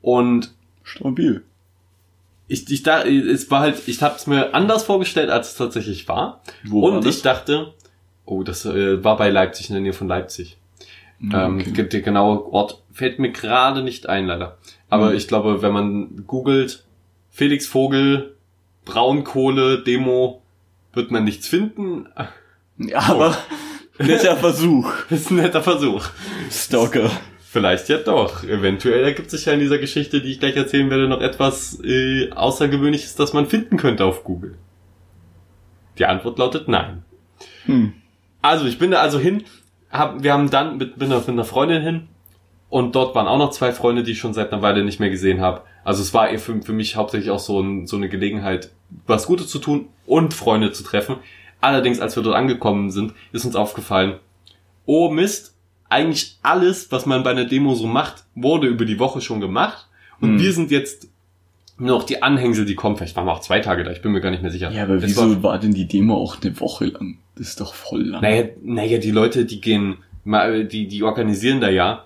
Und 0.00 0.54
Stabil. 0.82 1.44
Ich, 2.52 2.70
ich 2.70 2.82
da, 2.82 3.02
es 3.04 3.50
war 3.50 3.60
halt, 3.60 3.76
ich 3.86 4.02
habe 4.02 4.16
es 4.16 4.26
mir 4.26 4.54
anders 4.54 4.84
vorgestellt, 4.84 5.30
als 5.30 5.48
es 5.52 5.54
tatsächlich 5.56 6.06
war. 6.08 6.42
Wo 6.64 6.86
und 6.86 6.94
war 6.94 7.00
das? 7.00 7.16
ich 7.16 7.22
dachte, 7.22 7.74
oh, 8.24 8.42
das 8.42 8.64
äh, 8.64 9.02
war 9.02 9.16
bei 9.16 9.30
Leipzig, 9.30 9.68
in 9.70 9.74
der 9.74 9.82
Nähe 9.82 9.92
von 9.92 10.08
Leipzig. 10.08 10.58
Ähm, 11.22 11.58
Okay. 11.60 11.72
der, 11.72 11.84
der 11.84 12.00
genaue 12.02 12.44
Ort 12.52 12.82
fällt 12.92 13.18
mir 13.18 13.30
gerade 13.30 13.82
nicht 13.82 14.08
ein, 14.08 14.26
leider. 14.26 14.58
Aber 14.88 15.10
Mhm. 15.10 15.16
ich 15.16 15.28
glaube, 15.28 15.62
wenn 15.62 15.72
man 15.72 16.24
googelt, 16.26 16.84
Felix 17.30 17.66
Vogel, 17.66 18.36
Braunkohle, 18.84 19.82
Demo, 19.82 20.42
wird 20.92 21.10
man 21.10 21.24
nichts 21.24 21.48
finden. 21.48 22.08
Ja, 22.76 22.98
aber 23.08 23.36
netter 23.98 24.36
Versuch. 24.36 24.92
Das 25.08 25.20
ist 25.22 25.30
ein 25.30 25.36
netter 25.36 25.62
Versuch. 25.62 26.04
Stalker. 26.50 27.10
Vielleicht 27.52 27.90
ja 27.90 27.98
doch. 27.98 28.44
Eventuell 28.44 29.04
ergibt 29.04 29.30
sich 29.30 29.44
ja 29.44 29.52
in 29.52 29.60
dieser 29.60 29.76
Geschichte, 29.76 30.22
die 30.22 30.30
ich 30.32 30.40
gleich 30.40 30.56
erzählen 30.56 30.88
werde, 30.88 31.06
noch 31.06 31.20
etwas 31.20 31.78
äh, 31.84 32.30
Außergewöhnliches, 32.30 33.14
das 33.14 33.34
man 33.34 33.46
finden 33.46 33.76
könnte 33.76 34.06
auf 34.06 34.24
Google. 34.24 34.56
Die 35.98 36.06
Antwort 36.06 36.38
lautet 36.38 36.66
nein. 36.68 37.04
Hm. 37.66 37.92
Also 38.40 38.64
ich 38.64 38.78
bin 38.78 38.90
da 38.90 39.00
also 39.02 39.18
hin, 39.18 39.44
hab, 39.90 40.22
wir 40.22 40.32
haben 40.32 40.48
dann 40.48 40.78
mit, 40.78 40.96
mit, 40.96 41.06
einer, 41.10 41.18
mit 41.18 41.28
einer 41.28 41.44
Freundin 41.44 41.82
hin 41.82 42.08
und 42.70 42.96
dort 42.96 43.14
waren 43.14 43.28
auch 43.28 43.36
noch 43.36 43.50
zwei 43.50 43.72
Freunde, 43.72 44.02
die 44.02 44.12
ich 44.12 44.18
schon 44.18 44.32
seit 44.32 44.50
einer 44.50 44.62
Weile 44.62 44.82
nicht 44.82 44.98
mehr 44.98 45.10
gesehen 45.10 45.42
habe. 45.42 45.60
Also 45.84 46.00
es 46.00 46.14
war 46.14 46.30
für, 46.38 46.62
für 46.62 46.72
mich 46.72 46.96
hauptsächlich 46.96 47.30
auch 47.30 47.38
so, 47.38 47.60
ein, 47.60 47.86
so 47.86 47.96
eine 47.96 48.08
Gelegenheit, 48.08 48.70
was 49.06 49.26
Gutes 49.26 49.48
zu 49.48 49.58
tun 49.58 49.90
und 50.06 50.32
Freunde 50.32 50.72
zu 50.72 50.84
treffen. 50.84 51.16
Allerdings, 51.60 52.00
als 52.00 52.16
wir 52.16 52.22
dort 52.22 52.34
angekommen 52.34 52.90
sind, 52.90 53.12
ist 53.32 53.44
uns 53.44 53.56
aufgefallen, 53.56 54.14
oh 54.86 55.10
Mist, 55.10 55.51
eigentlich 55.92 56.38
alles, 56.42 56.90
was 56.90 57.06
man 57.06 57.22
bei 57.22 57.30
einer 57.30 57.44
Demo 57.44 57.74
so 57.74 57.86
macht, 57.86 58.24
wurde 58.34 58.66
über 58.66 58.84
die 58.84 58.98
Woche 58.98 59.20
schon 59.20 59.40
gemacht. 59.40 59.86
Und 60.20 60.30
Hm. 60.30 60.40
wir 60.40 60.52
sind 60.52 60.70
jetzt 60.70 61.08
nur 61.78 61.98
noch 61.98 62.04
die 62.04 62.22
Anhängsel, 62.22 62.64
die 62.64 62.74
kommen. 62.74 62.96
Vielleicht 62.96 63.16
waren 63.16 63.26
wir 63.26 63.32
auch 63.32 63.40
zwei 63.40 63.60
Tage 63.60 63.84
da, 63.84 63.90
ich 63.92 64.02
bin 64.02 64.12
mir 64.12 64.20
gar 64.20 64.30
nicht 64.30 64.42
mehr 64.42 64.50
sicher. 64.52 64.70
Ja, 64.70 64.84
aber 64.84 64.94
Das 64.96 65.04
wieso 65.04 65.30
war- 65.36 65.42
war, 65.42 65.58
denn 65.58 65.74
die 65.74 65.86
Demo 65.86 66.16
auch 66.16 66.36
eine 66.42 66.58
Woche 66.60 66.86
lang? 66.86 67.18
Das 67.36 67.48
ist 67.48 67.60
doch 67.60 67.74
voll 67.74 68.02
lang. 68.02 68.22
Naja, 68.22 68.44
naja, 68.62 68.98
die 68.98 69.10
Leute, 69.10 69.44
die 69.44 69.60
gehen, 69.60 69.96
die, 70.24 70.86
die 70.88 71.02
organisieren 71.02 71.60
da 71.60 71.68
ja 71.70 72.04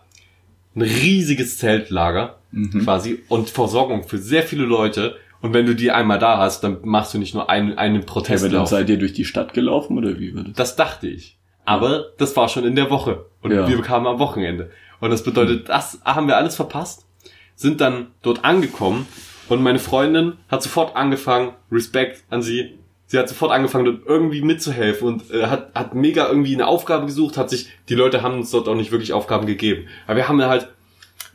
ein 0.75 0.83
riesiges 0.83 1.59
Zeltlager 1.59 2.37
Mhm. 2.53 2.85
quasi 2.85 3.18
und 3.29 3.51
Versorgung 3.51 4.05
für 4.05 4.18
sehr 4.18 4.42
viele 4.44 4.64
Leute. 4.64 5.16
Und 5.42 5.53
wenn 5.53 5.66
du 5.66 5.75
die 5.75 5.90
einmal 5.90 6.18
da 6.18 6.38
hast, 6.38 6.62
dann 6.64 6.79
machst 6.85 7.12
du 7.12 7.18
nicht 7.18 7.35
nur 7.35 7.51
einen, 7.51 7.77
einen 7.77 8.03
Ja, 8.07 8.09
aber 8.09 8.49
dann 8.49 8.66
seid 8.66 8.88
ihr 8.88 8.96
durch 8.99 9.12
die 9.12 9.25
Stadt 9.27 9.53
gelaufen 9.53 9.99
oder 9.99 10.18
wie 10.18 10.35
war 10.35 10.44
das? 10.44 10.53
Das 10.55 10.77
dachte 10.77 11.09
ich. 11.09 11.37
Aber 11.66 12.07
das 12.18 12.35
war 12.37 12.49
schon 12.49 12.64
in 12.64 12.77
der 12.77 12.88
Woche. 12.90 13.27
Und 13.46 13.52
Ja. 13.56 13.68
wir 13.68 13.80
kamen 13.82 14.06
am 14.06 14.18
Wochenende. 14.18 14.70
Und 15.00 15.11
das 15.11 15.22
bedeutet, 15.22 15.68
das 15.68 16.00
haben 16.04 16.26
wir 16.26 16.37
alles 16.37 16.56
verpasst, 16.56 17.06
sind 17.54 17.80
dann 17.80 18.09
dort 18.22 18.44
angekommen 18.44 19.06
und 19.48 19.62
meine 19.62 19.78
Freundin 19.78 20.35
hat 20.48 20.62
sofort 20.62 20.96
angefangen, 20.96 21.52
Respekt 21.70 22.24
an 22.30 22.42
sie, 22.42 22.78
sie 23.06 23.18
hat 23.18 23.28
sofort 23.28 23.52
angefangen, 23.52 23.85
dort 23.85 23.98
irgendwie 24.06 24.42
mitzuhelfen 24.42 25.06
und 25.09 25.30
äh, 25.30 25.46
hat, 25.46 25.70
hat 25.74 25.94
mega 25.94 26.28
irgendwie 26.28 26.54
eine 26.54 26.66
Aufgabe 26.66 27.06
gesucht, 27.06 27.37
hat 27.37 27.50
sich, 27.50 27.68
die 27.88 27.94
Leute 27.94 28.22
haben 28.22 28.35
uns 28.38 28.50
dort 28.50 28.68
auch 28.68 28.74
nicht 28.74 28.90
wirklich 28.90 29.12
Aufgaben 29.12 29.46
gegeben. 29.46 29.87
Aber 30.06 30.16
wir 30.16 30.28
haben 30.28 30.42
halt, 30.42 30.68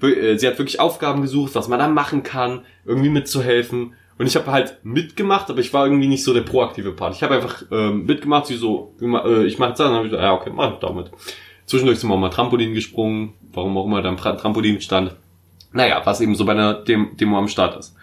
äh, 0.02 0.38
sie 0.38 0.47
hat 0.47 0.58
wirklich 0.58 0.80
Aufgaben 0.80 1.21
gesucht, 1.21 1.56
was 1.56 1.67
man 1.67 1.80
da 1.80 1.88
machen 1.88 2.24
kann, 2.24 2.65
irgendwie 2.86 3.10
mitzuhelfen. 3.10 3.93
Und 4.17 4.28
ich 4.28 4.36
habe 4.36 4.52
halt 4.52 4.78
mitgemacht, 4.84 5.50
aber 5.50 5.60
ich 5.60 5.74
war 5.74 5.86
irgendwie 5.86 6.08
nicht 6.08 6.24
so 6.24 6.34
der 6.34 6.41
proaktive 6.41 6.91
Part. 6.91 7.15
Ich 7.15 7.24
habe 7.24 7.36
einfach 7.36 7.63
ähm, 7.71 8.06
mitgemacht, 8.06 8.45
sie 8.47 8.56
so, 8.58 8.93
äh, 9.02 9.45
ich 9.45 9.58
mache 9.58 9.69
das, 9.71 9.78
dann 9.80 9.93
habe 9.93 10.06
ich 10.06 10.12
gesagt, 10.12 10.24
ja 10.24 10.34
okay, 10.34 10.52
mach 10.54 10.78
damit. 10.80 11.10
Zwischendurch 11.71 11.99
sind 11.99 12.10
wir 12.10 12.15
auch 12.15 12.19
mal 12.19 12.29
Trampolin 12.29 12.73
gesprungen, 12.73 13.34
warum 13.53 13.77
auch 13.77 13.86
immer 13.86 14.01
da 14.01 14.10
ein 14.10 14.17
Tra- 14.17 14.36
Trampolin 14.36 14.81
stand. 14.81 15.15
Naja, 15.71 16.01
was 16.03 16.19
eben 16.19 16.36
so 16.36 16.43
bei 16.43 16.51
einer 16.51 16.73
Dem 16.73 17.15
Demo 17.15 17.38
am 17.38 17.47
Start 17.47 17.77
ist. 17.79 17.95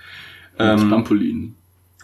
Ähm, 0.59 0.89
Trampolin. 0.89 1.55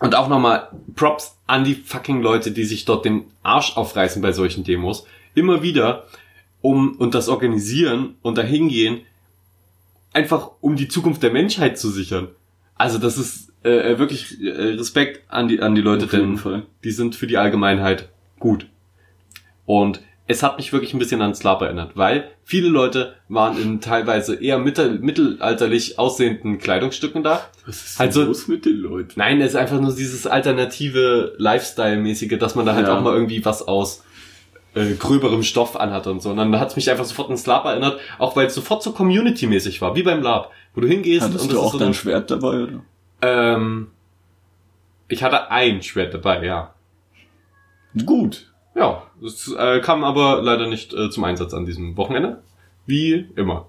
und 0.00 0.14
auch 0.14 0.28
nochmal 0.28 0.68
Props 0.94 1.38
an 1.46 1.64
die 1.64 1.74
fucking 1.74 2.20
Leute, 2.20 2.50
die 2.50 2.64
sich 2.64 2.84
dort 2.84 3.06
den 3.06 3.24
Arsch 3.42 3.78
aufreißen 3.78 4.20
bei 4.20 4.32
solchen 4.32 4.62
Demos. 4.62 5.06
Immer 5.34 5.62
wieder 5.62 6.04
um 6.60 6.96
und 6.98 7.14
das 7.14 7.30
organisieren 7.30 8.16
und 8.20 8.36
dahin 8.36 8.68
gehen, 8.68 9.00
einfach 10.12 10.50
um 10.60 10.76
die 10.76 10.88
Zukunft 10.88 11.22
der 11.22 11.32
Menschheit 11.32 11.78
zu 11.78 11.88
sichern. 11.88 12.28
Also 12.74 12.98
das 12.98 13.16
ist 13.16 13.52
äh, 13.64 13.98
wirklich 13.98 14.38
äh, 14.42 14.50
Respekt 14.50 15.22
an 15.28 15.48
die 15.48 15.60
an 15.60 15.74
die 15.74 15.80
Leute, 15.80 16.06
denn 16.08 16.36
Fall. 16.36 16.66
die 16.84 16.90
sind 16.90 17.16
für 17.16 17.26
die 17.26 17.38
Allgemeinheit 17.38 18.10
gut. 18.38 18.66
Und 19.64 20.02
es 20.26 20.42
hat 20.42 20.56
mich 20.56 20.72
wirklich 20.72 20.94
ein 20.94 20.98
bisschen 20.98 21.20
an 21.20 21.34
Slap 21.34 21.60
erinnert, 21.60 21.92
weil 21.96 22.30
viele 22.44 22.68
Leute 22.68 23.14
waren 23.28 23.60
in 23.60 23.80
teilweise 23.82 24.34
eher 24.42 24.58
mittel 24.58 24.98
mittelalterlich 24.98 25.98
aussehenden 25.98 26.58
Kleidungsstücken 26.58 27.22
da. 27.22 27.46
Was 27.66 27.84
ist 27.84 28.00
Also- 28.00 28.22
los 28.24 28.48
mit 28.48 28.64
den 28.64 28.76
Leuten? 28.78 29.12
Nein, 29.16 29.40
es 29.42 29.50
ist 29.50 29.56
einfach 29.56 29.80
nur 29.80 29.94
dieses 29.94 30.26
alternative 30.26 31.34
Lifestyle-mäßige, 31.36 32.38
dass 32.38 32.54
man 32.54 32.64
da 32.64 32.74
halt 32.74 32.86
Ja. 32.86 32.96
auch 32.96 33.02
mal 33.02 33.12
irgendwie 33.14 33.44
was 33.44 33.66
aus 33.68 34.02
äh, 34.76 34.94
gröberem 34.94 35.44
Stoff 35.44 35.76
anhat 35.76 36.06
und 36.08 36.20
so. 36.20 36.30
Und 36.30 36.36
dann 36.38 36.58
hat 36.58 36.70
es 36.70 36.76
mich 36.76 36.90
einfach 36.90 37.04
sofort 37.04 37.30
an 37.30 37.36
Slab 37.36 37.64
erinnert, 37.64 38.00
auch 38.18 38.34
weil 38.34 38.46
es 38.46 38.54
sofort 38.56 38.82
so 38.82 38.90
Community-mäßig 38.92 39.80
war, 39.80 39.94
wie 39.94 40.02
beim 40.02 40.20
Lab, 40.20 40.50
wo 40.74 40.80
du 40.80 40.88
hingehst 40.88 41.22
Hattest 41.28 41.44
und 41.44 41.52
du 41.52 41.60
auch 41.60 41.70
so 41.70 41.78
dein 41.78 41.94
Schwert 41.94 42.28
dabei, 42.32 42.62
oder? 42.64 42.82
ähm, 43.22 43.88
ich 45.06 45.22
hatte 45.22 45.50
ein 45.52 45.80
Schwert 45.82 46.12
dabei, 46.14 46.44
ja. 46.44 46.74
Gut. 48.04 48.52
Ja, 48.74 49.02
es 49.24 49.52
äh, 49.56 49.80
kam 49.80 50.02
aber 50.04 50.42
leider 50.42 50.66
nicht 50.66 50.92
äh, 50.94 51.10
zum 51.10 51.24
Einsatz 51.24 51.54
an 51.54 51.64
diesem 51.66 51.96
Wochenende. 51.96 52.42
Wie 52.86 53.26
immer. 53.36 53.66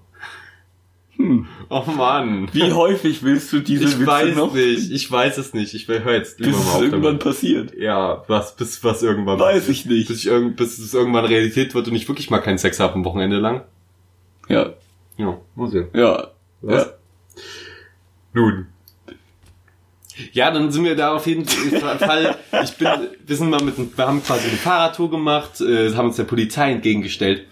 Hm. 1.16 1.46
Oh 1.70 1.82
Mann. 1.96 2.48
Wie 2.52 2.72
häufig 2.72 3.22
willst 3.22 3.50
du 3.52 3.60
diese 3.60 3.84
ich 3.84 3.94
Witze 4.00 4.06
weiß 4.06 4.36
noch? 4.36 4.52
nicht, 4.52 4.90
ich 4.90 5.10
weiß 5.10 5.38
es 5.38 5.54
nicht. 5.54 5.72
Ich 5.74 5.88
höre 5.88 6.12
jetzt 6.12 6.38
lieber 6.40 6.50
Bis 6.50 6.58
mal 6.58 6.68
es 6.70 6.74
auf 6.74 6.82
irgendwann 6.82 7.02
damit. 7.02 7.22
passiert. 7.22 7.74
Ja, 7.78 8.22
was, 8.28 8.54
bis 8.56 8.84
was 8.84 9.02
irgendwann 9.02 9.38
Weiß 9.38 9.68
ich 9.70 9.86
nicht. 9.86 10.08
Bis, 10.08 10.18
ich 10.18 10.26
irgend, 10.26 10.56
bis 10.56 10.78
es 10.78 10.92
irgendwann 10.92 11.24
Realität 11.24 11.74
wird 11.74 11.88
und 11.88 11.94
ich 11.94 12.06
wirklich 12.08 12.28
mal 12.30 12.40
keinen 12.40 12.58
Sex 12.58 12.80
habe 12.80 12.94
am 12.94 13.04
Wochenende 13.04 13.38
lang. 13.38 13.62
Ja, 14.48 14.74
Ja, 15.16 15.38
muss 15.54 15.70
sehen. 15.72 15.88
ja. 15.94 16.28
Was? 16.60 16.84
ja. 16.86 16.92
Nun. 18.34 18.66
Ja, 20.32 20.50
dann 20.50 20.70
sind 20.70 20.84
wir 20.84 20.96
da 20.96 21.14
auf 21.14 21.26
jeden 21.26 21.44
Fall. 21.44 22.36
Ich 22.62 22.76
bin, 22.76 22.88
wir 23.26 23.36
sind 23.36 23.50
mal 23.50 23.62
mit, 23.62 23.76
wir 23.96 24.06
haben 24.06 24.22
quasi 24.22 24.48
eine 24.48 24.56
Fahrradtour 24.56 25.10
gemacht, 25.10 25.60
äh, 25.60 25.94
haben 25.94 26.08
uns 26.08 26.16
der 26.16 26.24
Polizei 26.24 26.72
entgegengestellt 26.72 27.46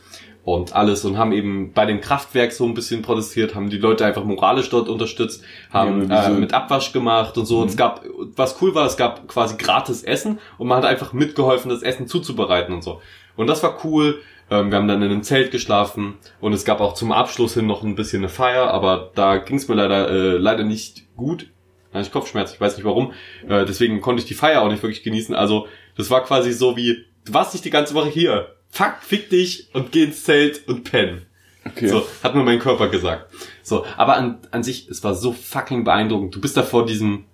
und 0.45 0.75
alles 0.75 1.05
und 1.05 1.17
haben 1.17 1.33
eben 1.33 1.73
bei 1.73 1.87
dem 1.87 2.01
Kraftwerk 2.01 2.53
so 2.53 2.65
ein 2.67 2.75
bisschen 2.75 3.03
protestiert, 3.03 3.55
haben 3.55 3.71
die 3.71 3.79
Leute 3.79 4.05
einfach 4.05 4.25
moralisch 4.25 4.69
dort 4.69 4.89
unterstützt, 4.89 5.43
haben 5.71 6.11
Ja, 6.11 6.29
äh, 6.29 6.31
mit 6.31 6.53
Abwasch 6.53 6.93
gemacht 6.93 7.39
und 7.39 7.47
so. 7.47 7.61
Und 7.61 7.71
es 7.71 7.77
gab, 7.77 8.05
was 8.37 8.61
cool 8.61 8.75
war, 8.75 8.87
es 8.87 8.97
gab 8.97 9.27
quasi 9.27 9.57
gratis 9.57 10.03
Essen 10.03 10.39
und 10.59 10.69
man 10.69 10.79
hat 10.79 10.85
einfach 10.85 11.13
mitgeholfen, 11.13 11.71
das 11.71 11.83
Essen 11.83 12.07
zuzubereiten 12.07 12.75
und 12.75 12.85
so. 12.85 13.01
Und 13.37 13.47
das 13.47 13.63
war 13.63 13.79
cool. 13.85 14.21
Ähm, 14.51 14.71
wir 14.71 14.77
haben 14.77 14.89
dann 14.89 15.03
in 15.03 15.11
einem 15.11 15.23
Zelt 15.23 15.51
geschlafen 15.51 16.19
und 16.41 16.53
es 16.53 16.67
gab 16.67 16.81
auch 16.81 16.93
zum 16.93 17.13
Abschluss 17.13 17.55
hin 17.55 17.67
noch 17.67 17.83
ein 17.83 17.95
bisschen 17.95 18.21
eine 18.21 18.29
Feier, 18.29 18.71
aber 18.71 19.11
da 19.15 19.39
ging 19.39 19.57
es 19.57 19.69
mir 19.69 19.75
leider 19.75 20.11
äh, 20.11 20.37
leider 20.37 20.65
nicht 20.65 21.05
gut. 21.17 21.47
Da 21.95 22.01
hatte 22.01 22.09
ich 22.09 22.13
Kopfschmerzen, 22.13 22.55
ich 22.55 22.61
weiß 22.61 22.77
nicht 22.77 22.85
warum. 22.85 23.13
Äh, 23.49 23.65
deswegen 23.67 24.01
konnte 24.01 24.21
ich 24.21 24.27
die 24.27 24.35
Feier 24.35 24.63
auch 24.63 24.69
nicht 24.69 24.83
wirklich 24.83 25.05
genießen. 25.05 25.33
Also 25.33 25.69
das 25.97 26.11
war 26.11 26.25
quasi 26.25 26.53
so 26.53 26.77
wie, 26.77 27.05
du 27.25 27.33
warst 27.33 27.55
nicht 27.55 27.65
die 27.65 27.71
ganze 27.71 27.95
Woche 27.95 28.09
hier. 28.09 28.57
Fuck, 28.69 28.97
fick 29.01 29.31
dich 29.31 29.69
und 29.75 29.93
geh 29.93 30.03
ins 30.03 30.25
Zelt 30.25 30.67
und 30.67 30.83
pennen. 30.83 31.27
Okay. 31.65 31.87
So, 31.87 32.05
hat 32.25 32.35
mir 32.35 32.43
mein 32.43 32.59
Körper 32.59 32.89
gesagt. 32.89 33.33
So, 33.63 33.87
aber 33.97 34.17
an, 34.17 34.39
an 34.51 34.65
sich, 34.65 34.89
es 34.89 35.05
war 35.05 35.15
so 35.15 35.33
fucking 35.33 35.85
beeindruckend. 35.85 36.35
Du 36.35 36.41
bist 36.41 36.57
da 36.57 36.65
vor 36.65 36.85
diesem 36.85 37.27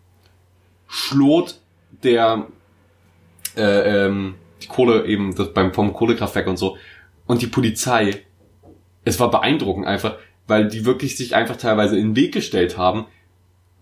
Schlot, 0.88 1.54
der 2.02 2.46
äh, 3.56 4.04
ähm, 4.04 4.34
die 4.62 4.66
Kohle 4.66 5.06
eben 5.06 5.34
das 5.34 5.54
beim 5.54 5.72
vom 5.72 5.94
Kohlekraftwerk 5.94 6.48
und 6.48 6.58
so 6.58 6.76
und 7.26 7.40
die 7.40 7.46
Polizei. 7.46 8.26
Es 9.04 9.18
war 9.18 9.30
beeindruckend 9.30 9.86
einfach, 9.86 10.16
weil 10.46 10.68
die 10.68 10.84
wirklich 10.84 11.16
sich 11.16 11.34
einfach 11.34 11.56
teilweise 11.56 11.96
in 11.96 12.08
den 12.08 12.16
Weg 12.16 12.34
gestellt 12.34 12.76
haben. 12.76 13.06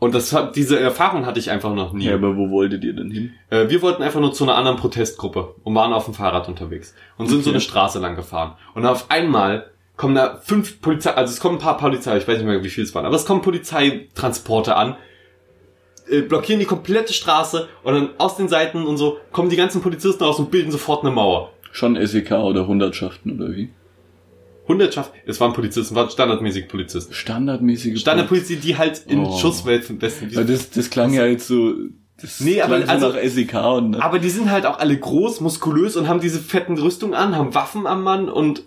Und 0.00 0.14
das 0.14 0.32
hat, 0.32 0.54
diese 0.54 0.78
Erfahrung 0.78 1.26
hatte 1.26 1.40
ich 1.40 1.50
einfach 1.50 1.74
noch 1.74 1.92
nie. 1.92 2.04
Ja, 2.04 2.14
aber 2.14 2.36
wo 2.36 2.50
wolltet 2.50 2.84
ihr 2.84 2.92
denn 2.92 3.10
hin? 3.10 3.32
Äh, 3.50 3.68
wir 3.68 3.82
wollten 3.82 4.02
einfach 4.02 4.20
nur 4.20 4.32
zu 4.32 4.44
einer 4.44 4.54
anderen 4.54 4.76
Protestgruppe 4.78 5.54
und 5.64 5.74
waren 5.74 5.92
auf 5.92 6.04
dem 6.04 6.14
Fahrrad 6.14 6.48
unterwegs 6.48 6.94
und 7.16 7.26
sind 7.26 7.42
so 7.42 7.50
Okay. 7.50 7.56
eine 7.56 7.60
Straße 7.60 7.98
lang 7.98 8.14
gefahren. 8.14 8.52
Und 8.74 8.86
auf 8.86 9.10
einmal 9.10 9.70
kommen 9.96 10.14
da 10.14 10.38
fünf 10.40 10.80
Polizei, 10.80 11.10
also 11.10 11.32
es 11.32 11.40
kommen 11.40 11.56
ein 11.56 11.60
paar 11.60 11.76
Polizei, 11.78 12.16
ich 12.16 12.28
weiß 12.28 12.38
nicht 12.38 12.46
mehr, 12.46 12.62
wie 12.62 12.68
viel 12.70 12.84
es 12.84 12.94
waren, 12.94 13.04
aber 13.06 13.16
es 13.16 13.26
kommen 13.26 13.42
Polizeitransporte 13.42 14.76
an, 14.76 14.94
äh, 16.08 16.20
blockieren 16.20 16.60
die 16.60 16.66
komplette 16.66 17.12
Straße 17.12 17.68
und 17.82 17.94
dann 17.94 18.10
aus 18.18 18.36
den 18.36 18.46
Seiten 18.48 18.86
und 18.86 18.96
so 18.98 19.18
kommen 19.32 19.50
die 19.50 19.56
ganzen 19.56 19.82
Polizisten 19.82 20.22
raus 20.22 20.38
und 20.38 20.52
bilden 20.52 20.70
sofort 20.70 21.02
eine 21.02 21.10
Mauer. 21.12 21.50
Schon 21.72 21.96
SEK 22.06 22.30
oder 22.32 22.68
Hundertschaften 22.68 23.40
oder 23.40 23.54
wie? 23.56 23.70
Hundertschaft, 24.68 25.12
es 25.26 25.40
waren 25.40 25.52
Polizisten, 25.54 25.94
waren 25.94 26.10
standardmäßig 26.10 26.68
Polizisten. 26.68 27.12
Standardmäßige 27.14 27.98
Standardpolizisten, 28.00 28.60
die 28.62 28.76
halt 28.76 29.02
in 29.06 29.20
Oh. 29.24 29.38
Schusswelten 29.38 29.98
besten. 29.98 30.34
Weil 30.36 30.44
das, 30.44 30.70
das 30.70 30.90
klang 30.90 31.12
ja 31.14 31.26
jetzt 31.26 31.48
so, 31.48 31.74
das 32.20 32.40
Nee, 32.40 32.60
aber 32.62 32.82
so 32.82 32.88
also- 32.88 33.08
nach 33.08 33.16
SEK 33.18 33.54
und 33.54 33.96
Aber 33.96 34.18
die 34.18 34.28
sind 34.30 34.50
halt 34.50 34.66
auch 34.66 34.78
alle 34.78 34.96
groß, 34.96 35.40
muskulös 35.40 35.96
und 35.96 36.06
haben 36.08 36.20
diese 36.20 36.38
fetten 36.40 36.76
Rüstungen 36.78 37.14
an, 37.14 37.34
haben 37.36 37.54
Waffen 37.54 37.86
am 37.86 38.02
Mann 38.02 38.28
und 38.28 38.62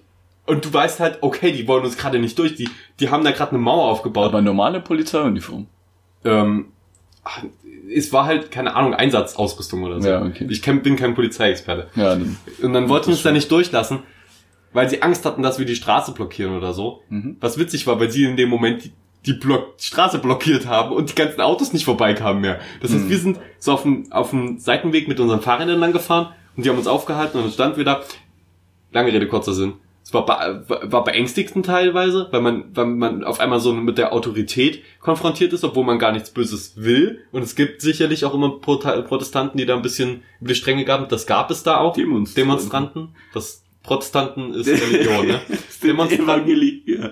und 0.47 0.65
du 0.65 0.73
weißt 0.73 0.99
halt, 0.99 1.19
okay, 1.21 1.51
die 1.51 1.67
wollen 1.67 1.83
uns 1.85 1.97
gerade 1.97 2.17
nicht 2.17 2.37
durch, 2.39 2.55
die 2.55 2.67
die 2.99 3.09
haben 3.09 3.23
da 3.23 3.31
gerade 3.31 3.51
eine 3.51 3.59
Mauer 3.59 3.91
aufgebaut. 3.91 4.25
aber 4.29 4.41
normale 4.41 4.79
Polizeiuniform. 4.81 5.67
ähm, 6.25 6.65
ach, 7.23 7.43
es 7.93 8.11
war 8.13 8.25
halt 8.25 8.51
keine 8.51 8.75
Ahnung 8.75 8.93
Einsatzausrüstung 8.93 9.83
oder 9.83 10.01
so. 10.01 10.07
Ja, 10.07 10.23
okay. 10.25 10.47
Ich 10.49 10.61
kenn, 10.61 10.81
bin 10.81 10.95
kein 10.95 11.13
Polizeiexperte. 11.13 11.87
Ja, 11.95 12.15
dann. 12.15 12.37
Und 12.61 12.73
dann 12.73 12.89
wollten 12.89 13.09
Das 13.09 13.17
uns 13.17 13.23
da 13.23 13.31
nicht 13.31 13.51
durchlassen, 13.51 13.99
weil 14.73 14.89
sie 14.89 15.01
Angst 15.01 15.25
hatten, 15.25 15.41
dass 15.43 15.59
wir 15.59 15.65
die 15.65 15.75
Straße 15.75 16.13
blockieren 16.13 16.55
oder 16.55 16.73
so. 16.73 17.01
Mhm. 17.09 17.37
Was 17.39 17.57
witzig 17.57 17.87
war, 17.87 17.99
weil 17.99 18.11
sie 18.11 18.23
in 18.23 18.37
dem 18.37 18.49
Moment 18.49 18.85
die, 18.85 18.91
die, 19.25 19.33
Block, 19.33 19.73
Straße 19.77 20.19
blockiert 20.19 20.65
haben 20.67 20.93
und 20.95 21.09
die 21.09 21.15
ganzen 21.15 21.41
Autos 21.41 21.73
nicht 21.73 21.85
vorbeikamen 21.85 22.41
mehr. 22.41 22.59
Das 22.81 22.91
heißt, 22.91 23.05
Mhm. 23.05 23.09
wir 23.09 23.17
sind 23.17 23.39
so 23.59 23.73
auf 23.73 23.83
dem, 23.83 24.11
auf 24.11 24.29
dem 24.31 24.57
Seitenweg 24.59 25.07
mit 25.07 25.19
unseren 25.19 25.41
Fahrrädern 25.41 25.79
lang 25.79 25.93
gefahren 25.93 26.33
und 26.55 26.65
die 26.65 26.69
haben 26.69 26.77
uns 26.77 26.87
aufgehalten 26.87 27.37
und 27.37 27.45
dann 27.45 27.53
standen 27.53 27.77
wir 27.77 27.85
da. 27.85 28.01
Lange 28.93 29.13
Rede, 29.13 29.27
kurzer 29.27 29.53
Sinn. 29.53 29.73
Es 30.03 30.13
war, 30.13 30.25
be 30.25 30.65
war 30.91 31.03
beängstigend 31.03 31.65
teilweise, 31.65 32.27
weil 32.31 32.41
man, 32.41 32.65
weil 32.75 32.87
man 32.87 33.23
auf 33.23 33.39
einmal 33.39 33.59
so 33.59 33.71
mit 33.71 33.97
der 33.99 34.11
Autorität 34.13 34.81
konfrontiert 34.99 35.53
ist, 35.53 35.63
obwohl 35.63 35.85
man 35.85 35.99
gar 35.99 36.11
nichts 36.11 36.31
Böses 36.31 36.73
will. 36.75 37.19
Und 37.31 37.43
es 37.43 37.55
gibt 37.55 37.81
sicherlich 37.81 38.25
auch 38.25 38.33
immer 38.33 38.59
Protestanten, 38.59 39.57
die 39.57 39.65
da 39.65 39.75
ein 39.75 39.83
bisschen 39.83 40.23
über 40.41 40.49
die 40.49 40.55
Stränge 40.55 40.83
gaben. 40.85 41.05
Das 41.07 41.27
gab 41.27 41.51
es 41.51 41.63
da 41.63 41.77
auch. 41.77 41.93
Demonstranten. 41.93 42.35
Demonstranten. 42.35 43.09
Das 43.33 43.60
Protestanten 43.83 44.53
ist 44.53 44.67
Religion, 44.67 45.27
ne? 45.27 45.41
Demonstranten. 45.83 46.25
Evangelie, 46.27 46.81
ja. 46.85 47.11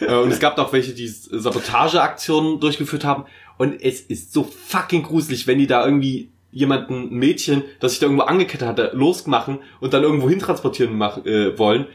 Äh, 0.00 0.14
Und 0.22 0.30
es 0.30 0.40
gab 0.40 0.58
auch 0.58 0.72
welche, 0.72 0.92
die 0.92 1.08
Sabotageaktionen 1.08 2.60
durchgeführt 2.60 3.04
haben. 3.04 3.24
Und 3.58 3.80
es 3.82 4.00
ist 4.02 4.32
so 4.32 4.44
fucking 4.44 5.02
gruselig, 5.04 5.46
wenn 5.46 5.58
die 5.58 5.66
da 5.66 5.84
irgendwie 5.84 6.30
jemanden, 6.52 7.08
ein 7.10 7.14
Mädchen, 7.18 7.62
das 7.80 7.92
sich 7.92 8.00
da 8.00 8.06
irgendwo 8.06 8.24
angekettet 8.24 8.68
hatte, 8.68 8.90
losmachen 8.94 9.58
und 9.80 9.94
dann 9.94 10.02
irgendwo 10.02 10.28
hintransportieren 10.28 10.96
machen, 10.96 11.24
äh, 11.26 11.58
wollen 11.58 11.86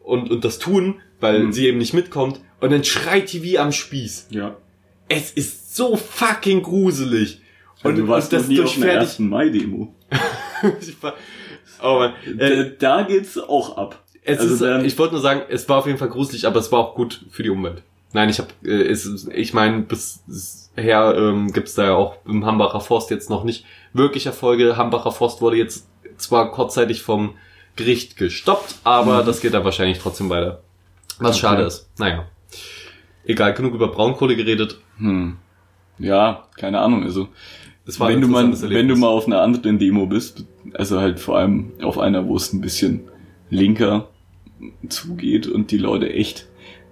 und, 0.00 0.30
und 0.30 0.44
das 0.44 0.58
tun, 0.58 1.00
weil 1.20 1.44
Mhm. 1.44 1.52
sie 1.52 1.66
eben 1.66 1.78
nicht 1.78 1.92
mitkommt. 1.94 2.40
Und 2.60 2.72
dann 2.72 2.84
schreit 2.84 3.32
die 3.32 3.42
wie 3.42 3.58
am 3.58 3.72
Spieß. 3.72 4.28
Ja. 4.30 4.56
Es 5.08 5.30
ist 5.30 5.76
so 5.76 5.96
fucking 5.96 6.62
gruselig. 6.62 7.40
Und 7.82 7.96
du 7.98 8.06
warst 8.08 8.32
das 8.32 8.42
noch 8.42 8.48
nie 8.48 8.60
auf 8.60 8.66
einer 8.76 8.76
durchfährt 8.84 9.02
ersten 9.02 9.28
Mai-Demo. 9.28 9.94
Oh 11.82 11.98
Mann. 11.98 12.12
Äh, 12.38 12.72
Da, 12.78 13.02
geht's 13.02 13.38
auch 13.38 13.76
ab. 13.76 13.98
Es 14.24 14.38
Also 14.38 14.54
ist, 14.54 14.62
dann- 14.62 14.84
ich 14.84 14.98
wollte 14.98 15.14
nur 15.14 15.22
sagen, 15.22 15.42
es 15.48 15.68
war 15.68 15.78
auf 15.78 15.86
jeden 15.86 15.98
Fall 15.98 16.08
gruselig, 16.08 16.46
aber 16.46 16.60
es 16.60 16.70
war 16.70 16.78
auch 16.80 16.94
gut 16.94 17.24
für 17.30 17.42
die 17.42 17.50
Umwelt. 17.50 17.82
Nein, 18.12 18.28
ich 18.28 18.38
habe, 18.38 18.50
äh, 18.64 18.88
es, 18.88 19.26
ich 19.32 19.52
meine, 19.54 19.80
bisher 19.82 21.14
ähm, 21.16 21.52
gibt's 21.52 21.74
da 21.74 21.84
ja 21.84 21.94
auch 21.94 22.16
im 22.26 22.44
Hambacher 22.46 22.80
Forst 22.80 23.10
jetzt 23.10 23.30
noch 23.30 23.42
nicht 23.44 23.64
wirklich 23.92 24.26
Erfolge. 24.26 24.76
Hambacher 24.76 25.12
Forst 25.12 25.40
wurde 25.40 25.56
jetzt 25.56 25.88
zwar 26.18 26.52
kurzzeitig 26.52 27.02
vom 27.02 27.36
Gericht 27.74 28.16
gestoppt, 28.16 28.76
aber 28.84 29.22
Mhm. 29.22 29.26
das 29.26 29.40
geht 29.40 29.54
da 29.54 29.64
wahrscheinlich 29.64 29.98
trotzdem 29.98 30.28
weiter. 30.30 30.62
Was 31.18 31.30
Okay. 31.36 31.40
schade 31.40 31.62
ist. 31.64 31.88
Naja. 31.98 32.26
Egal, 33.24 33.54
genug 33.54 33.74
über 33.74 33.88
Braunkohle 33.88 34.36
geredet. 34.36 34.78
Hm. 34.98 35.38
Ja, 35.98 36.48
keine 36.56 36.80
Ahnung. 36.80 37.04
Also 37.04 37.28
wenn 37.84 38.20
du 38.20 38.28
mal, 38.28 38.52
wenn 38.70 38.88
du 38.88 38.96
mal 38.96 39.08
auf 39.08 39.26
einer 39.26 39.40
anderen 39.40 39.78
Demo 39.78 40.06
bist, 40.06 40.44
also 40.74 41.00
halt 41.00 41.20
vor 41.20 41.38
allem 41.38 41.72
auf 41.82 41.98
einer, 41.98 42.26
wo 42.26 42.36
es 42.36 42.52
ein 42.52 42.60
bisschen 42.60 43.08
linker 43.50 44.08
zugeht 44.88 45.46
und 45.46 45.70
die 45.70 45.78
Leute 45.78 46.12
echt 46.12 46.48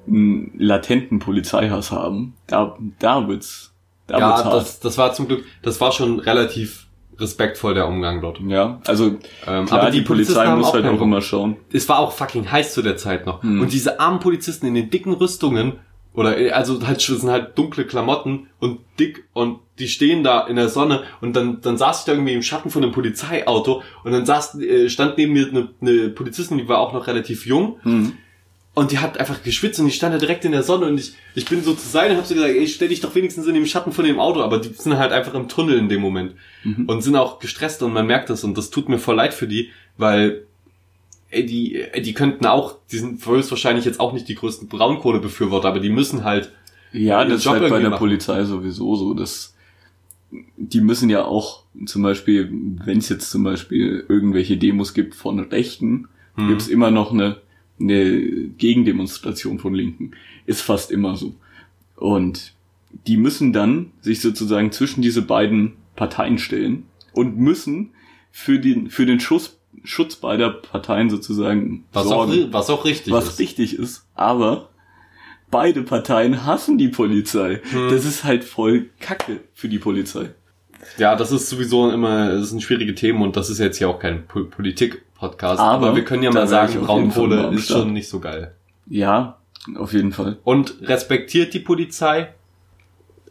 einen 0.07 0.53
latenten 0.59 1.19
Polizeihass 1.19 1.93
haben, 1.93 2.35
da, 2.47 2.77
da 2.99 3.29
wird's, 3.29 3.73
da 4.07 4.19
ja, 4.19 4.29
wird's 4.29 4.45
hart. 4.45 4.55
das, 4.55 4.81
das 4.81 4.99
war 4.99 5.13
zum 5.13 5.29
Glück, 5.29 5.45
das 5.63 5.81
war 5.81 5.93
schon 5.93 6.19
relativ 6.19 6.87
respektvoll 7.19 7.75
der 7.75 7.87
Umgang 7.87 8.21
dort. 8.21 8.41
ja, 8.41 8.81
also 8.87 9.19
Ähm, 9.47 9.67
klar, 9.67 9.91
die, 9.91 10.01
Polizisten 10.01 10.37
Polizei 10.37 10.57
muss 10.57 10.73
halt 10.73 10.85
keinen 10.85 10.99
auch 10.99 11.03
immer 11.03 11.21
schauen. 11.21 11.57
es 11.73 11.89
war 11.89 11.99
auch 11.99 12.13
fucking 12.13 12.51
heiß 12.51 12.73
zu 12.73 12.83
der 12.83 12.97
Zeit 12.97 13.27
noch. 13.27 13.43
Hm. 13.43 13.61
Und 13.61 13.73
diese 13.73 14.01
armen 14.01 14.21
Polizisten 14.21 14.67
in 14.67 14.75
den 14.75 14.91
dicken 14.91 15.13
Rüstungen, 15.13 15.75
oder 16.15 16.39
äh, 16.39 16.51
also 16.51 16.85
halt 16.87 16.97
das 16.99 17.21
sind 17.21 17.31
halt 17.31 17.57
dunkle 17.57 17.85
Klamotten 17.85 18.49
und 18.59 18.81
dick 18.99 19.25
und 19.33 19.61
die 19.79 19.89
stehen 19.89 20.23
da 20.25 20.47
in 20.47 20.57
der 20.57 20.69
Sonne 20.69 21.05
und 21.21 21.35
dann 21.37 21.61
dann 21.61 21.79
saß 21.79 22.01
ich 22.01 22.05
da 22.07 22.13
irgendwie 22.13 22.35
im 22.35 22.43
Schatten 22.43 22.71
von 22.71 22.83
einem 22.83 22.93
Polizeiauto 22.93 23.83
und 24.05 24.13
dann 24.13 24.27
saß 24.27 24.61
äh, 24.61 24.89
stand 24.91 25.17
neben 25.19 25.33
mir 25.33 25.49
eine, 25.49 25.69
eine 25.81 26.09
Polizistin, 26.11 26.59
die 26.59 26.69
war 26.69 26.79
auch 26.79 26.93
noch 26.93 27.07
relativ 27.07 27.47
jung 27.47 27.79
Hm. 27.83 28.13
und 28.75 28.91
die 28.91 28.99
hat 28.99 29.19
einfach 29.19 29.43
geschwitzt 29.43 29.79
und 29.81 29.87
die 29.87 29.93
stand 29.93 30.15
da 30.15 30.19
direkt 30.19 30.45
in 30.45 30.53
der 30.53 30.63
Sonne 30.65 30.87
und 30.87 30.99
ich 30.99 31.15
ich 31.35 31.45
bin 31.47 31.63
so 31.63 31.75
zu 31.75 31.89
sein 31.89 32.11
und 32.11 32.17
hab 32.19 32.27
so 32.27 32.35
gesagt, 32.35 32.53
ey, 32.55 32.67
stell 32.67 32.89
dich 32.89 33.01
doch 33.01 33.15
wenigstens 33.15 33.47
in 33.47 33.55
dem 33.55 33.65
Schatten 33.67 33.93
von 33.93 34.05
dem 34.05 34.19
Auto, 34.19 34.41
aber 34.43 34.59
die 34.59 34.71
sind 34.75 34.99
halt 34.99 35.13
einfach 35.13 35.35
im 35.35 35.49
Tunnel 35.49 35.79
in 35.79 35.89
dem 35.89 36.01
Moment 36.01 36.35
Mhm. 36.65 36.85
und 36.89 37.01
sind 37.03 37.17
auch 37.17 37.39
gestresst 37.39 37.83
und 37.83 37.93
man 37.95 38.07
merkt 38.07 38.29
das 38.29 38.45
und 38.45 38.59
das 38.59 38.69
tut 38.69 38.89
mir 38.91 38.99
voll 38.99 39.17
leid 39.17 39.33
für 39.33 39.47
die, 39.49 39.71
weil 39.97 40.47
ey, 41.31 41.47
die, 41.47 41.77
ey, 41.81 42.03
die 42.03 42.13
könnten 42.15 42.47
auch, 42.47 42.77
die 42.91 42.99
sind 42.99 43.25
höchstwahrscheinlich 43.25 43.85
jetzt 43.85 44.01
auch 44.01 44.13
nicht 44.13 44.29
die 44.29 44.35
größten 44.35 44.69
Braunkohlebefürworter, 44.69 45.69
aber 45.69 45.81
die 45.81 45.91
müssen 45.91 46.25
halt, 46.25 46.53
Ja, 46.93 47.25
das 47.25 47.39
ist 47.39 47.45
Job 47.45 47.55
halt 47.55 47.71
bei 47.71 47.81
der 47.81 47.91
machen. 47.91 47.99
Polizei 48.01 48.45
sowieso 48.45 48.97
so, 48.97 49.15
dass 49.15 49.55
die 50.57 50.81
müssen 50.81 51.11
ja 51.11 51.25
auch 51.25 51.65
zum 51.87 52.03
Beispiel, 52.03 52.49
wenn 52.85 52.99
es 52.99 53.09
jetzt 53.09 53.31
zum 53.31 53.43
Beispiel 53.43 54.05
irgendwelche 54.09 54.57
Demos 54.57 54.95
gibt 54.95 55.15
von 55.15 55.41
Rechten, 55.41 56.09
Hm. 56.37 56.49
gibt's 56.49 56.69
immer 56.69 56.93
noch 56.93 57.13
eine, 57.13 57.39
eine 57.81 58.21
Gegendemonstration 58.57 59.59
von 59.59 59.75
Linken. 59.75 60.13
Ist 60.47 60.61
fast 60.63 60.93
immer 60.93 61.17
so. 61.17 61.35
Und 61.97 62.55
die 63.07 63.17
müssen 63.17 63.53
dann 63.53 63.91
sich 64.01 64.21
sozusagen 64.21 64.71
zwischen 64.71 65.03
diese 65.03 65.23
beiden 65.23 65.73
Parteien 65.97 66.39
stellen 66.39 66.85
und 67.13 67.37
müssen 67.39 67.91
für 68.31 68.61
den, 68.61 68.91
für 68.91 69.07
den 69.07 69.19
Schuss, 69.19 69.59
Schutz 69.85 70.17
beider 70.17 70.51
Parteien 70.51 71.11
sozusagen 71.11 71.85
was, 71.93 72.07
auch, 72.07 72.11
sorgen 72.11 72.33
ri- 72.33 72.53
was 72.53 72.71
auch 72.71 72.85
richtig 72.85 73.13
was 73.13 73.27
ist. 73.29 73.39
richtig 73.39 73.79
ist. 73.79 74.07
Aber 74.15 74.69
beide 75.51 75.83
Parteien 75.83 76.45
hassen 76.47 76.79
die 76.79 76.89
Polizei. 76.89 77.61
Hm. 77.71 77.89
Das 77.91 78.05
ist 78.05 78.25
halt 78.25 78.45
voll 78.45 78.91
Kacke 79.01 79.41
für 79.55 79.69
die 79.69 79.79
Polizei. 79.79 80.31
Ja, 80.97 81.15
das 81.17 81.31
ist 81.33 81.49
sowieso 81.49 81.91
immer, 81.91 82.31
das 82.33 82.51
sind 82.51 82.63
schwierige 82.63 82.95
Themen 82.95 83.23
und 83.23 83.37
das 83.37 83.51
ist 83.51 83.59
jetzt 83.59 83.79
ja 83.81 83.89
auch 83.89 83.99
kein 83.99 84.27
Po- 84.27 84.45
Politik-Podcast, 84.45 85.61
aber, 85.61 85.89
Aber 85.89 85.97
wir 85.97 86.05
können 86.05 86.23
ja 86.23 86.31
mal 86.31 86.49
sagen, 86.49 86.81
Braunkohle 86.81 87.49
ist 87.55 87.67
Start. 87.67 87.81
schon 87.81 87.93
nicht 87.93 88.09
so 88.09 88.19
geil. 88.21 88.55
Ja, 88.87 89.37
auf 89.77 89.93
jeden 89.93 90.13
Fall. 90.13 90.39
Und 90.43 90.77
respektiert 90.83 91.53
die 91.53 91.59
Polizei, 91.61 92.33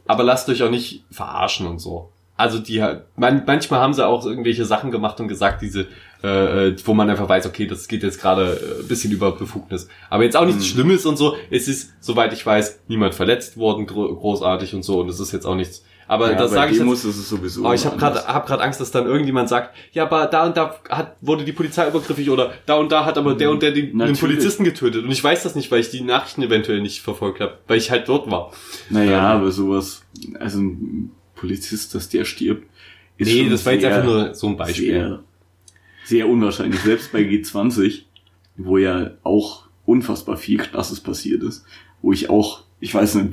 aber 0.05 0.23
lasst 0.23 0.47
euch 0.49 0.61
auch 0.63 0.69
nicht 0.69 1.03
verarschen 1.11 1.65
und 1.67 1.79
so. 1.79 2.11
Also 2.37 2.59
die 2.59 2.83
man, 3.17 3.43
manchmal 3.45 3.81
haben 3.81 3.93
sie 3.93 4.05
auch 4.07 4.25
irgendwelche 4.25 4.63
Sachen 4.65 4.91
gemacht 4.91 5.19
und 5.19 5.27
gesagt, 5.27 5.61
diese, 5.61 5.87
äh, 6.23 6.67
äh, 6.67 6.75
wo 6.83 6.93
man 6.93 7.09
einfach 7.09 7.29
weiß, 7.29 7.45
okay, 7.45 7.65
das 7.65 7.87
geht 7.87 8.03
jetzt 8.03 8.19
gerade 8.19 8.51
äh, 8.79 8.81
ein 8.81 8.87
bisschen 8.87 9.11
über 9.11 9.31
Befugnis. 9.31 9.87
Aber 10.09 10.23
jetzt 10.23 10.35
auch 10.35 10.45
nichts 10.45 10.63
Mhm. 10.63 10.67
Schlimmes 10.67 11.05
und 11.05 11.17
so. 11.17 11.35
Es 11.49 11.67
ist, 11.67 11.93
soweit 12.01 12.33
ich 12.33 12.45
weiß, 12.45 12.81
niemand 12.87 13.15
verletzt 13.15 13.55
worden, 13.57 13.85
gro 13.87 14.13
großartig 14.15 14.73
und 14.75 14.83
so. 14.83 14.99
Und 14.99 15.09
es 15.09 15.19
ist 15.19 15.31
jetzt 15.31 15.45
auch 15.45 15.55
nichts. 15.55 15.83
Aber 16.09 16.29
das 16.33 16.49
bei 16.49 16.55
sage 16.57 16.71
ich 16.73 16.79
jetzt. 16.79 17.05
Ist 17.05 17.05
es 17.05 17.29
sowieso. 17.29 17.63
Aber 17.63 17.75
ich 17.75 17.85
habe 17.85 17.95
gerade 17.95 18.25
hab 18.25 18.47
grad 18.47 18.59
Angst, 18.61 18.81
dass 18.81 18.89
dann 18.89 19.05
irgendjemand 19.05 19.47
sagt, 19.47 19.75
ja, 19.93 20.03
aber 20.03 20.25
da 20.25 20.47
und 20.47 20.57
da 20.57 20.75
hat, 20.89 21.15
wurde 21.21 21.45
die 21.45 21.51
Polizei 21.51 21.87
übergriffig 21.87 22.29
oder 22.31 22.51
da 22.65 22.75
und 22.75 22.91
da 22.91 23.05
hat 23.05 23.17
aber 23.19 23.35
der 23.35 23.51
und 23.51 23.61
der 23.61 23.71
den, 23.71 23.97
den. 23.97 24.17
Polizisten 24.17 24.63
getötet. 24.63 25.05
Und 25.05 25.11
ich 25.11 25.23
weiß 25.23 25.43
das 25.43 25.53
nicht, 25.55 25.69
weil 25.71 25.81
ich 25.81 25.91
die 25.91 26.01
Nachrichten 26.01 26.41
eventuell 26.41 26.81
nicht 26.81 27.01
verfolgt 27.01 27.39
habe, 27.41 27.59
weil 27.67 27.77
ich 27.77 27.91
halt 27.91 28.09
dort 28.09 28.29
war. 28.31 28.51
Naja, 28.89 29.35
Ähm, 29.35 29.37
aber 29.41 29.51
sowas, 29.51 30.01
also 30.39 30.59
ein 30.59 31.11
Polizist, 31.35 31.93
dass 31.93 32.09
der 32.09 32.25
stirbt, 32.25 32.65
ist 33.17 33.27
nee, 33.31 33.47
das 33.47 33.63
war 33.65 33.73
jetzt 33.73 33.85
einfach 33.85 34.03
nur 34.03 34.33
so 34.33 34.47
ein 34.47 34.57
Beispiel. 34.57 35.19
Sehr, 36.09 36.27
unwahrscheinlich. 36.27 36.79
Selbst 36.81 37.11
bei 37.11 37.21
G20, 37.21 38.01
wo 38.57 38.79
ja 38.79 39.11
auch 39.21 39.67
unfassbar 39.85 40.37
viel 40.37 40.57
Krasses 40.57 41.01
passiert 41.01 41.43
ist, 41.43 41.65
wo 42.01 42.11
ich 42.11 42.31
auch, 42.31 42.63
ich 42.79 42.91
weiß 42.95 43.13
nicht, 43.15 43.29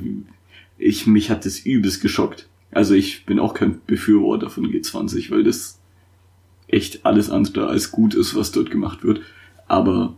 ich, 0.77 1.07
mich 1.07 1.31
hat 1.31 1.43
das 1.47 1.57
übelst 1.59 2.01
geschockt. 2.01 2.47
Also 2.71 2.93
ich 2.93 3.25
bin 3.25 3.39
auch 3.39 3.55
kein 3.55 3.81
Befürworter 3.87 4.51
von 4.51 4.71
G20, 4.71 5.31
weil 5.31 5.43
das 5.43 5.79
echt 6.67 7.03
alles 7.03 7.31
andere 7.31 7.65
als 7.67 7.89
gut 7.91 8.13
ist, 8.13 8.35
was 8.35 8.51
dort 8.51 8.69
gemacht 8.69 9.03
wird. 9.03 9.21
Aber 9.67 10.15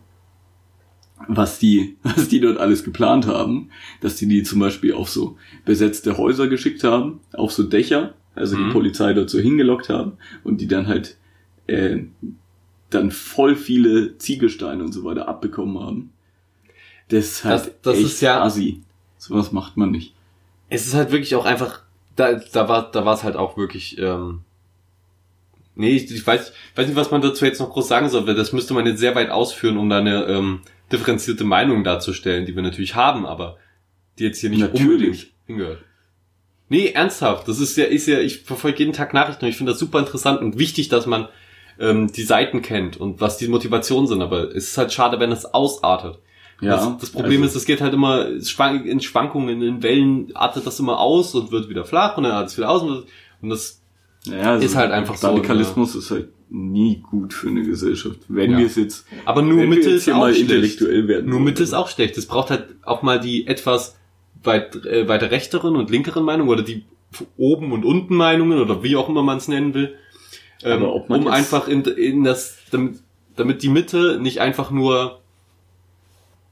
was 1.29 1.59
die, 1.59 1.95
was 2.03 2.27
die 2.27 2.41
dort 2.41 2.57
alles 2.57 2.83
geplant 2.83 3.25
haben, 3.25 3.69
dass 4.01 4.17
die 4.17 4.27
die 4.27 4.43
zum 4.43 4.59
Beispiel 4.59 4.91
auf 4.93 5.09
so 5.09 5.37
besetzte 5.63 6.17
Häuser 6.17 6.49
geschickt 6.49 6.83
haben, 6.83 7.21
auf 7.31 7.53
so 7.53 7.63
Dächer, 7.63 8.15
also 8.35 8.57
Mhm. 8.57 8.65
die 8.67 8.73
Polizei 8.73 9.13
dort 9.13 9.29
so 9.29 9.39
hingelockt 9.39 9.87
haben 9.87 10.13
und 10.43 10.59
die 10.59 10.67
dann 10.67 10.87
halt 10.87 11.15
äh, 11.67 11.99
dann 12.89 13.11
voll 13.11 13.55
viele 13.55 14.17
Ziegelsteine 14.17 14.83
und 14.83 14.91
so 14.93 15.03
weiter 15.03 15.27
abbekommen 15.27 15.79
haben. 15.79 16.13
Das 17.09 17.25
ist 17.25 17.43
halt 17.43 17.59
Das- 17.65 17.71
das 17.81 17.95
echt 17.97 18.05
ist 18.05 18.21
ja- 18.21 18.41
assi. 18.43 18.81
Sowas 19.17 19.51
macht 19.51 19.75
man 19.77 19.91
nicht. 19.91 20.13
Es 20.69 20.87
ist 20.87 20.93
halt 20.93 21.11
wirklich 21.11 21.35
auch 21.35 21.45
einfach, 21.45 21.81
da, 22.15 22.33
da 22.33 22.67
war 22.69 22.91
da 22.91 23.05
war 23.05 23.15
es 23.15 23.23
halt 23.23 23.35
auch 23.35 23.57
wirklich, 23.57 23.97
ähm, 23.99 24.41
Nee, 25.75 25.95
ich, 25.95 26.11
ich 26.13 26.27
weiß, 26.27 26.51
ich 26.71 26.77
weiß 26.77 26.87
nicht, 26.87 26.97
was 26.97 27.09
man 27.09 27.21
dazu 27.21 27.45
jetzt 27.45 27.59
noch 27.59 27.69
groß 27.69 27.87
sagen 27.87 28.09
soll, 28.09 28.27
weil 28.27 28.35
das 28.35 28.51
müsste 28.51 28.73
man 28.73 28.85
jetzt 28.85 28.99
sehr 28.99 29.15
weit 29.15 29.29
ausführen, 29.29 29.77
um 29.77 29.89
da 29.89 29.99
eine 29.99 30.25
ähm, 30.25 30.59
differenzierte 30.91 31.45
Meinung 31.45 31.85
darzustellen, 31.85 32.45
die 32.45 32.53
wir 32.53 32.61
natürlich 32.63 32.95
haben, 32.95 33.25
aber 33.25 33.57
die 34.17 34.25
jetzt 34.25 34.39
hier 34.41 34.49
nicht 34.49 34.59
Natürlich. 34.59 34.83
unbedingt 34.89 35.27
hingehört. 35.47 35.79
Nee, 36.67 36.87
ernsthaft. 36.91 37.47
Das 37.47 37.61
ist 37.61 37.77
ja, 37.77 37.85
ist 37.85 38.07
ja, 38.07 38.19
ich 38.19 38.39
verfolge 38.41 38.79
jeden 38.79 38.91
Tag 38.91 39.13
Nachrichten 39.13 39.45
und 39.45 39.49
ich 39.51 39.55
finde 39.57 39.71
das 39.71 39.79
super 39.79 39.99
interessant 39.99 40.41
und 40.41 40.59
wichtig, 40.59 40.89
dass 40.89 41.05
man 41.05 41.29
ähm, 41.79 42.11
die 42.11 42.23
Seiten 42.23 42.61
kennt 42.61 42.97
und 42.97 43.21
was 43.21 43.37
die 43.37 43.47
Motivationen 43.47 44.07
sind, 44.07 44.21
aber 44.21 44.49
es 44.55 44.69
ist 44.69 44.77
halt 44.77 44.91
schade, 44.93 45.19
wenn 45.19 45.31
es 45.31 45.45
ausartet. 45.45 46.19
Ja, 46.61 46.71
das, 46.75 46.97
das 46.99 47.09
Problem 47.11 47.41
also- 47.41 47.53
ist, 47.53 47.61
es 47.61 47.65
geht 47.65 47.79
halt 47.81 47.93
immer 47.93 48.27
in 48.27 48.99
Schwankungen, 49.01 49.61
in 49.61 49.81
Wellen 49.81 50.35
artet 50.35 50.67
das 50.67 50.79
immer 50.79 50.99
aus 50.99 51.33
und 51.33 51.51
wird 51.51 51.69
wieder 51.69 51.85
flach 51.85 52.17
und 52.17 52.23
dann 52.23 52.33
artet 52.33 52.49
es 52.51 52.57
wieder 52.57 52.69
aus 52.69 52.81
und, 52.83 53.05
und 53.41 53.49
das 53.49 53.81
Ja, 54.25 54.51
also 54.51 54.65
Ist 54.65 54.75
halt 54.75 54.91
einfach 54.91 55.15
so, 55.15 55.27
Radikalismus 55.27 55.95
ist 55.95 56.11
halt 56.11 56.27
nie 56.49 56.97
gut 57.09 57.33
für 57.33 57.47
eine 57.47 57.63
Gesellschaft. 57.63 58.17
Wenn 58.27 58.51
Ja. 58.51 58.57
wir 58.57 58.65
es 58.65 58.75
jetzt, 58.75 59.05
Aber 59.23 59.41
nur 59.41 59.65
Mitte 59.65 59.89
ist 59.91 60.09
auch 60.11 60.27
schlecht. 60.33 60.81
werden. 60.81 61.29
Nur. 61.29 61.39
Mitte 61.39 61.63
ist 61.63 61.73
auch 61.73 61.87
schlecht. 61.87 62.17
Es 62.17 62.25
braucht 62.25 62.49
halt 62.49 62.65
auch 62.83 63.01
mal 63.03 63.19
die 63.21 63.47
etwas 63.47 63.95
weit, 64.43 64.75
äh, 64.85 65.07
weiter 65.07 65.31
rechteren 65.31 65.75
und 65.77 65.89
linkeren 65.89 66.25
Meinungen 66.25 66.49
oder 66.49 66.63
die 66.63 66.83
oben 67.37 67.71
und 67.71 67.85
unten 67.85 68.15
Meinungen 68.15 68.59
oder 68.59 68.83
wie 68.83 68.95
auch 68.97 69.07
immer 69.09 69.23
man 69.23 69.37
es 69.37 69.47
nennen 69.47 69.73
will. 69.73 69.93
Ähm, 70.63 70.83
Aber 70.83 70.95
ob 70.95 71.09
man 71.09 71.21
um 71.21 71.27
einfach 71.27 71.67
in, 71.67 71.83
in 71.83 72.23
das, 72.23 72.57
damit, 72.71 72.99
damit 73.35 73.63
die 73.63 73.69
Mitte 73.69 74.19
nicht 74.21 74.39
einfach 74.39 74.71
nur, 74.71 75.21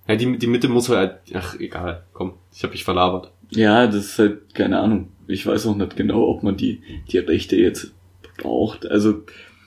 ja, 0.07 0.15
die, 0.15 0.37
die 0.37 0.47
Mitte 0.47 0.69
muss 0.69 0.89
halt, 0.89 1.19
ach, 1.33 1.59
egal, 1.59 2.03
komm, 2.13 2.33
ich 2.53 2.63
habe 2.63 2.71
mich 2.71 2.83
verlabert. 2.83 3.31
Ja, 3.49 3.87
das 3.87 4.05
ist 4.05 4.19
halt, 4.19 4.53
keine 4.55 4.79
Ahnung. 4.79 5.09
Ich 5.27 5.45
weiß 5.45 5.67
auch 5.67 5.75
nicht 5.75 5.97
genau, 5.97 6.27
ob 6.27 6.43
man 6.43 6.55
die, 6.55 6.81
die 7.11 7.17
Rechte 7.17 7.57
jetzt 7.57 7.93
braucht. 8.37 8.85
Also, 8.85 9.23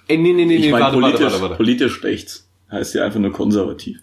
Ey, 0.08 0.16
nee, 0.16 0.32
nee, 0.32 0.44
nee, 0.44 0.56
ich 0.56 0.66
nee, 0.66 0.72
meine, 0.72 0.84
warte, 0.84 0.98
politisch, 0.98 1.20
warte, 1.20 1.32
warte, 1.32 1.42
warte. 1.42 1.56
politisch 1.56 2.02
rechts 2.02 2.48
heißt 2.70 2.94
ja 2.94 3.04
einfach 3.04 3.20
nur 3.20 3.32
konservativ. 3.32 4.00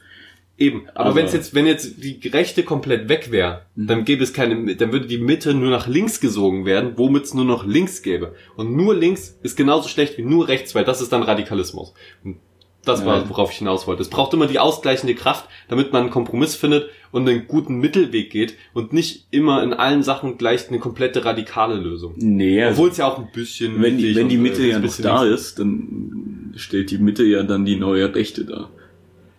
Eben, 0.60 0.89
aber, 0.95 1.10
Aber- 1.12 1.16
wenn's 1.16 1.34
jetzt, 1.34 1.53
wenn 1.53 1.68
jetzt 1.68 2.03
die 2.03 2.20
Rechte 2.30 2.64
komplett 2.64 3.10
weg 3.10 3.32
wäre, 3.32 3.62
Mhm. 3.76 3.88
dann 3.88 4.05
gäbe 4.05 4.24
es 4.24 4.34
keine, 4.34 4.76
dann 4.76 4.91
würde 4.91 5.05
die 5.05 5.20
Mitte 5.20 5.53
nur 5.53 5.70
nach 5.70 5.88
links 5.88 6.20
gesogen 6.20 6.66
werden, 6.66 6.93
womit 6.95 7.26
es 7.26 7.34
nur 7.36 7.45
noch 7.45 7.64
links 7.66 8.01
gäbe. 8.01 8.34
Und 8.55 8.76
nur 8.76 8.95
links 8.95 9.38
ist 9.43 9.55
genauso 9.55 9.88
schlecht 9.88 10.18
wie 10.18 10.24
nur 10.24 10.47
rechts, 10.47 10.74
weil 10.74 10.84
das 10.84 10.99
ist 11.01 11.12
dann 11.14 11.22
Radikalismus. 11.22 11.93
Und 12.24 12.38
das 12.86 13.05
war, 13.05 13.18
Ja. 13.24 13.30
worauf 13.30 13.51
ich 13.51 13.58
hinaus 13.58 13.86
wollte. 13.86 14.01
Es 14.01 14.10
braucht 14.10 14.34
immer 14.34 14.47
die 14.47 14.58
ausgleichende 14.60 15.14
Kraft, 15.14 15.47
damit 15.68 15.91
man 15.93 16.03
einen 16.03 16.10
Kompromiss 16.10 16.55
findet 16.55 16.89
und 17.12 17.28
einen 17.30 17.45
guten 17.47 17.76
Mittelweg 17.76 18.32
geht 18.32 18.55
und 18.74 18.93
nicht 18.93 19.28
immer 19.30 19.62
in 19.62 19.74
allen 19.74 20.01
Sachen 20.03 20.38
gleich 20.39 20.70
eine 20.70 20.80
komplette 20.80 21.24
radikale 21.26 21.76
Lösung. 21.76 22.14
Nee, 22.18 22.64
also, 22.64 22.78
Obwohl 22.80 22.89
es 22.91 22.97
ja 22.97 23.08
auch 23.08 23.20
ein 23.20 23.28
bisschen 23.32 23.80
wenn, 23.84 23.97
die, 23.99 24.16
wenn 24.16 24.30
die 24.30 24.38
und, 24.38 24.43
Mitte 24.43 24.64
äh, 24.64 24.70
ja 24.70 24.76
ein 24.78 24.82
noch 24.82 24.88
bisschen 24.89 25.03
da 25.03 25.22
links- 25.24 25.41
ist, 25.41 25.60
dann 25.60 26.53
stellt 26.55 26.89
die 26.89 26.97
Mitte 26.97 27.24
ja 27.26 27.43
dann 27.43 27.64
die 27.66 27.76
neue 27.76 28.16
Rechte 28.16 28.43
dar. 28.45 28.72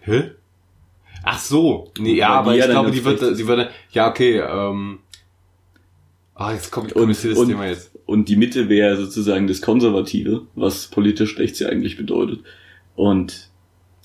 Hä? 0.03 0.31
Ach 1.25 1.39
so. 1.39 1.93
Nee, 1.99 2.14
ja, 2.16 2.29
aber 2.31 2.57
ich 2.57 2.64
glaube, 2.64 2.91
die 2.91 3.05
wird, 3.05 3.39
die 3.39 3.47
würde, 3.47 3.71
ja, 3.93 4.09
okay, 4.09 4.39
ähm, 4.41 5.01
ah, 6.35 6.53
jetzt 6.53 6.71
kommt, 6.71 6.95
jetzt 6.95 7.25
das 7.25 7.47
Thema 7.47 7.66
jetzt. 7.66 7.91
Und 8.07 8.29
die 8.29 8.37
Mitte 8.37 8.69
wäre 8.69 8.97
sozusagen 8.97 9.47
das 9.47 9.61
Konservative, 9.61 10.47
was 10.55 10.87
politisch 10.87 11.39
rechts 11.39 11.59
ja 11.59 11.69
eigentlich 11.69 11.97
bedeutet. 11.97 12.41
Und 12.97 13.51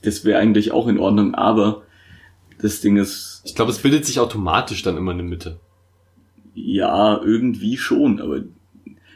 das 0.02 0.26
wäre 0.26 0.40
eigentlich 0.40 0.72
auch 0.72 0.88
in 0.88 1.00
Ordnung, 1.00 1.36
aber 1.36 1.84
das 2.62 2.82
Ding 2.82 2.98
ist, 2.98 3.42
Ich 3.46 3.56
glaube, 3.56 3.72
es 3.72 3.80
bildet 3.80 4.06
sich 4.06 4.20
automatisch 4.20 4.82
dann 4.84 4.98
immer 4.98 5.12
eine 5.12 5.24
Mitte. 5.24 5.60
ja, 6.56 7.20
irgendwie 7.22 7.78
schon, 7.78 8.20
aber 8.22 8.42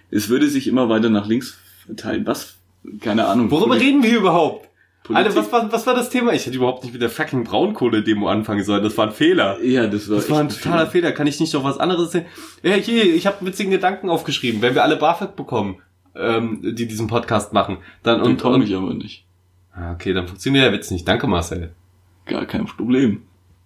es 0.10 0.30
würde 0.30 0.48
sich 0.50 0.68
immer 0.68 0.90
weiter 0.90 1.10
nach 1.10 1.28
links 1.28 1.58
verteilen. 1.86 2.26
Was? 2.26 2.56
Keine 3.02 3.26
Ahnung. 3.28 3.52
Worüber 3.52 3.80
reden 3.80 4.04
wir 4.04 4.18
überhaupt? 4.18 4.67
Politik- 5.08 5.16
Alter, 5.16 5.36
was 5.36 5.52
war, 5.52 5.72
was 5.72 5.88
war 5.88 5.94
das 5.96 6.10
Thema? 6.10 6.34
Ich 6.34 6.46
hätte 6.46 6.56
überhaupt 6.58 6.84
nicht 6.84 6.94
mit 6.94 7.02
der 7.02 7.10
fucking 7.10 7.44
Braunkohle-Demo 7.44 8.28
anfangen 8.28 8.64
sollen. 8.64 8.84
Das 8.84 8.98
war 8.98 9.08
ein 9.08 9.14
Fehler. 9.14 9.62
Ja, 9.64 9.88
das 9.88 10.10
war, 10.10 10.18
Das 10.18 10.30
war 10.30 10.40
ein 10.40 10.50
totaler 10.50 10.88
Fehler. 10.88 11.12
Kann 11.12 11.28
ich 11.28 11.40
nicht 11.40 11.54
noch 11.54 11.64
was 11.64 11.78
anderes 11.80 12.12
sehen? 12.12 12.26
Ja, 12.64 12.74
hier, 12.76 13.04
ich 13.16 13.26
habe 13.26 13.46
witzigen 13.46 13.72
Gedanken 13.72 14.10
aufgeschrieben. 14.10 14.62
Wenn 14.62 14.76
wir 14.76 14.84
alle 14.84 14.98
BAföG 14.98 15.36
bekommen, 15.36 15.78
ähm, 16.16 16.60
die 16.76 16.88
diesen 16.88 17.08
Podcast 17.08 17.54
machen, 17.54 17.78
dann 18.04 18.22
Und 18.22 18.32
und, 18.32 18.42
komme 18.42 18.64
ich 18.64 18.76
aber 18.76 18.94
nicht. 18.94 19.26
Ah, 19.74 19.94
okay, 19.94 20.14
dann 20.14 20.28
funktioniert 20.28 20.66
der 20.66 20.74
Witz 20.74 20.90
nicht. 20.92 21.08
Danke, 21.08 21.28
Marcel. 21.28 21.72
Gar 22.26 22.46
kein 22.46 22.66
Problem. 22.66 23.22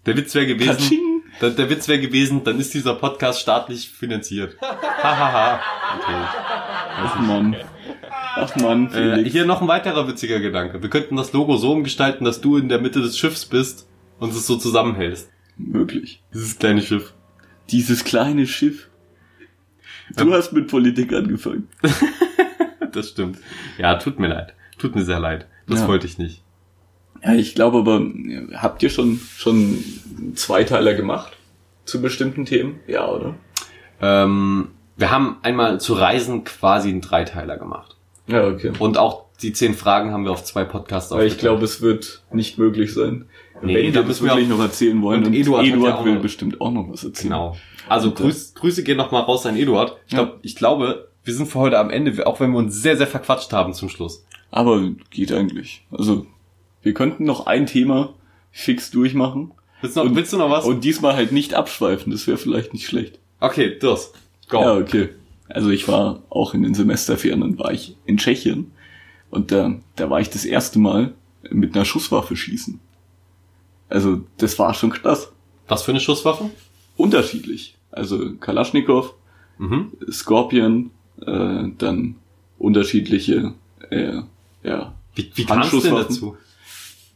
Der 0.06 0.18
Witz 0.18 0.36
wäre 0.36 0.46
gewesen. 0.48 0.70
Katsching. 0.72 1.00
Der, 1.40 1.52
der 1.52 1.70
Witz 1.70 1.88
wäre 1.88 2.02
gewesen, 2.02 2.44
dann 2.44 2.60
ist 2.60 2.74
dieser 2.74 2.94
Podcast 2.96 3.40
staatlich 3.40 3.88
finanziert. 3.90 4.58
Hahaha. 4.62 5.62
okay. 5.98 6.16
Ach 7.04 7.20
man. 7.22 7.56
Ach 8.36 8.56
man, 8.58 8.92
Äh, 8.94 9.30
hier 9.30 9.46
noch 9.46 9.62
ein 9.62 9.68
weiterer 9.68 10.08
witziger 10.08 10.40
Gedanke. 10.40 10.82
Wir 10.82 10.90
könnten 10.90 11.16
das 11.16 11.34
Logo 11.34 11.58
so 11.58 11.72
umgestalten, 11.74 12.26
dass 12.26 12.42
du 12.42 12.58
in 12.58 12.70
der 12.70 12.80
Mitte 12.80 13.02
des 13.02 13.18
Schiffs 13.18 13.46
bist 13.46 13.88
und 14.20 14.30
es 14.32 14.48
so 14.48 14.58
zusammenhältst. 14.58 15.30
Möglich. 15.58 16.24
Dieses 16.34 16.58
kleine 16.58 16.82
Schiff. 16.82 17.14
Dieses 17.70 18.04
kleine 18.04 18.48
Schiff. 18.48 18.90
Du 20.16 20.24
Ähm. 20.26 20.34
hast 20.34 20.52
mit 20.54 20.68
Politik 20.68 21.14
angefangen. 21.14 21.68
Das 22.94 23.08
stimmt. 23.08 23.38
Ja, 23.78 23.96
tut 23.96 24.20
mir 24.20 24.28
leid. 24.28 24.54
Tut 24.78 24.96
mir 24.96 25.06
sehr 25.06 25.20
leid. 25.22 25.48
Das 25.66 25.80
Ja. 25.80 25.88
wollte 25.88 26.06
ich 26.08 26.18
nicht. 26.18 26.44
Ja, 27.24 27.34
ich 27.34 27.56
glaube 27.56 27.78
aber, 27.78 28.02
habt 28.58 28.84
ihr 28.84 28.90
schon, 28.90 29.22
schon 29.38 29.82
Zweiteiler 30.36 30.94
gemacht? 30.94 31.32
Zu 31.86 32.02
bestimmten 32.02 32.44
Themen? 32.44 32.82
Ja, 32.88 33.08
oder? 33.08 33.36
Ähm, 34.02 34.72
wir 34.98 35.10
haben 35.10 35.38
einmal 35.42 35.80
zu 35.80 35.94
Reisen 35.94 36.44
quasi 36.44 36.90
einen 36.90 37.00
Dreiteiler 37.00 37.56
gemacht. 37.58 37.96
Ja, 38.28 38.48
okay. 38.48 38.72
Und 38.80 38.98
auch 38.98 39.26
die 39.42 39.54
zehn 39.54 39.74
Fragen 39.74 40.12
haben 40.12 40.24
wir 40.24 40.32
auf 40.32 40.44
zwei 40.44 40.64
Podcasts 40.64 41.12
Aber 41.12 41.24
ich 41.26 41.34
aufgeteilt. 41.34 41.42
glaube, 41.54 41.66
es 41.66 41.82
wird 41.82 42.22
nicht 42.32 42.58
möglich 42.58 42.94
sein. 42.94 43.26
Nee, 43.64 43.76
Wenn 43.76 43.94
wir 43.94 44.04
das 44.04 44.22
wirklich 44.22 44.48
noch 44.48 44.60
erzählen 44.60 45.02
wollen. 45.02 45.22
und 45.22 45.28
Und, 45.28 45.34
Eduard 45.36 45.66
Eduard, 45.66 46.00
ja 46.00 46.06
will 46.06 46.16
noch- 46.16 46.22
bestimmt 46.22 46.62
auch 46.62 46.72
noch 46.72 46.90
was 46.90 47.04
erzählen. 47.04 47.30
Genau. 47.34 47.58
Also 47.88 48.10
äh, 48.10 48.14
Grüß, 48.14 48.54
Grüße 48.56 48.84
gehen 48.84 48.98
nochmal 48.98 49.24
raus 49.24 49.46
an 49.46 49.56
Eduard. 49.58 49.98
Ich, 50.08 50.14
glaub, 50.14 50.40
ich 50.42 50.56
glaube, 50.56 51.10
wir 51.24 51.34
sind 51.34 51.48
für 51.48 51.60
heute 51.60 51.78
am 51.80 51.90
Ende, 51.90 52.26
auch 52.26 52.40
wenn 52.40 52.52
wir 52.52 52.58
uns 52.58 52.82
sehr, 52.82 52.98
sehr 52.98 53.08
verquatscht 53.08 53.52
haben 53.54 53.74
zum 53.74 53.90
Schluss. 53.90 54.26
Aber 54.50 54.82
geht 55.12 55.32
eigentlich. 55.32 55.86
Also, 55.92 56.26
wir 56.82 56.94
könnten 56.94 57.24
noch 57.26 57.46
ein 57.48 57.66
Thema 57.68 58.14
fix 58.52 58.90
durchmachen. 58.92 59.52
Willst 59.82 59.96
du 59.96 60.02
noch, 60.02 60.10
Und- 60.10 60.16
willst 60.16 60.34
du 60.34 60.38
noch 60.38 60.50
was? 60.50 60.66
Und 60.66 60.84
diesmal 60.84 61.16
halt 61.16 61.32
nicht 61.32 61.54
abschweifen, 61.54 62.12
das 62.12 62.26
wäre 62.28 62.38
vielleicht 62.38 62.74
nicht 62.74 62.86
schlecht. 62.88 63.20
okay, 63.40 63.78
das. 63.80 64.14
Go. 64.50 64.62
Ja, 64.62 64.76
okay. 64.78 65.10
Also 65.54 65.70
ich 65.70 65.88
war 65.88 66.24
auch 66.30 66.54
in 66.54 66.64
den 66.64 66.74
Semesterferien, 66.74 67.42
dann 67.42 67.60
war 67.60 67.72
ich 67.72 67.98
in 68.06 68.18
Tschechien. 68.18 68.72
Und 69.30 69.52
da, 69.52 69.76
da 69.96 70.10
war 70.10 70.20
ich 70.20 70.30
das 70.30 70.46
erste 70.46 70.80
Mal 70.80 71.14
mit 71.50 71.76
einer 71.76 71.86
Schusswaffe 71.86 72.36
schießen. 72.36 72.80
Also 73.90 74.22
das 74.38 74.58
war 74.60 74.74
schon 74.74 74.90
krass. 74.92 75.32
Was 75.68 75.84
für 75.84 75.92
eine 75.92 76.00
Schusswaffe? 76.00 76.50
Unterschiedlich. 76.98 77.78
Also 77.92 78.36
Kalaschnikow, 78.36 79.14
Mhm. 79.58 79.92
Scorpion, 80.12 80.90
äh, 81.22 81.66
dann 81.78 82.16
unterschiedliche, 82.58 83.54
äh, 83.92 84.22
ja. 84.64 84.96
Wie, 85.14 85.32
wie 85.36 85.46
kamst 85.46 85.72
du 85.74 85.80
denn 85.80 85.94
dazu? 85.96 86.36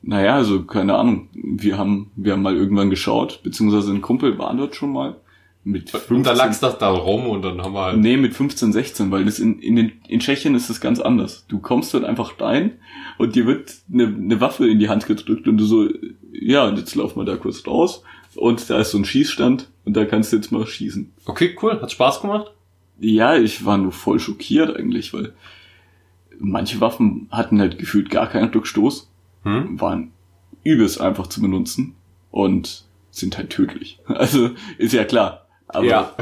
Naja, 0.03 0.35
also 0.35 0.63
keine 0.63 0.95
Ahnung. 0.95 1.29
Wir 1.33 1.77
haben, 1.79 2.11
wir 2.15 2.33
haben 2.33 2.43
mal 2.43 2.55
irgendwann 2.55 2.91
geschaut, 2.91 3.41
beziehungsweise 3.41 3.91
ein 3.91 4.01
Kumpel 4.01 4.37
war 4.37 4.53
dort 4.55 4.75
schon 4.75 4.93
mal. 4.93 5.15
Mit 5.67 5.91
Und 6.11 6.23
da 6.23 6.33
lag's 6.33 6.59
das 6.59 6.77
da 6.77 6.89
rum 6.89 7.25
und 7.27 7.41
dann 7.41 7.59
haben 7.59 7.73
wir 7.73 7.85
halt... 7.85 7.97
Nee, 7.97 8.17
mit 8.17 8.35
15, 8.35 8.71
16, 8.71 9.09
weil 9.09 9.25
das 9.25 9.39
in, 9.39 9.57
in, 9.59 9.75
den, 9.75 9.93
in 10.07 10.19
Tschechien 10.19 10.53
ist 10.53 10.69
das 10.69 10.79
ganz 10.79 10.99
anders. 10.99 11.45
Du 11.47 11.57
kommst 11.57 11.91
dort 11.91 12.03
einfach 12.03 12.39
rein 12.39 12.73
und 13.17 13.35
dir 13.35 13.47
wird 13.47 13.73
eine, 13.91 14.05
eine 14.05 14.39
Waffe 14.39 14.67
in 14.67 14.77
die 14.77 14.89
Hand 14.89 15.07
gedrückt 15.07 15.47
und 15.47 15.57
du 15.57 15.65
so, 15.65 15.89
ja, 16.31 16.65
und 16.67 16.77
jetzt 16.77 16.93
lauf 16.93 17.15
mal 17.15 17.25
da 17.25 17.35
kurz 17.35 17.65
raus 17.65 18.03
und 18.35 18.69
da 18.69 18.79
ist 18.79 18.91
so 18.91 18.99
ein 18.99 19.05
Schießstand 19.05 19.67
und 19.85 19.97
da 19.97 20.05
kannst 20.05 20.31
du 20.31 20.35
jetzt 20.35 20.51
mal 20.51 20.67
schießen. 20.67 21.11
Okay, 21.25 21.57
cool. 21.63 21.81
Hat 21.81 21.91
Spaß 21.91 22.21
gemacht? 22.21 22.51
Ja, 22.99 23.35
ich 23.35 23.65
war 23.65 23.79
nur 23.79 23.91
voll 23.91 24.19
schockiert 24.19 24.77
eigentlich, 24.77 25.15
weil 25.15 25.33
manche 26.37 26.79
Waffen 26.79 27.27
hatten 27.31 27.59
halt 27.59 27.79
gefühlt 27.79 28.11
gar 28.11 28.27
keinen 28.29 28.49
Rückstoß, 28.49 29.09
Hm? 29.43 29.79
waren 29.81 30.11
übelst 30.63 31.01
einfach 31.01 31.27
zu 31.27 31.41
benutzen 31.41 31.95
und 32.31 32.85
sind 33.09 33.37
halt 33.37 33.49
tödlich. 33.49 33.99
Also 34.07 34.51
ist 34.77 34.93
ja 34.93 35.05
klar. 35.05 35.44
Aber, 35.75 35.85
ja. 35.85 36.13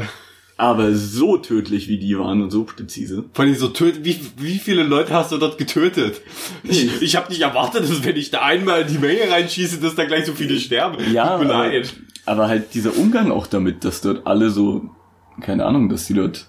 aber 0.56 0.94
so 0.94 1.36
tödlich 1.36 1.88
wie 1.88 1.98
die 1.98 2.18
waren 2.18 2.42
und 2.42 2.50
so 2.50 2.64
präzise. 2.64 3.24
Vor 3.32 3.44
allem 3.44 3.54
so 3.54 3.68
töt 3.68 4.04
wie, 4.04 4.18
wie 4.36 4.58
viele 4.58 4.82
Leute 4.82 5.12
hast 5.14 5.32
du 5.32 5.38
dort 5.38 5.58
getötet? 5.58 6.20
Ich, 6.62 7.02
ich 7.02 7.16
habe 7.16 7.28
nicht 7.30 7.40
erwartet, 7.42 7.82
dass 7.88 8.04
wenn 8.04 8.16
ich 8.16 8.30
da 8.30 8.40
einmal 8.42 8.82
in 8.82 8.88
die 8.88 8.98
Menge 8.98 9.30
reinschieße, 9.30 9.80
dass 9.80 9.94
da 9.94 10.04
gleich 10.04 10.26
so 10.26 10.32
viele 10.32 10.58
sterben. 10.58 10.96
Ja, 11.12 11.36
Tut 11.38 11.46
mir 11.46 11.54
aber, 11.54 11.68
leid. 11.68 11.94
aber 12.26 12.48
halt 12.48 12.74
dieser 12.74 12.96
Umgang 12.96 13.30
auch 13.30 13.46
damit, 13.46 13.84
dass 13.84 14.00
dort 14.00 14.26
alle 14.26 14.50
so, 14.50 14.90
keine 15.40 15.64
Ahnung, 15.66 15.88
dass 15.88 16.06
die 16.06 16.14
dort 16.14 16.46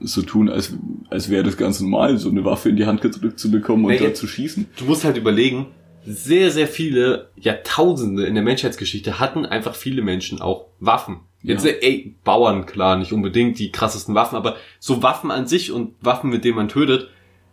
so 0.00 0.22
tun, 0.22 0.48
als, 0.50 0.74
als 1.08 1.30
wäre 1.30 1.44
das 1.44 1.56
ganz 1.56 1.80
normal, 1.80 2.18
so 2.18 2.28
eine 2.28 2.44
Waffe 2.44 2.68
in 2.68 2.76
die 2.76 2.84
Hand 2.86 3.00
gedrückt 3.00 3.38
zu 3.38 3.50
bekommen 3.50 3.84
und 3.84 3.90
Welche- 3.92 4.04
dort 4.04 4.16
zu 4.16 4.26
schießen. 4.26 4.66
Du 4.76 4.84
musst 4.84 5.04
halt 5.04 5.16
überlegen, 5.16 5.66
sehr, 6.06 6.50
sehr 6.50 6.68
viele 6.68 7.30
Jahrtausende 7.36 8.26
in 8.26 8.34
der 8.34 8.42
Menschheitsgeschichte 8.44 9.18
hatten 9.20 9.46
einfach 9.46 9.74
viele 9.74 10.02
Menschen 10.02 10.40
auch 10.42 10.66
Waffen. 10.78 11.20
Jetzt, 11.44 11.64
Ja. 11.64 11.72
ey, 11.72 12.14
Bauern, 12.24 12.66
klar, 12.66 12.96
nicht 12.96 13.12
unbedingt 13.12 13.58
die 13.58 13.70
krassesten 13.70 14.14
Waffen, 14.14 14.34
aber 14.36 14.56
so 14.80 15.02
Waffen 15.02 15.30
an 15.30 15.46
sich 15.46 15.70
und 15.70 15.94
Waffen, 16.00 16.30
mit 16.30 16.44
denen 16.44 16.56
man 16.56 16.68
tötet, 16.68 17.10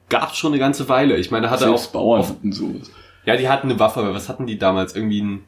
gab's 0.10 0.38
schon 0.38 0.54
eine 0.54 0.60
ganze 0.60 0.90
Weile. 0.90 1.18
Ich 1.18 1.30
meine, 1.30 1.46
da 1.48 1.52
hatte 1.52 1.66
Selbst 1.66 1.88
auch 1.90 1.92
Bauern 1.92 2.28
hatten 2.28 2.52
sowas. 2.52 2.90
ja, 3.26 3.36
die 3.38 3.48
hatten 3.50 3.70
eine 3.70 3.80
Waffe, 3.80 4.00
aber 4.00 4.14
was 4.14 4.30
hatten 4.30 4.48
die 4.48 4.58
damals? 4.58 4.96
Irgendwie 4.96 5.22
ein, 5.22 5.44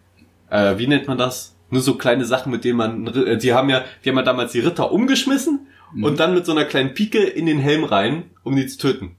äh, 0.50 0.78
wie 0.78 0.88
nennt 0.88 1.08
man 1.08 1.18
das? 1.18 1.56
Nur 1.70 1.82
so 1.82 1.96
kleine 1.96 2.26
Sachen, 2.26 2.52
mit 2.52 2.64
denen 2.66 2.78
man, 2.78 3.08
äh, 3.08 3.38
die 3.38 3.54
haben 3.54 3.70
ja, 3.70 3.84
die 4.04 4.10
haben 4.10 4.18
ja 4.18 4.24
damals 4.24 4.52
die 4.52 4.60
Ritter 4.60 4.92
umgeschmissen 4.92 5.68
Mhm. 5.94 6.04
und 6.04 6.20
dann 6.20 6.34
mit 6.34 6.46
so 6.46 6.52
einer 6.52 6.66
kleinen 6.66 6.94
Pike 6.94 7.20
in 7.24 7.46
den 7.46 7.60
Helm 7.60 7.84
rein, 7.86 8.26
um 8.44 8.56
die 8.56 8.68
zu 8.68 8.78
töten. 8.78 9.16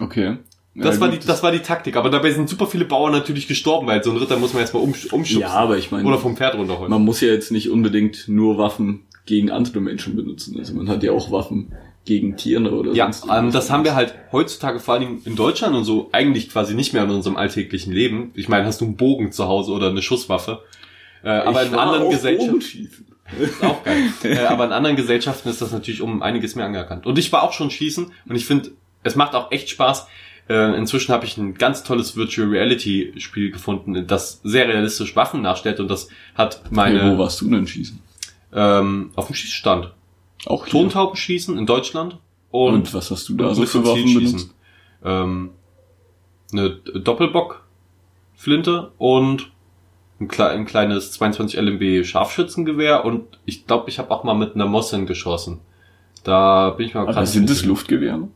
Okay. 0.00 0.38
Das 0.74 0.94
Ja, 0.96 1.00
war 1.02 1.08
die, 1.10 1.18
das 1.18 1.42
war 1.42 1.52
die 1.52 1.58
Taktik. 1.58 1.96
Aber 1.96 2.08
dabei 2.08 2.30
sind 2.30 2.48
super 2.48 2.66
viele 2.66 2.84
Bauern 2.86 3.12
natürlich 3.12 3.46
gestorben, 3.46 3.86
weil 3.86 4.02
so 4.02 4.10
ein 4.10 4.16
Ritter 4.16 4.38
muss 4.38 4.52
man 4.54 4.62
erstmal 4.62 4.82
um, 4.82 4.90
umschubsen. 4.90 5.40
Ja, 5.40 5.50
aber 5.50 5.76
ich 5.76 5.90
meine, 5.90 6.08
Oder 6.08 6.18
vom 6.18 6.36
Pferd 6.36 6.54
runterholen. 6.54 6.90
man 6.90 7.04
muss 7.04 7.20
ja 7.20 7.28
jetzt 7.28 7.52
nicht 7.52 7.68
unbedingt 7.70 8.26
nur 8.28 8.56
Waffen 8.56 9.00
gegen 9.26 9.50
andere 9.50 9.80
Menschen 9.80 10.16
benutzen. 10.16 10.58
Also 10.58 10.74
man 10.74 10.88
hat 10.88 11.02
ja 11.02 11.12
auch 11.12 11.30
Waffen 11.30 11.72
gegen 12.04 12.36
Tiere 12.36 12.72
oder 12.72 12.92
Ja, 12.92 13.12
sonst 13.12 13.32
ähm, 13.32 13.52
das 13.52 13.70
haben 13.70 13.84
wir 13.84 13.94
halt 13.94 14.14
heutzutage 14.32 14.80
vor 14.80 14.94
allen 14.94 15.02
Dingen 15.02 15.22
in 15.24 15.36
Deutschland 15.36 15.76
und 15.76 15.84
so 15.84 16.08
eigentlich 16.12 16.48
quasi 16.50 16.74
nicht 16.74 16.92
mehr 16.92 17.04
in 17.04 17.10
unserem 17.10 17.36
alltäglichen 17.36 17.92
Leben. 17.92 18.32
Ich 18.34 18.48
meine, 18.48 18.64
hast 18.66 18.80
du 18.80 18.86
einen 18.86 18.96
Bogen 18.96 19.30
zu 19.30 19.46
Hause 19.46 19.72
oder 19.72 19.88
eine 19.90 20.02
Schusswaffe? 20.02 20.60
Äh, 21.22 21.28
aber 21.28 21.62
in 21.62 21.74
anderen 21.74 22.10
Gesellschaften. 22.10 22.90
Auch 23.62 23.84
geil. 23.84 24.02
äh, 24.24 24.38
aber 24.46 24.64
in 24.64 24.72
anderen 24.72 24.96
Gesellschaften 24.96 25.48
ist 25.48 25.62
das 25.62 25.70
natürlich 25.70 26.02
um 26.02 26.22
einiges 26.22 26.54
mehr 26.56 26.66
anerkannt. 26.66 27.06
Und 27.06 27.18
ich 27.18 27.30
war 27.32 27.44
auch 27.44 27.52
schon 27.52 27.70
schießen 27.70 28.12
und 28.28 28.36
ich 28.36 28.44
finde, 28.44 28.72
es 29.04 29.14
macht 29.16 29.34
auch 29.34 29.50
echt 29.52 29.70
Spaß. 29.70 30.06
Äh, 30.48 30.76
inzwischen 30.76 31.12
habe 31.12 31.24
ich 31.24 31.36
ein 31.36 31.54
ganz 31.54 31.84
tolles 31.84 32.16
Virtual 32.16 32.48
Reality 32.48 33.14
Spiel 33.18 33.50
gefunden, 33.50 34.06
das 34.06 34.40
sehr 34.42 34.68
realistisch 34.68 35.14
Waffen 35.14 35.42
nachstellt 35.42 35.80
und 35.80 35.88
das 35.88 36.08
hat 36.34 36.62
meine 36.70 37.00
Okay, 37.00 37.12
wo 37.12 37.18
warst 37.18 37.40
du 37.40 37.50
denn 37.50 37.66
schießen? 37.66 38.00
ähm, 38.52 39.10
auf 39.14 39.26
dem 39.26 39.34
Schießstand. 39.34 39.92
Auch 40.46 40.66
hier. 40.66 40.72
Tontauben 40.72 41.16
schießen 41.16 41.56
in 41.56 41.66
Deutschland 41.66 42.18
und, 42.50 42.74
Und 42.74 42.94
was 42.94 43.10
hast 43.10 43.28
du 43.28 43.34
da 43.34 43.54
so 43.54 43.64
für 43.64 43.84
Waffen 43.86 44.14
benutzt? 44.14 44.54
Ähm, 45.04 45.50
eine 46.52 46.70
Doppelbock-Flinte 46.70 48.92
und 48.98 49.50
ein, 50.20 50.28
kle 50.28 50.48
ein 50.48 50.66
kleines 50.66 51.12
22 51.12 51.58
LMB 51.58 52.04
Scharfschützengewehr 52.04 53.04
und 53.04 53.38
ich 53.44 53.66
glaube, 53.66 53.88
ich 53.88 53.98
habe 53.98 54.10
auch 54.10 54.24
mal 54.24 54.34
mit 54.34 54.54
einer 54.54 54.66
Mosin 54.66 55.06
geschossen. 55.06 55.60
Da 56.24 56.70
bin 56.70 56.86
ich 56.86 56.94
mal 56.94 57.06
grad 57.06 57.26
sind 57.26 57.48
das. 57.48 57.64
Luftgewehre? 57.64 58.28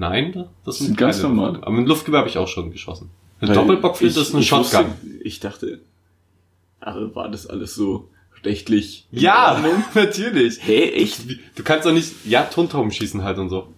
Nein, 0.00 0.46
das 0.64 0.78
sind, 0.78 0.86
Sind 0.86 0.96
ganz 0.96 1.22
normal. 1.22 1.56
Aber 1.56 1.72
mit 1.72 1.86
Luftgewehr 1.86 2.20
habe 2.20 2.28
ich 2.30 2.38
auch 2.38 2.48
schon 2.48 2.70
geschossen. 2.70 3.10
Eine 3.38 3.52
Doppelbockflinte 3.52 4.18
ist 4.18 4.32
eine 4.32 4.40
ich 4.40 4.48
Shotgun. 4.48 4.86
Wusste, 4.86 5.06
ich 5.22 5.40
dachte, 5.40 5.82
aber 6.80 7.14
war 7.14 7.30
das 7.30 7.46
alles 7.46 7.74
so 7.74 8.08
rechtlich? 8.42 9.06
Ja, 9.10 9.62
natürlich. 9.94 10.58
Hä, 10.62 10.88
echt? 10.92 11.20
Du 11.54 11.62
kannst 11.62 11.84
doch 11.84 11.92
nicht, 11.92 12.14
ja, 12.24 12.44
Tontauben 12.44 12.90
schießen 12.90 13.22
halt 13.22 13.36
und 13.36 13.50
so. 13.50 13.68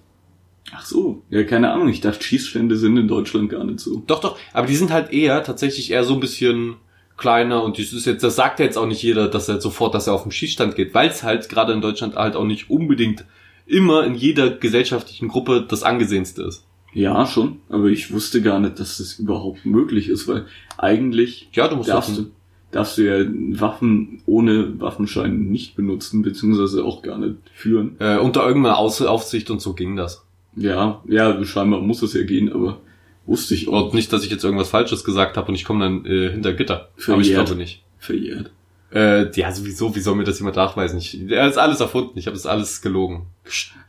Ach 0.72 0.86
so, 0.86 1.24
ja, 1.28 1.42
keine 1.42 1.72
Ahnung. 1.72 1.88
Ich 1.88 2.00
dachte, 2.00 2.22
Schießstände 2.22 2.76
sind 2.76 2.96
in 2.96 3.08
Deutschland 3.08 3.50
gar 3.50 3.64
nicht 3.64 3.80
so. 3.80 4.04
Doch, 4.06 4.20
doch, 4.20 4.38
aber 4.52 4.68
die 4.68 4.76
sind 4.76 4.92
halt 4.92 5.12
eher 5.12 5.42
tatsächlich 5.42 5.90
eher 5.90 6.04
so 6.04 6.14
ein 6.14 6.20
bisschen 6.20 6.76
kleiner 7.16 7.64
und 7.64 7.80
das 7.80 7.92
ist 7.92 8.06
jetzt, 8.06 8.22
das 8.22 8.36
sagt 8.36 8.60
ja 8.60 8.64
jetzt 8.64 8.78
auch 8.78 8.86
nicht 8.86 9.02
jeder, 9.02 9.26
dass 9.26 9.48
er 9.48 9.60
sofort, 9.60 9.92
dass 9.92 10.06
er 10.06 10.14
auf 10.14 10.22
den 10.22 10.30
Schießstand 10.30 10.76
geht, 10.76 10.94
weil 10.94 11.08
es 11.08 11.24
halt 11.24 11.48
gerade 11.48 11.72
in 11.72 11.80
Deutschland 11.80 12.14
halt 12.14 12.36
auch 12.36 12.44
nicht 12.44 12.70
unbedingt 12.70 13.24
immer 13.66 14.04
in 14.04 14.14
jeder 14.14 14.50
gesellschaftlichen 14.50 15.28
Gruppe 15.28 15.64
das 15.68 15.82
angesehenste 15.82 16.42
ist. 16.42 16.64
Ja, 16.94 17.26
schon. 17.26 17.60
Aber 17.70 17.86
ich 17.86 18.12
wusste 18.12 18.42
gar 18.42 18.60
nicht, 18.60 18.78
dass 18.78 18.98
das 18.98 19.18
überhaupt 19.18 19.64
möglich 19.64 20.08
ist, 20.08 20.28
weil 20.28 20.44
eigentlich 20.76 21.48
Ja, 21.52 21.68
du 21.68 21.76
musst 21.76 21.88
darfst 21.88 22.18
du, 22.18 22.26
darfst 22.70 22.98
du 22.98 23.02
ja 23.02 23.26
Waffen 23.60 24.20
ohne 24.26 24.78
Waffenschein 24.80 25.44
nicht 25.50 25.74
benutzen, 25.74 26.20
beziehungsweise 26.22 26.84
auch 26.84 27.00
gar 27.02 27.18
nicht 27.18 27.36
führen. 27.54 27.96
Äh, 27.98 28.18
unter 28.18 28.46
irgendeiner 28.46 28.76
Aus 28.78 29.00
Aufsicht 29.00 29.50
und 29.50 29.62
so 29.62 29.72
ging 29.72 29.96
das. 29.96 30.24
Ja, 30.54 31.02
ja, 31.08 31.42
scheinbar 31.44 31.80
muss 31.80 32.02
es 32.02 32.12
ja 32.12 32.24
gehen, 32.24 32.52
aber 32.52 32.78
wusste 33.24 33.54
ich 33.54 33.68
auch 33.68 33.86
Und 33.86 33.94
nicht, 33.94 34.12
dass 34.12 34.22
ich 34.24 34.30
jetzt 34.30 34.44
irgendwas 34.44 34.68
Falsches 34.68 35.02
gesagt 35.02 35.38
habe 35.38 35.48
und 35.48 35.54
ich 35.54 35.64
komme 35.64 35.80
dann 35.84 36.04
äh, 36.04 36.30
hinter 36.30 36.52
Gitter. 36.52 36.74
Aber 36.74 36.88
ich 36.98 37.04
Verjährt. 37.04 37.46
glaube 37.46 37.58
nicht. 37.58 37.82
verjährt. 37.98 38.50
Äh, 38.95 39.30
ja, 39.40 39.51
sowieso, 39.53 39.95
wie 39.97 40.01
soll 40.01 40.14
mir 40.16 40.24
das 40.24 40.38
jemand 40.38 40.57
nachweisen? 40.57 40.99
Ich, 40.99 41.18
er 41.30 41.49
ist 41.49 41.57
alles 41.57 41.80
erfunden, 41.80 42.18
ich 42.18 42.26
habe 42.26 42.36
das 42.36 42.45
alles 42.45 42.82
gelogen. 42.82 43.26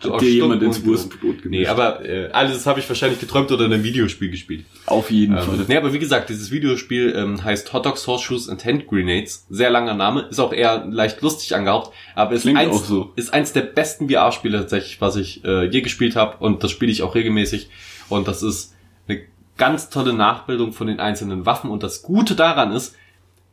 Hat 0.01 0.22
dir 0.22 0.30
jemand 0.30 0.64
ins 0.64 0.86
Wurstbrot 0.86 1.41
gemischt? 1.41 1.62
Nee, 1.62 1.68
aber 1.68 2.06
äh, 2.06 2.30
alles 2.32 2.66
habe 2.66 2.80
ich 2.80 2.88
wahrscheinlich 2.88 3.20
geträumt 3.20 3.51
oder 3.51 3.66
in 3.66 3.74
einem 3.74 3.84
Videospiel 3.84 4.32
gespielt. 4.32 4.66
Auf 4.86 5.12
jeden 5.12 5.36
Ähm, 5.38 5.43
Fall. 5.43 5.66
nee, 5.68 5.76
aber 5.76 5.91
wie 5.91 5.99
gesagt, 5.99 6.30
dieses 6.30 6.51
Videospiel 6.51 7.14
ähm, 7.18 7.43
heißt 7.43 7.74
Hot 7.74 7.86
Dogs, 7.86 8.08
Horseshoes 8.08 8.47
and 8.47 8.64
Hand 8.64 8.88
Grenades. 8.88 9.45
Sehr 9.49 9.70
langer 9.70 9.93
Name, 9.93 10.22
ist 10.30 10.39
auch 10.39 10.54
eher 10.54 10.86
leicht 10.89 11.22
lustig 11.22 11.54
angehaucht, 11.54 11.91
aber 12.16 12.34
ist 12.36 12.43
Klingt 12.43 12.60
eins, 12.60 12.88
so. 12.88 13.12
ist 13.18 13.34
eins 13.34 13.51
der 13.51 13.62
besten 13.62 14.10
VR-Spiele 14.10 14.60
tatsächlich, 14.60 15.01
was 15.01 15.18
ich 15.18 15.43
äh, 15.43 15.66
je 15.66 15.82
gespielt 15.82 16.16
habe 16.16 16.38
und 16.38 16.64
das 16.64 16.72
spiele 16.72 16.91
ich 16.91 17.04
auch 17.04 17.14
regelmäßig 17.16 17.70
und 18.08 18.28
das 18.28 18.41
ist 18.41 18.74
eine 19.10 19.20
ganz 19.58 19.89
tolle 19.89 20.14
Nachbildung 20.14 20.72
von 20.72 20.88
den 20.88 20.99
einzelnen 21.01 21.45
Waffen 21.45 21.70
und 21.70 21.84
das 21.84 22.04
Gute 22.04 22.36
daran 22.36 22.72
ist, 22.72 22.95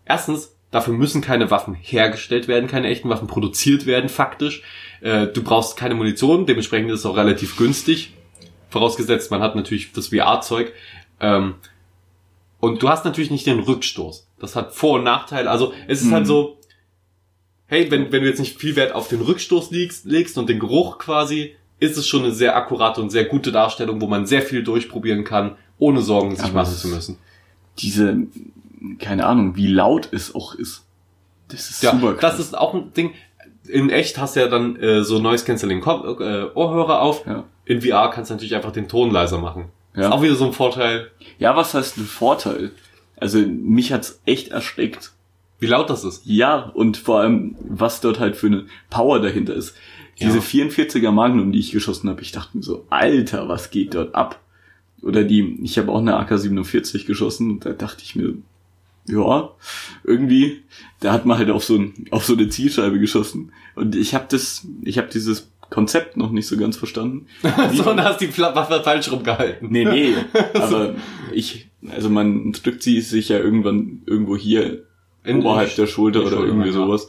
erstens, 0.05 0.55
dafür 0.71 0.95
müssen 0.95 1.21
keine 1.21 1.51
Waffen 1.51 1.75
hergestellt 1.75 2.49
werden, 2.49 2.69
keine 2.69 2.89
echten 2.89 3.09
Waffen 3.09 3.27
produziert 3.29 3.87
werden, 3.87 4.09
faktisch. 4.09 4.63
Äh, 5.01 5.27
du 5.29 5.43
brauchst 5.43 5.77
keine 5.77 5.95
Munition, 5.95 6.47
dementsprechend 6.47 6.91
ist 6.91 7.01
es 7.01 7.07
auch 7.07 7.17
relativ 7.17 7.57
günstig. 7.57 8.15
Vorausgesetzt, 8.69 9.31
man 9.31 9.43
hat 9.43 9.57
natürlich 9.57 9.93
das 9.93 10.09
VR-Zeug. 10.09 10.73
Ähm, 11.21 11.55
und 12.61 12.83
du 12.83 12.89
hast 12.89 13.05
natürlich 13.05 13.31
nicht 13.31 13.47
den 13.47 13.59
Rückstoß. 13.61 14.29
Das 14.39 14.55
hat 14.55 14.75
Vor- 14.75 14.99
und 14.99 15.05
Nachteile. 15.05 15.51
Also 15.51 15.73
es 15.89 16.01
ist 16.03 16.09
Mhm. 16.09 16.15
halt 16.15 16.27
so, 16.27 16.59
hey, 17.67 17.91
wenn, 17.91 18.13
wenn 18.13 18.23
du 18.23 18.29
jetzt 18.29 18.39
nicht 18.41 18.59
viel 18.59 18.77
Wert 18.77 18.93
auf 18.93 19.09
den 19.09 19.21
Rückstoß 19.23 19.71
legst, 19.71 20.05
legst 20.05 20.37
und 20.39 20.49
den 20.49 20.59
Geruch 20.59 20.99
quasi, 20.99 21.57
ist 21.79 21.97
es 21.97 22.07
schon 22.07 22.25
eine 22.25 22.33
sehr 22.33 22.57
akkurate 22.57 23.01
und 23.01 23.11
sehr 23.11 23.25
gute 23.25 23.53
Darstellung, 23.53 24.01
wo 24.01 24.07
man 24.07 24.27
sehr 24.27 24.43
viel 24.43 24.63
durchprobieren 24.63 25.25
kann, 25.25 25.57
ohne 25.79 26.03
Sorgen 26.03 26.37
sich 26.37 26.53
machen 26.53 26.75
zu 26.75 26.89
müssen. 26.89 27.19
Diese, 27.79 28.19
keine 28.99 29.27
Ahnung, 29.27 29.57
wie 29.57 29.67
laut 29.67 30.09
es 30.13 30.35
auch 30.35 30.55
ist. 30.55 30.85
Das 31.49 31.71
ist 31.71 31.83
Ja, 31.83 31.93
super 31.93 32.15
krass. 32.15 32.37
das 32.37 32.41
ist 32.47 32.57
auch 32.59 32.75
ein 32.75 32.93
Ding. 32.95 33.13
In 33.69 33.91
echt 33.91 34.19
hast 34.19 34.37
du 34.37 34.41
ja 34.41 34.49
dann 34.49 34.77
äh, 34.77 35.05
so 35.05 35.19
Noise 35.19 35.45
Cancelling 35.45 35.81
äh, 35.83 35.83
Ohrhörer 36.55 37.01
auf. 37.03 37.27
ja. 37.27 37.45
In 37.67 37.83
VR 37.83 38.11
kannst 38.11 38.31
du 38.31 38.35
natürlich 38.35 38.55
einfach 38.57 38.73
den 38.73 38.89
Ton 38.89 39.11
leiser 39.13 39.39
machen. 39.39 39.67
Ja. 39.95 40.07
Ist 40.07 40.13
auch 40.13 40.23
wieder 40.23 40.35
so 40.35 40.47
ein 40.47 40.53
Vorteil, 40.53 41.11
ja, 41.39 41.55
was 41.57 41.75
heißt 41.75 41.99
ein 41.99 42.05
Vorteil? 42.05 42.73
Also 43.17 43.39
mich 43.39 43.93
hat's 43.93 44.21
echt 44.27 44.49
erschreckt. 44.49 45.13
wie 45.61 45.67
laut 45.67 45.91
das 45.91 46.05
ist. 46.05 46.23
Ja, 46.25 46.71
und 46.75 46.97
vor 46.97 47.21
allem, 47.21 47.55
was 47.61 48.01
dort 48.01 48.19
halt 48.19 48.35
für 48.37 48.47
eine 48.47 48.65
Power 48.89 49.21
dahinter 49.21 49.55
ist. 49.55 49.77
Diese 50.19 50.39
Ja. 50.39 50.43
44er 50.45 51.11
Magnum, 51.11 51.53
die 51.53 51.59
ich 51.59 51.71
geschossen 51.71 52.09
habe, 52.09 52.23
ich 52.23 52.33
dachte 52.33 52.57
mir 52.57 52.63
so, 52.63 52.87
Alter, 52.91 53.49
was 53.49 53.71
geht 53.71 53.95
dort 53.95 54.15
ab? 54.15 54.41
Oder 55.03 55.23
die, 55.25 55.59
ich 55.63 55.79
habe 55.79 55.93
auch 55.93 55.99
eine 56.01 56.19
AK-47 56.19 57.07
geschossen 57.07 57.61
da 57.61 57.71
dachte 57.73 58.03
ich 58.05 58.17
mir, 58.17 58.35
ja, 59.07 59.51
irgendwie, 60.05 60.63
da 61.01 61.13
hat 61.13 61.27
man 61.27 61.39
halt 61.39 61.51
auf 61.51 61.65
so, 61.65 61.77
ein, 61.77 62.07
auf 62.11 62.25
so 62.25 62.35
eine 62.35 62.49
Zielscheibe 62.49 62.99
geschossen. 62.99 63.53
Und 63.75 63.97
ich 63.97 64.15
habe 64.15 64.27
das, 64.29 64.67
ich 64.83 64.99
habe 64.99 65.09
dieses 65.09 65.51
Konzept 65.71 66.17
noch 66.17 66.31
nicht 66.31 66.47
so 66.47 66.57
ganz 66.57 66.77
verstanden. 66.77 67.27
so, 67.73 67.91
und 67.91 68.03
hast 68.03 68.21
die 68.21 68.37
Waffe 68.39 68.83
falsch 68.83 69.11
rumgehalten. 69.11 69.69
Nee, 69.71 69.85
nee, 69.85 70.15
aber 70.55 70.97
ich, 71.33 71.69
also 71.91 72.11
man 72.11 72.53
drückt 72.53 72.83
sie 72.83 73.01
sich 73.01 73.29
ja 73.29 73.39
irgendwann 73.39 74.03
irgendwo 74.07 74.37
hier 74.37 74.85
In- 75.25 75.41
oberhalb 75.41 75.75
der 75.77 75.87
Schulter 75.87 76.21
oder 76.21 76.31
Schulter, 76.31 76.47
irgendwie 76.47 76.73
sowas. 76.73 77.09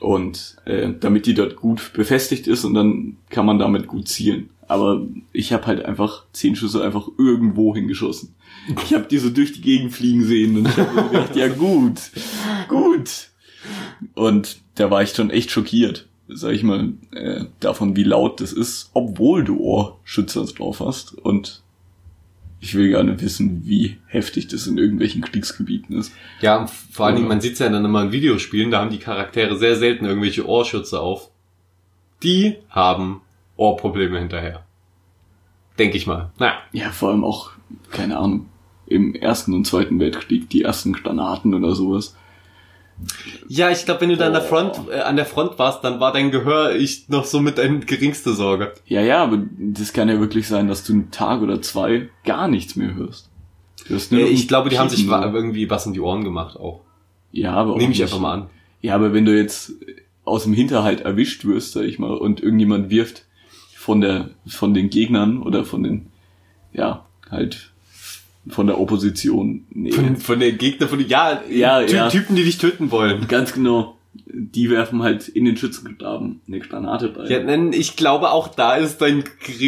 Und 0.00 0.56
äh, 0.64 0.88
damit 0.98 1.26
die 1.26 1.34
dort 1.34 1.56
gut 1.56 1.92
befestigt 1.92 2.46
ist 2.46 2.64
und 2.64 2.74
dann 2.74 3.18
kann 3.30 3.46
man 3.46 3.58
damit 3.58 3.86
gut 3.86 4.08
zielen. 4.08 4.50
Aber 4.72 5.06
ich 5.34 5.52
habe 5.52 5.66
halt 5.66 5.84
einfach 5.84 6.24
zehn 6.32 6.56
Schüsse 6.56 6.82
einfach 6.82 7.06
irgendwo 7.18 7.74
hingeschossen. 7.74 8.34
Ich 8.82 8.94
habe 8.94 9.04
die 9.04 9.18
so 9.18 9.28
durch 9.28 9.52
die 9.52 9.60
Gegend 9.60 9.92
fliegen 9.92 10.24
sehen 10.24 10.56
und 10.56 10.68
ich 10.68 10.76
habe 10.78 11.08
gedacht, 11.10 11.36
ja 11.36 11.48
gut, 11.48 12.00
gut. 12.68 13.28
Und 14.14 14.56
da 14.76 14.90
war 14.90 15.02
ich 15.02 15.10
schon 15.10 15.28
echt 15.28 15.50
schockiert, 15.50 16.08
sag 16.28 16.52
ich 16.52 16.62
mal, 16.62 16.94
äh, 17.10 17.44
davon, 17.60 17.96
wie 17.96 18.02
laut 18.02 18.40
das 18.40 18.54
ist, 18.54 18.90
obwohl 18.94 19.44
du 19.44 19.58
Ohrschützer 19.60 20.46
drauf 20.46 20.80
hast. 20.80 21.12
Und 21.18 21.62
ich 22.60 22.74
will 22.74 22.90
gar 22.90 23.02
nicht 23.02 23.20
wissen, 23.20 23.66
wie 23.66 23.98
heftig 24.06 24.48
das 24.48 24.66
in 24.66 24.78
irgendwelchen 24.78 25.20
Kriegsgebieten 25.20 25.98
ist. 25.98 26.12
Ja, 26.40 26.66
vor 26.66 27.06
allen. 27.06 27.16
Dingen, 27.16 27.28
man 27.28 27.42
sieht's 27.42 27.58
ja 27.58 27.68
dann 27.68 27.84
immer 27.84 28.04
in 28.04 28.12
Videospielen, 28.12 28.70
da 28.70 28.80
haben 28.80 28.90
die 28.90 28.98
Charaktere 28.98 29.58
sehr 29.58 29.76
selten 29.76 30.06
irgendwelche 30.06 30.48
Ohrschütze 30.48 30.98
auf. 30.98 31.30
Die 32.22 32.56
haben 32.70 33.20
Ohrprobleme 33.56 34.18
hinterher. 34.18 34.64
Denke 35.78 35.96
ich 35.96 36.06
mal. 36.06 36.30
Naja. 36.38 36.54
Ja, 36.72 36.90
vor 36.90 37.10
allem 37.10 37.24
auch, 37.24 37.50
keine 37.90 38.18
Ahnung, 38.18 38.46
im 38.86 39.14
Ersten 39.14 39.54
und 39.54 39.66
Zweiten 39.66 39.98
Weltkrieg, 40.00 40.50
die 40.50 40.62
ersten 40.62 40.92
Granaten 40.92 41.54
oder 41.54 41.74
sowas. 41.74 42.16
Ja, 43.48 43.70
ich 43.70 43.84
glaube, 43.84 44.02
wenn 44.02 44.10
du 44.10 44.16
da 44.16 44.26
an 44.26 44.32
der 44.34 44.42
Oh. 44.42 44.46
Front, 44.46 44.80
äh, 44.90 45.00
an 45.00 45.16
der 45.16 45.24
Front 45.26 45.58
warst, 45.58 45.82
dann 45.82 45.98
war 45.98 46.12
dein 46.12 46.30
Gehör 46.30 46.74
ich 46.76 47.08
noch 47.08 47.24
so 47.24 47.40
mit 47.40 47.58
deine 47.58 47.80
geringste 47.80 48.32
Sorge. 48.34 48.74
Ja, 48.86 49.00
ja, 49.00 49.22
aber 49.22 49.42
das 49.58 49.92
kann 49.92 50.08
ja 50.08 50.20
wirklich 50.20 50.46
sein, 50.46 50.68
dass 50.68 50.84
du 50.84 50.92
einen 50.92 51.10
Tag 51.10 51.40
oder 51.42 51.60
zwei 51.62 52.08
gar 52.24 52.48
nichts 52.48 52.76
mehr 52.76 52.94
hörst. 52.94 53.30
Du 53.86 53.94
hörst 53.94 54.12
nur 54.12 54.20
Äh, 54.20 54.26
ich 54.28 54.46
glaube, 54.46 54.68
die 54.68 54.78
haben 54.78 54.88
sich 54.90 55.06
nur. 55.06 55.32
irgendwie 55.34 55.68
was 55.70 55.86
in 55.86 55.94
die 55.94 56.00
Ohren 56.00 56.22
gemacht 56.22 56.56
auch. 56.56 56.80
Ja, 57.32 57.54
aber 57.54 57.72
auch 57.72 57.76
Nehme 57.78 57.92
ich 57.92 57.98
nicht- 57.98 58.02
einfach 58.02 58.20
mal 58.20 58.34
an. 58.34 58.50
Ja, 58.82 58.94
aber 58.94 59.12
wenn 59.14 59.24
du 59.24 59.36
jetzt 59.36 59.72
aus 60.24 60.44
dem 60.44 60.52
Hinterhalt 60.52 61.00
erwischt 61.00 61.44
wirst, 61.44 61.72
sag 61.72 61.84
ich 61.84 61.98
mal, 61.98 62.12
und 62.14 62.40
irgendjemand 62.42 62.90
wirft 62.90 63.24
von 63.82 64.00
der, 64.00 64.30
von 64.46 64.74
den 64.74 64.90
Gegnern 64.90 65.42
oder 65.42 65.64
von 65.64 65.82
den 65.82 66.06
ja, 66.72 67.04
halt 67.30 67.72
von 68.48 68.68
der 68.68 68.80
Opposition. 68.80 69.64
Nee. 69.70 69.92
Von, 69.92 70.16
von 70.16 70.40
den 70.40 70.56
Gegnern, 70.56 70.88
von 70.88 70.98
den, 70.98 71.08
ja, 71.08 71.42
Ja, 71.50 71.82
Ty 71.82 71.94
ja. 71.94 72.08
Typen, 72.08 72.36
die 72.36 72.44
dich 72.44 72.58
töten 72.58 72.90
wollen. 72.92 73.26
Ganz 73.26 73.52
genau. 73.52 73.96
Die 74.14 74.70
werfen 74.70 75.02
halt 75.02 75.28
in 75.28 75.44
den 75.44 75.56
Schützengraben 75.56 76.40
eine 76.46 76.60
Granate 76.60 77.12
rein. 77.16 77.48
Ja, 77.48 77.78
ich 77.78 77.96
glaube 77.96 78.30
auch 78.30 78.48
da 78.48 78.76
ist 78.76 79.00
dein, 79.00 79.24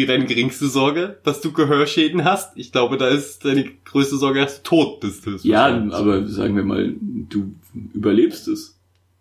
deine 0.07 0.25
geringste 0.25 0.67
Sorge, 0.67 1.17
dass 1.23 1.41
du 1.41 1.51
Gehörschäden 1.51 2.23
hast. 2.23 2.55
Ich 2.57 2.71
glaube, 2.71 2.97
da 2.97 3.07
ist 3.07 3.43
deine 3.43 3.65
größte 3.85 4.17
Sorge, 4.17 4.41
dass 4.41 4.61
du 4.61 4.69
tot 4.69 4.99
bist. 5.01 5.25
Ja, 5.43 5.67
aber 5.91 6.27
sagen 6.27 6.55
wir 6.55 6.63
mal, 6.63 6.93
du 7.01 7.53
überlebst 7.93 8.47
es. 8.47 8.74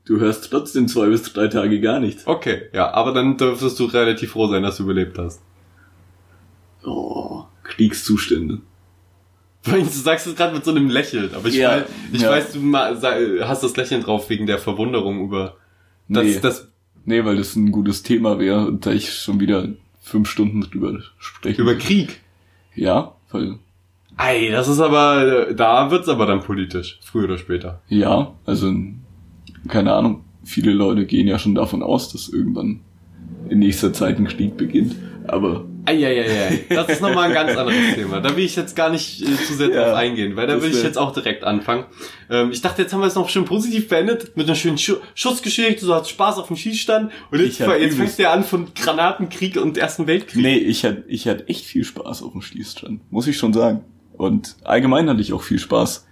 Du 0.06 0.20
hörst 0.20 0.50
trotzdem 0.50 0.86
zwei 0.88 1.06
bis 1.08 1.22
drei 1.32 1.48
Tage 1.48 1.80
gar 1.80 1.98
nichts. 2.00 2.26
Okay, 2.26 2.62
ja, 2.72 2.92
aber 2.92 3.12
dann 3.12 3.36
dürftest 3.38 3.78
du 3.80 3.84
relativ 3.86 4.32
froh 4.32 4.48
sein, 4.48 4.62
dass 4.62 4.76
du 4.76 4.82
überlebt 4.82 5.18
hast. 5.18 5.40
Oh, 6.84 7.44
Kriegszustände. 7.62 8.58
Du 9.64 9.82
sagst 9.84 10.26
es 10.26 10.36
gerade 10.36 10.54
mit 10.54 10.62
so 10.64 10.72
einem 10.72 10.90
Lächeln, 10.90 11.30
aber 11.34 11.48
ich, 11.48 11.54
Ja, 11.54 11.70
weiß, 11.78 11.84
ich 12.12 12.20
ja. 12.20 12.30
weiß, 12.30 12.52
du 12.52 12.72
hast 13.48 13.62
das 13.62 13.76
Lächeln 13.78 14.02
drauf 14.02 14.28
wegen 14.28 14.46
der 14.46 14.58
Verwunderung 14.58 15.24
über 15.24 15.56
das, 16.08 16.24
Nee. 16.24 16.38
das 16.40 16.68
Nee, 17.06 17.24
weil 17.24 17.36
das 17.36 17.56
ein 17.56 17.72
gutes 17.72 18.02
Thema 18.02 18.38
wäre 18.38 18.66
und 18.66 18.84
da 18.86 18.90
ich 18.92 19.12
schon 19.14 19.40
wieder 19.40 19.68
fünf 20.02 20.28
Stunden 20.28 20.60
drüber 20.62 20.98
spreche. 21.18 21.62
über 21.62 21.74
Krieg. 21.76 22.20
Ja, 22.74 23.14
weil, 23.30 23.58
Ei, 24.16 24.48
das 24.50 24.68
ist 24.68 24.80
aber, 24.80 25.52
da 25.54 25.90
wird's 25.90 26.08
aber 26.08 26.26
dann 26.26 26.40
politisch, 26.40 26.98
früher 27.02 27.24
oder 27.24 27.38
später. 27.38 27.80
ja, 27.88 28.34
also, 28.44 28.72
keine 29.68 29.92
Ahnung, 29.94 30.24
viele 30.44 30.72
Leute 30.72 31.06
gehen 31.06 31.26
ja 31.26 31.38
schon 31.38 31.54
davon 31.54 31.82
aus, 31.82 32.12
dass 32.12 32.28
irgendwann 32.28 32.80
in 33.48 33.58
nächster 33.58 33.92
Zeit 33.92 34.18
ein 34.18 34.26
Krieg 34.26 34.56
beginnt. 34.56 34.94
Aber, 35.26 35.64
Eieiei, 35.86 36.64
das 36.68 36.88
ist 36.88 37.02
nochmal 37.02 37.28
ein 37.28 37.34
ganz 37.34 37.56
anderes 37.56 37.94
Thema. 37.94 38.20
Da 38.20 38.36
will 38.36 38.44
ich 38.44 38.56
jetzt 38.56 38.76
gar 38.76 38.90
nicht 38.90 39.22
äh, 39.22 39.36
zu 39.46 39.54
sehr 39.54 39.70
Ja, 39.70 39.84
drauf 39.84 39.94
eingehen, 39.96 40.36
weil 40.36 40.46
da 40.46 40.62
will 40.62 40.70
ich 40.70 40.82
jetzt 40.82 40.98
auch 40.98 41.12
direkt 41.12 41.44
anfangen. 41.44 41.84
Ähm, 42.30 42.50
ich 42.52 42.60
dachte, 42.60 42.82
jetzt 42.82 42.92
haben 42.92 43.00
wir 43.00 43.06
es 43.06 43.14
noch 43.14 43.28
schön 43.28 43.44
positiv 43.44 43.88
beendet, 43.88 44.36
mit 44.36 44.46
einer 44.46 44.54
schönen 44.54 44.78
Schu 44.78 44.96
Schussgeschichte, 45.14 45.86
du 45.86 45.94
hast 45.94 46.08
Spaß 46.08 46.38
auf 46.38 46.48
dem 46.48 46.56
Schießstand 46.56 47.10
und 47.30 47.40
jetzt, 47.40 47.58
jetzt 47.58 47.96
fängst 47.96 48.18
du 48.18 48.28
an 48.28 48.44
von 48.44 48.68
Granatenkrieg 48.74 49.56
und 49.56 49.78
Ersten 49.78 50.06
Weltkrieg. 50.06 50.42
nee, 50.42 50.56
ich 50.56 50.84
hatte, 50.84 51.04
ich 51.06 51.26
hatte 51.26 51.48
echt 51.48 51.64
viel 51.64 51.84
Spaß 51.84 52.22
auf 52.22 52.32
dem 52.32 52.42
Schließstand, 52.42 53.00
muss 53.10 53.26
ich 53.26 53.36
schon 53.36 53.52
sagen. 53.52 53.84
Und 54.16 54.56
allgemein 54.62 55.08
hatte 55.08 55.20
ich 55.20 55.32
auch 55.32 55.42
viel 55.42 55.58
Spaß 55.58 56.06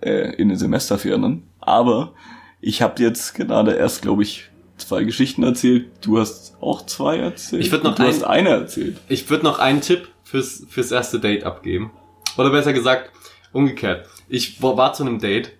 äh, 0.00 0.34
in 0.36 0.48
den 0.48 0.58
Semesterferien. 0.58 1.42
Aber 1.58 2.14
ich 2.62 2.80
habe 2.80 3.02
jetzt 3.02 3.34
gerade 3.34 3.72
erst, 3.74 4.00
glaube 4.00 4.22
ich, 4.22 4.48
zwei 4.78 5.04
Geschichten 5.04 5.42
erzählt. 5.42 5.90
Du 6.00 6.18
hast 6.18 6.56
auch 6.62 6.86
zwei 6.86 7.18
erzählt. 7.18 7.62
Ich 7.62 7.70
würd 7.70 7.84
noch 7.84 7.94
du 7.94 8.02
ein- 8.02 8.08
hast 8.08 8.24
eine 8.24 8.48
erzählt. 8.48 8.96
Ich 9.08 9.28
würde 9.28 9.44
noch 9.44 9.58
einen 9.58 9.80
Tipp 9.82 10.08
fürs, 10.24 10.64
fürs 10.70 10.90
erste 10.90 11.20
Date 11.20 11.44
abgeben. 11.44 11.90
Oder 12.38 12.50
besser 12.50 12.72
gesagt, 12.72 13.10
umgekehrt. 13.52 14.06
Ich 14.30 14.62
war, 14.62 14.92
zu 14.94 15.02
einem 15.04 15.18
Date 15.18 15.52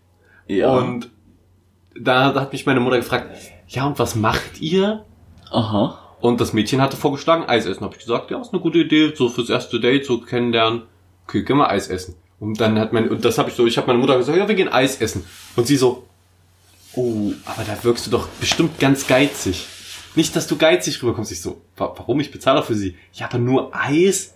und 0.48 1.10
da 1.94 2.34
hat- 2.34 2.52
mich 2.52 2.64
meine 2.66 2.80
Mutter 2.80 2.96
gefragt, 2.96 3.26
ja 3.68 3.86
und 3.86 3.98
was 3.98 4.14
macht 4.14 4.60
ihr? 4.60 5.04
aha. 5.50 5.98
Und 6.20 6.40
das 6.40 6.52
Mädchen 6.52 6.80
hatte 6.80 6.96
vorgeschlagen, 6.96 7.44
Eis 7.48 7.66
essen. 7.66 7.82
Habe 7.82 7.94
ich 7.96 8.00
gesagt, 8.04 8.30
ja, 8.30 8.40
ist 8.40 8.52
eine 8.52 8.62
gute 8.62 8.78
Idee, 8.78 9.12
so 9.14 9.28
fürs 9.28 9.50
erste 9.50 9.80
Date, 9.80 10.06
so 10.06 10.20
kennenlernen. 10.20 10.82
Okay, 11.26 11.42
können 11.42 11.58
wir 11.58 11.68
Eis 11.68 11.88
essen. 11.88 12.14
Und 12.38 12.60
dann 12.60 12.78
hat 12.78 12.92
mein, 12.92 13.08
und 13.10 13.24
das 13.24 13.38
habe 13.38 13.50
ich 13.50 13.56
so, 13.56 13.66
ich 13.66 13.76
habe 13.76 13.88
meine 13.88 13.98
Mutter 13.98 14.16
gesagt, 14.16 14.38
ja, 14.38 14.46
wir 14.46 14.54
gehen 14.54 14.68
Eis 14.68 15.00
essen. 15.00 15.24
Und 15.56 15.66
sie 15.66 15.76
so, 15.76 16.04
oh, 16.96 17.32
aber 17.44 17.64
da 17.64 17.82
wirkst 17.84 18.06
du 18.06 18.10
doch 18.10 18.28
bestimmt 18.40 18.78
ganz 18.78 19.06
geizig. 19.06 19.66
Nicht, 20.14 20.36
dass 20.36 20.46
du 20.46 20.56
geizig 20.56 21.02
rüberkommst. 21.02 21.32
Ich 21.32 21.40
so, 21.40 21.62
wa 21.76 21.92
warum? 21.96 22.20
Ich 22.20 22.30
bezahle 22.30 22.60
doch 22.60 22.66
für 22.66 22.74
sie. 22.74 22.96
Ja, 23.14 23.26
aber 23.26 23.38
nur 23.38 23.70
Eis? 23.74 24.34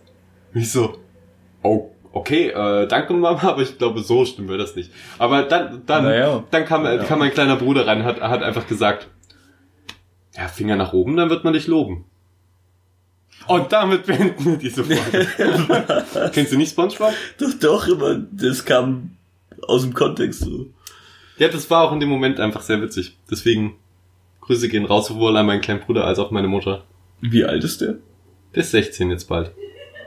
Und 0.54 0.60
ich 0.62 0.72
so, 0.72 0.98
oh, 1.62 1.90
okay, 2.12 2.48
äh, 2.48 2.86
danke 2.88 3.12
Mama, 3.12 3.42
aber 3.42 3.60
ich 3.62 3.76
glaube, 3.76 4.02
so 4.02 4.24
stimmen 4.24 4.48
wir 4.48 4.56
das 4.56 4.74
nicht. 4.74 4.90
Aber 5.18 5.42
dann, 5.42 5.82
dann, 5.84 6.04
Naja. 6.04 6.44
dann 6.50 6.64
kam, 6.64 6.84
Ja. 6.86 7.04
kam 7.04 7.18
mein 7.18 7.32
kleiner 7.32 7.56
Bruder 7.56 7.86
rein, 7.86 8.04
hat, 8.04 8.20
hat 8.22 8.42
einfach 8.42 8.66
gesagt, 8.66 9.08
ja, 10.34 10.48
Finger 10.48 10.76
nach 10.76 10.92
oben, 10.94 11.16
dann 11.16 11.28
wird 11.30 11.44
man 11.44 11.52
dich 11.52 11.66
loben. 11.66 12.04
Und 13.46 13.70
damit 13.72 14.06
beenden 14.06 14.44
wir 14.44 14.56
diese 14.56 14.82
Folge. 14.82 15.26
Kennst 16.32 16.52
du 16.52 16.56
nicht 16.56 16.70
Spongebob? 16.70 17.12
Doch, 17.38 17.52
doch, 17.60 17.88
aber 17.88 18.16
das 18.32 18.64
kam 18.64 19.10
aus 19.68 19.82
dem 19.82 19.92
Kontext 19.94 20.40
so. 20.40 20.66
Ja, 21.38 21.48
das 21.48 21.68
war 21.70 21.82
auch 21.82 21.92
in 21.92 22.00
dem 22.00 22.08
Moment 22.08 22.40
einfach 22.40 22.62
sehr 22.62 22.80
witzig. 22.80 23.16
Deswegen, 23.30 23.76
Grüße 24.40 24.68
gehen 24.68 24.84
raus, 24.84 25.08
sowohl 25.08 25.36
an 25.36 25.46
meinen 25.46 25.60
kleinen 25.60 25.80
Bruder 25.80 26.04
als 26.04 26.18
auch 26.18 26.30
meine 26.30 26.48
Mutter. 26.48 26.84
Wie 27.20 27.44
alt 27.44 27.64
ist 27.64 27.80
der? 27.80 27.96
Der 28.54 28.62
ist 28.62 28.70
16 28.70 29.10
jetzt 29.10 29.28
bald. 29.28 29.52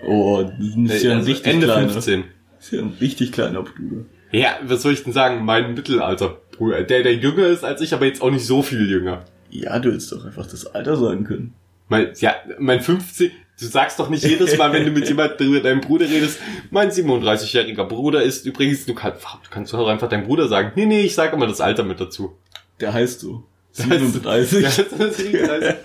Oh, 0.05 0.43
das 0.43 0.95
ist 0.95 1.03
ja 1.03 1.11
ein 1.11 1.17
Also 1.17 1.31
richtig 1.31 1.53
Ende 1.53 1.67
kleiner. 1.67 1.89
15. 1.89 2.23
Ist 2.59 2.71
ja 2.71 2.79
ein 2.81 2.93
richtig 2.99 3.31
kleiner 3.31 3.63
Bruder. 3.63 4.05
Ja, 4.31 4.57
was 4.63 4.81
soll 4.81 4.93
ich 4.93 5.03
denn 5.03 5.13
sagen? 5.13 5.43
Mein 5.43 5.73
Mittelalterbruder. 5.73 6.83
Der, 6.83 7.03
der 7.03 7.15
jünger 7.15 7.47
ist 7.47 7.63
als 7.63 7.81
ich, 7.81 7.93
aber 7.93 8.05
jetzt 8.05 8.21
auch 8.21 8.31
nicht 8.31 8.45
so 8.45 8.61
viel 8.61 8.89
jünger. 8.89 9.25
Ja, 9.49 9.79
du 9.79 9.89
hättest 9.89 10.11
doch 10.11 10.25
einfach 10.25 10.45
das 10.45 10.67
Alter 10.67 10.95
sagen 10.95 11.23
können. 11.23 11.53
Mein, 11.87 12.11
ja, 12.19 12.35
mein 12.59 12.81
15, 12.81 13.31
du 13.59 13.65
sagst 13.65 13.99
doch 13.99 14.09
nicht 14.09 14.23
jedes 14.23 14.57
Mal, 14.57 14.71
wenn 14.73 14.85
du 14.85 14.91
mit 14.91 15.07
jemandem 15.07 15.47
über 15.47 15.59
deinen 15.59 15.81
Bruder 15.81 16.09
redest, 16.09 16.39
mein 16.71 16.89
37-jähriger 16.91 17.83
Bruder 17.83 18.21
ist 18.23 18.45
übrigens, 18.45 18.85
du 18.85 18.93
kannst, 18.93 19.23
du 19.23 19.49
kannst 19.49 19.73
doch 19.73 19.87
einfach 19.87 20.09
deinen 20.09 20.25
Bruder 20.25 20.47
sagen. 20.47 20.71
Nee, 20.75 20.85
nee, 20.85 21.01
ich 21.01 21.15
sag 21.15 21.33
immer 21.33 21.47
das 21.47 21.61
Alter 21.61 21.83
mit 21.83 21.99
dazu. 21.99 22.33
Der 22.79 22.93
heißt 22.93 23.19
so. 23.19 23.43
Das 23.75 23.85
heißt- 23.85 23.99
37. 23.99 24.61
Ja, 24.61 24.69
das 24.97 25.19
ist 25.19 25.25
egal. 25.25 25.77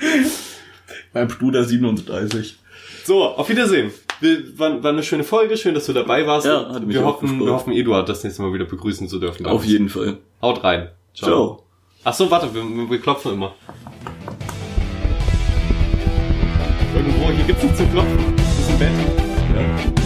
Mein 1.12 1.28
Bruder 1.28 1.64
37. 1.64 2.56
so, 3.04 3.24
auf 3.24 3.48
Wiedersehen. 3.48 3.90
War, 4.56 4.82
war 4.82 4.90
eine 4.92 5.02
schöne 5.02 5.24
Folge, 5.24 5.56
schön, 5.56 5.74
dass 5.74 5.86
du 5.86 5.92
dabei 5.92 6.26
warst. 6.26 6.46
Ja, 6.46 6.72
hat 6.72 6.86
mich 6.86 6.96
wir, 6.96 7.04
hoffen, 7.04 7.40
wir 7.40 7.52
hoffen, 7.52 7.72
Eduard 7.72 8.08
das 8.08 8.24
nächste 8.24 8.42
Mal 8.42 8.52
wieder 8.54 8.64
begrüßen 8.64 9.08
zu 9.08 9.18
dürfen. 9.18 9.44
Auf 9.46 9.64
jeden 9.64 9.88
Fall. 9.88 10.18
Haut 10.40 10.62
rein. 10.64 10.88
Ciao. 11.14 11.64
Ach 12.04 12.14
so, 12.14 12.30
warte, 12.30 12.54
wir, 12.54 12.62
wir 12.90 13.00
klopfen 13.00 13.32
immer. 13.32 13.54
Irgendwo, 16.94 17.30
hier 17.32 17.44
gibt's 17.44 17.62
nichts 17.64 17.78
zu 17.78 17.86
klopfen. 17.86 18.18
Das 18.36 18.58
ist 18.58 18.70
ein 18.70 18.78
Bett. 18.78 18.90
Ja. 19.56 20.03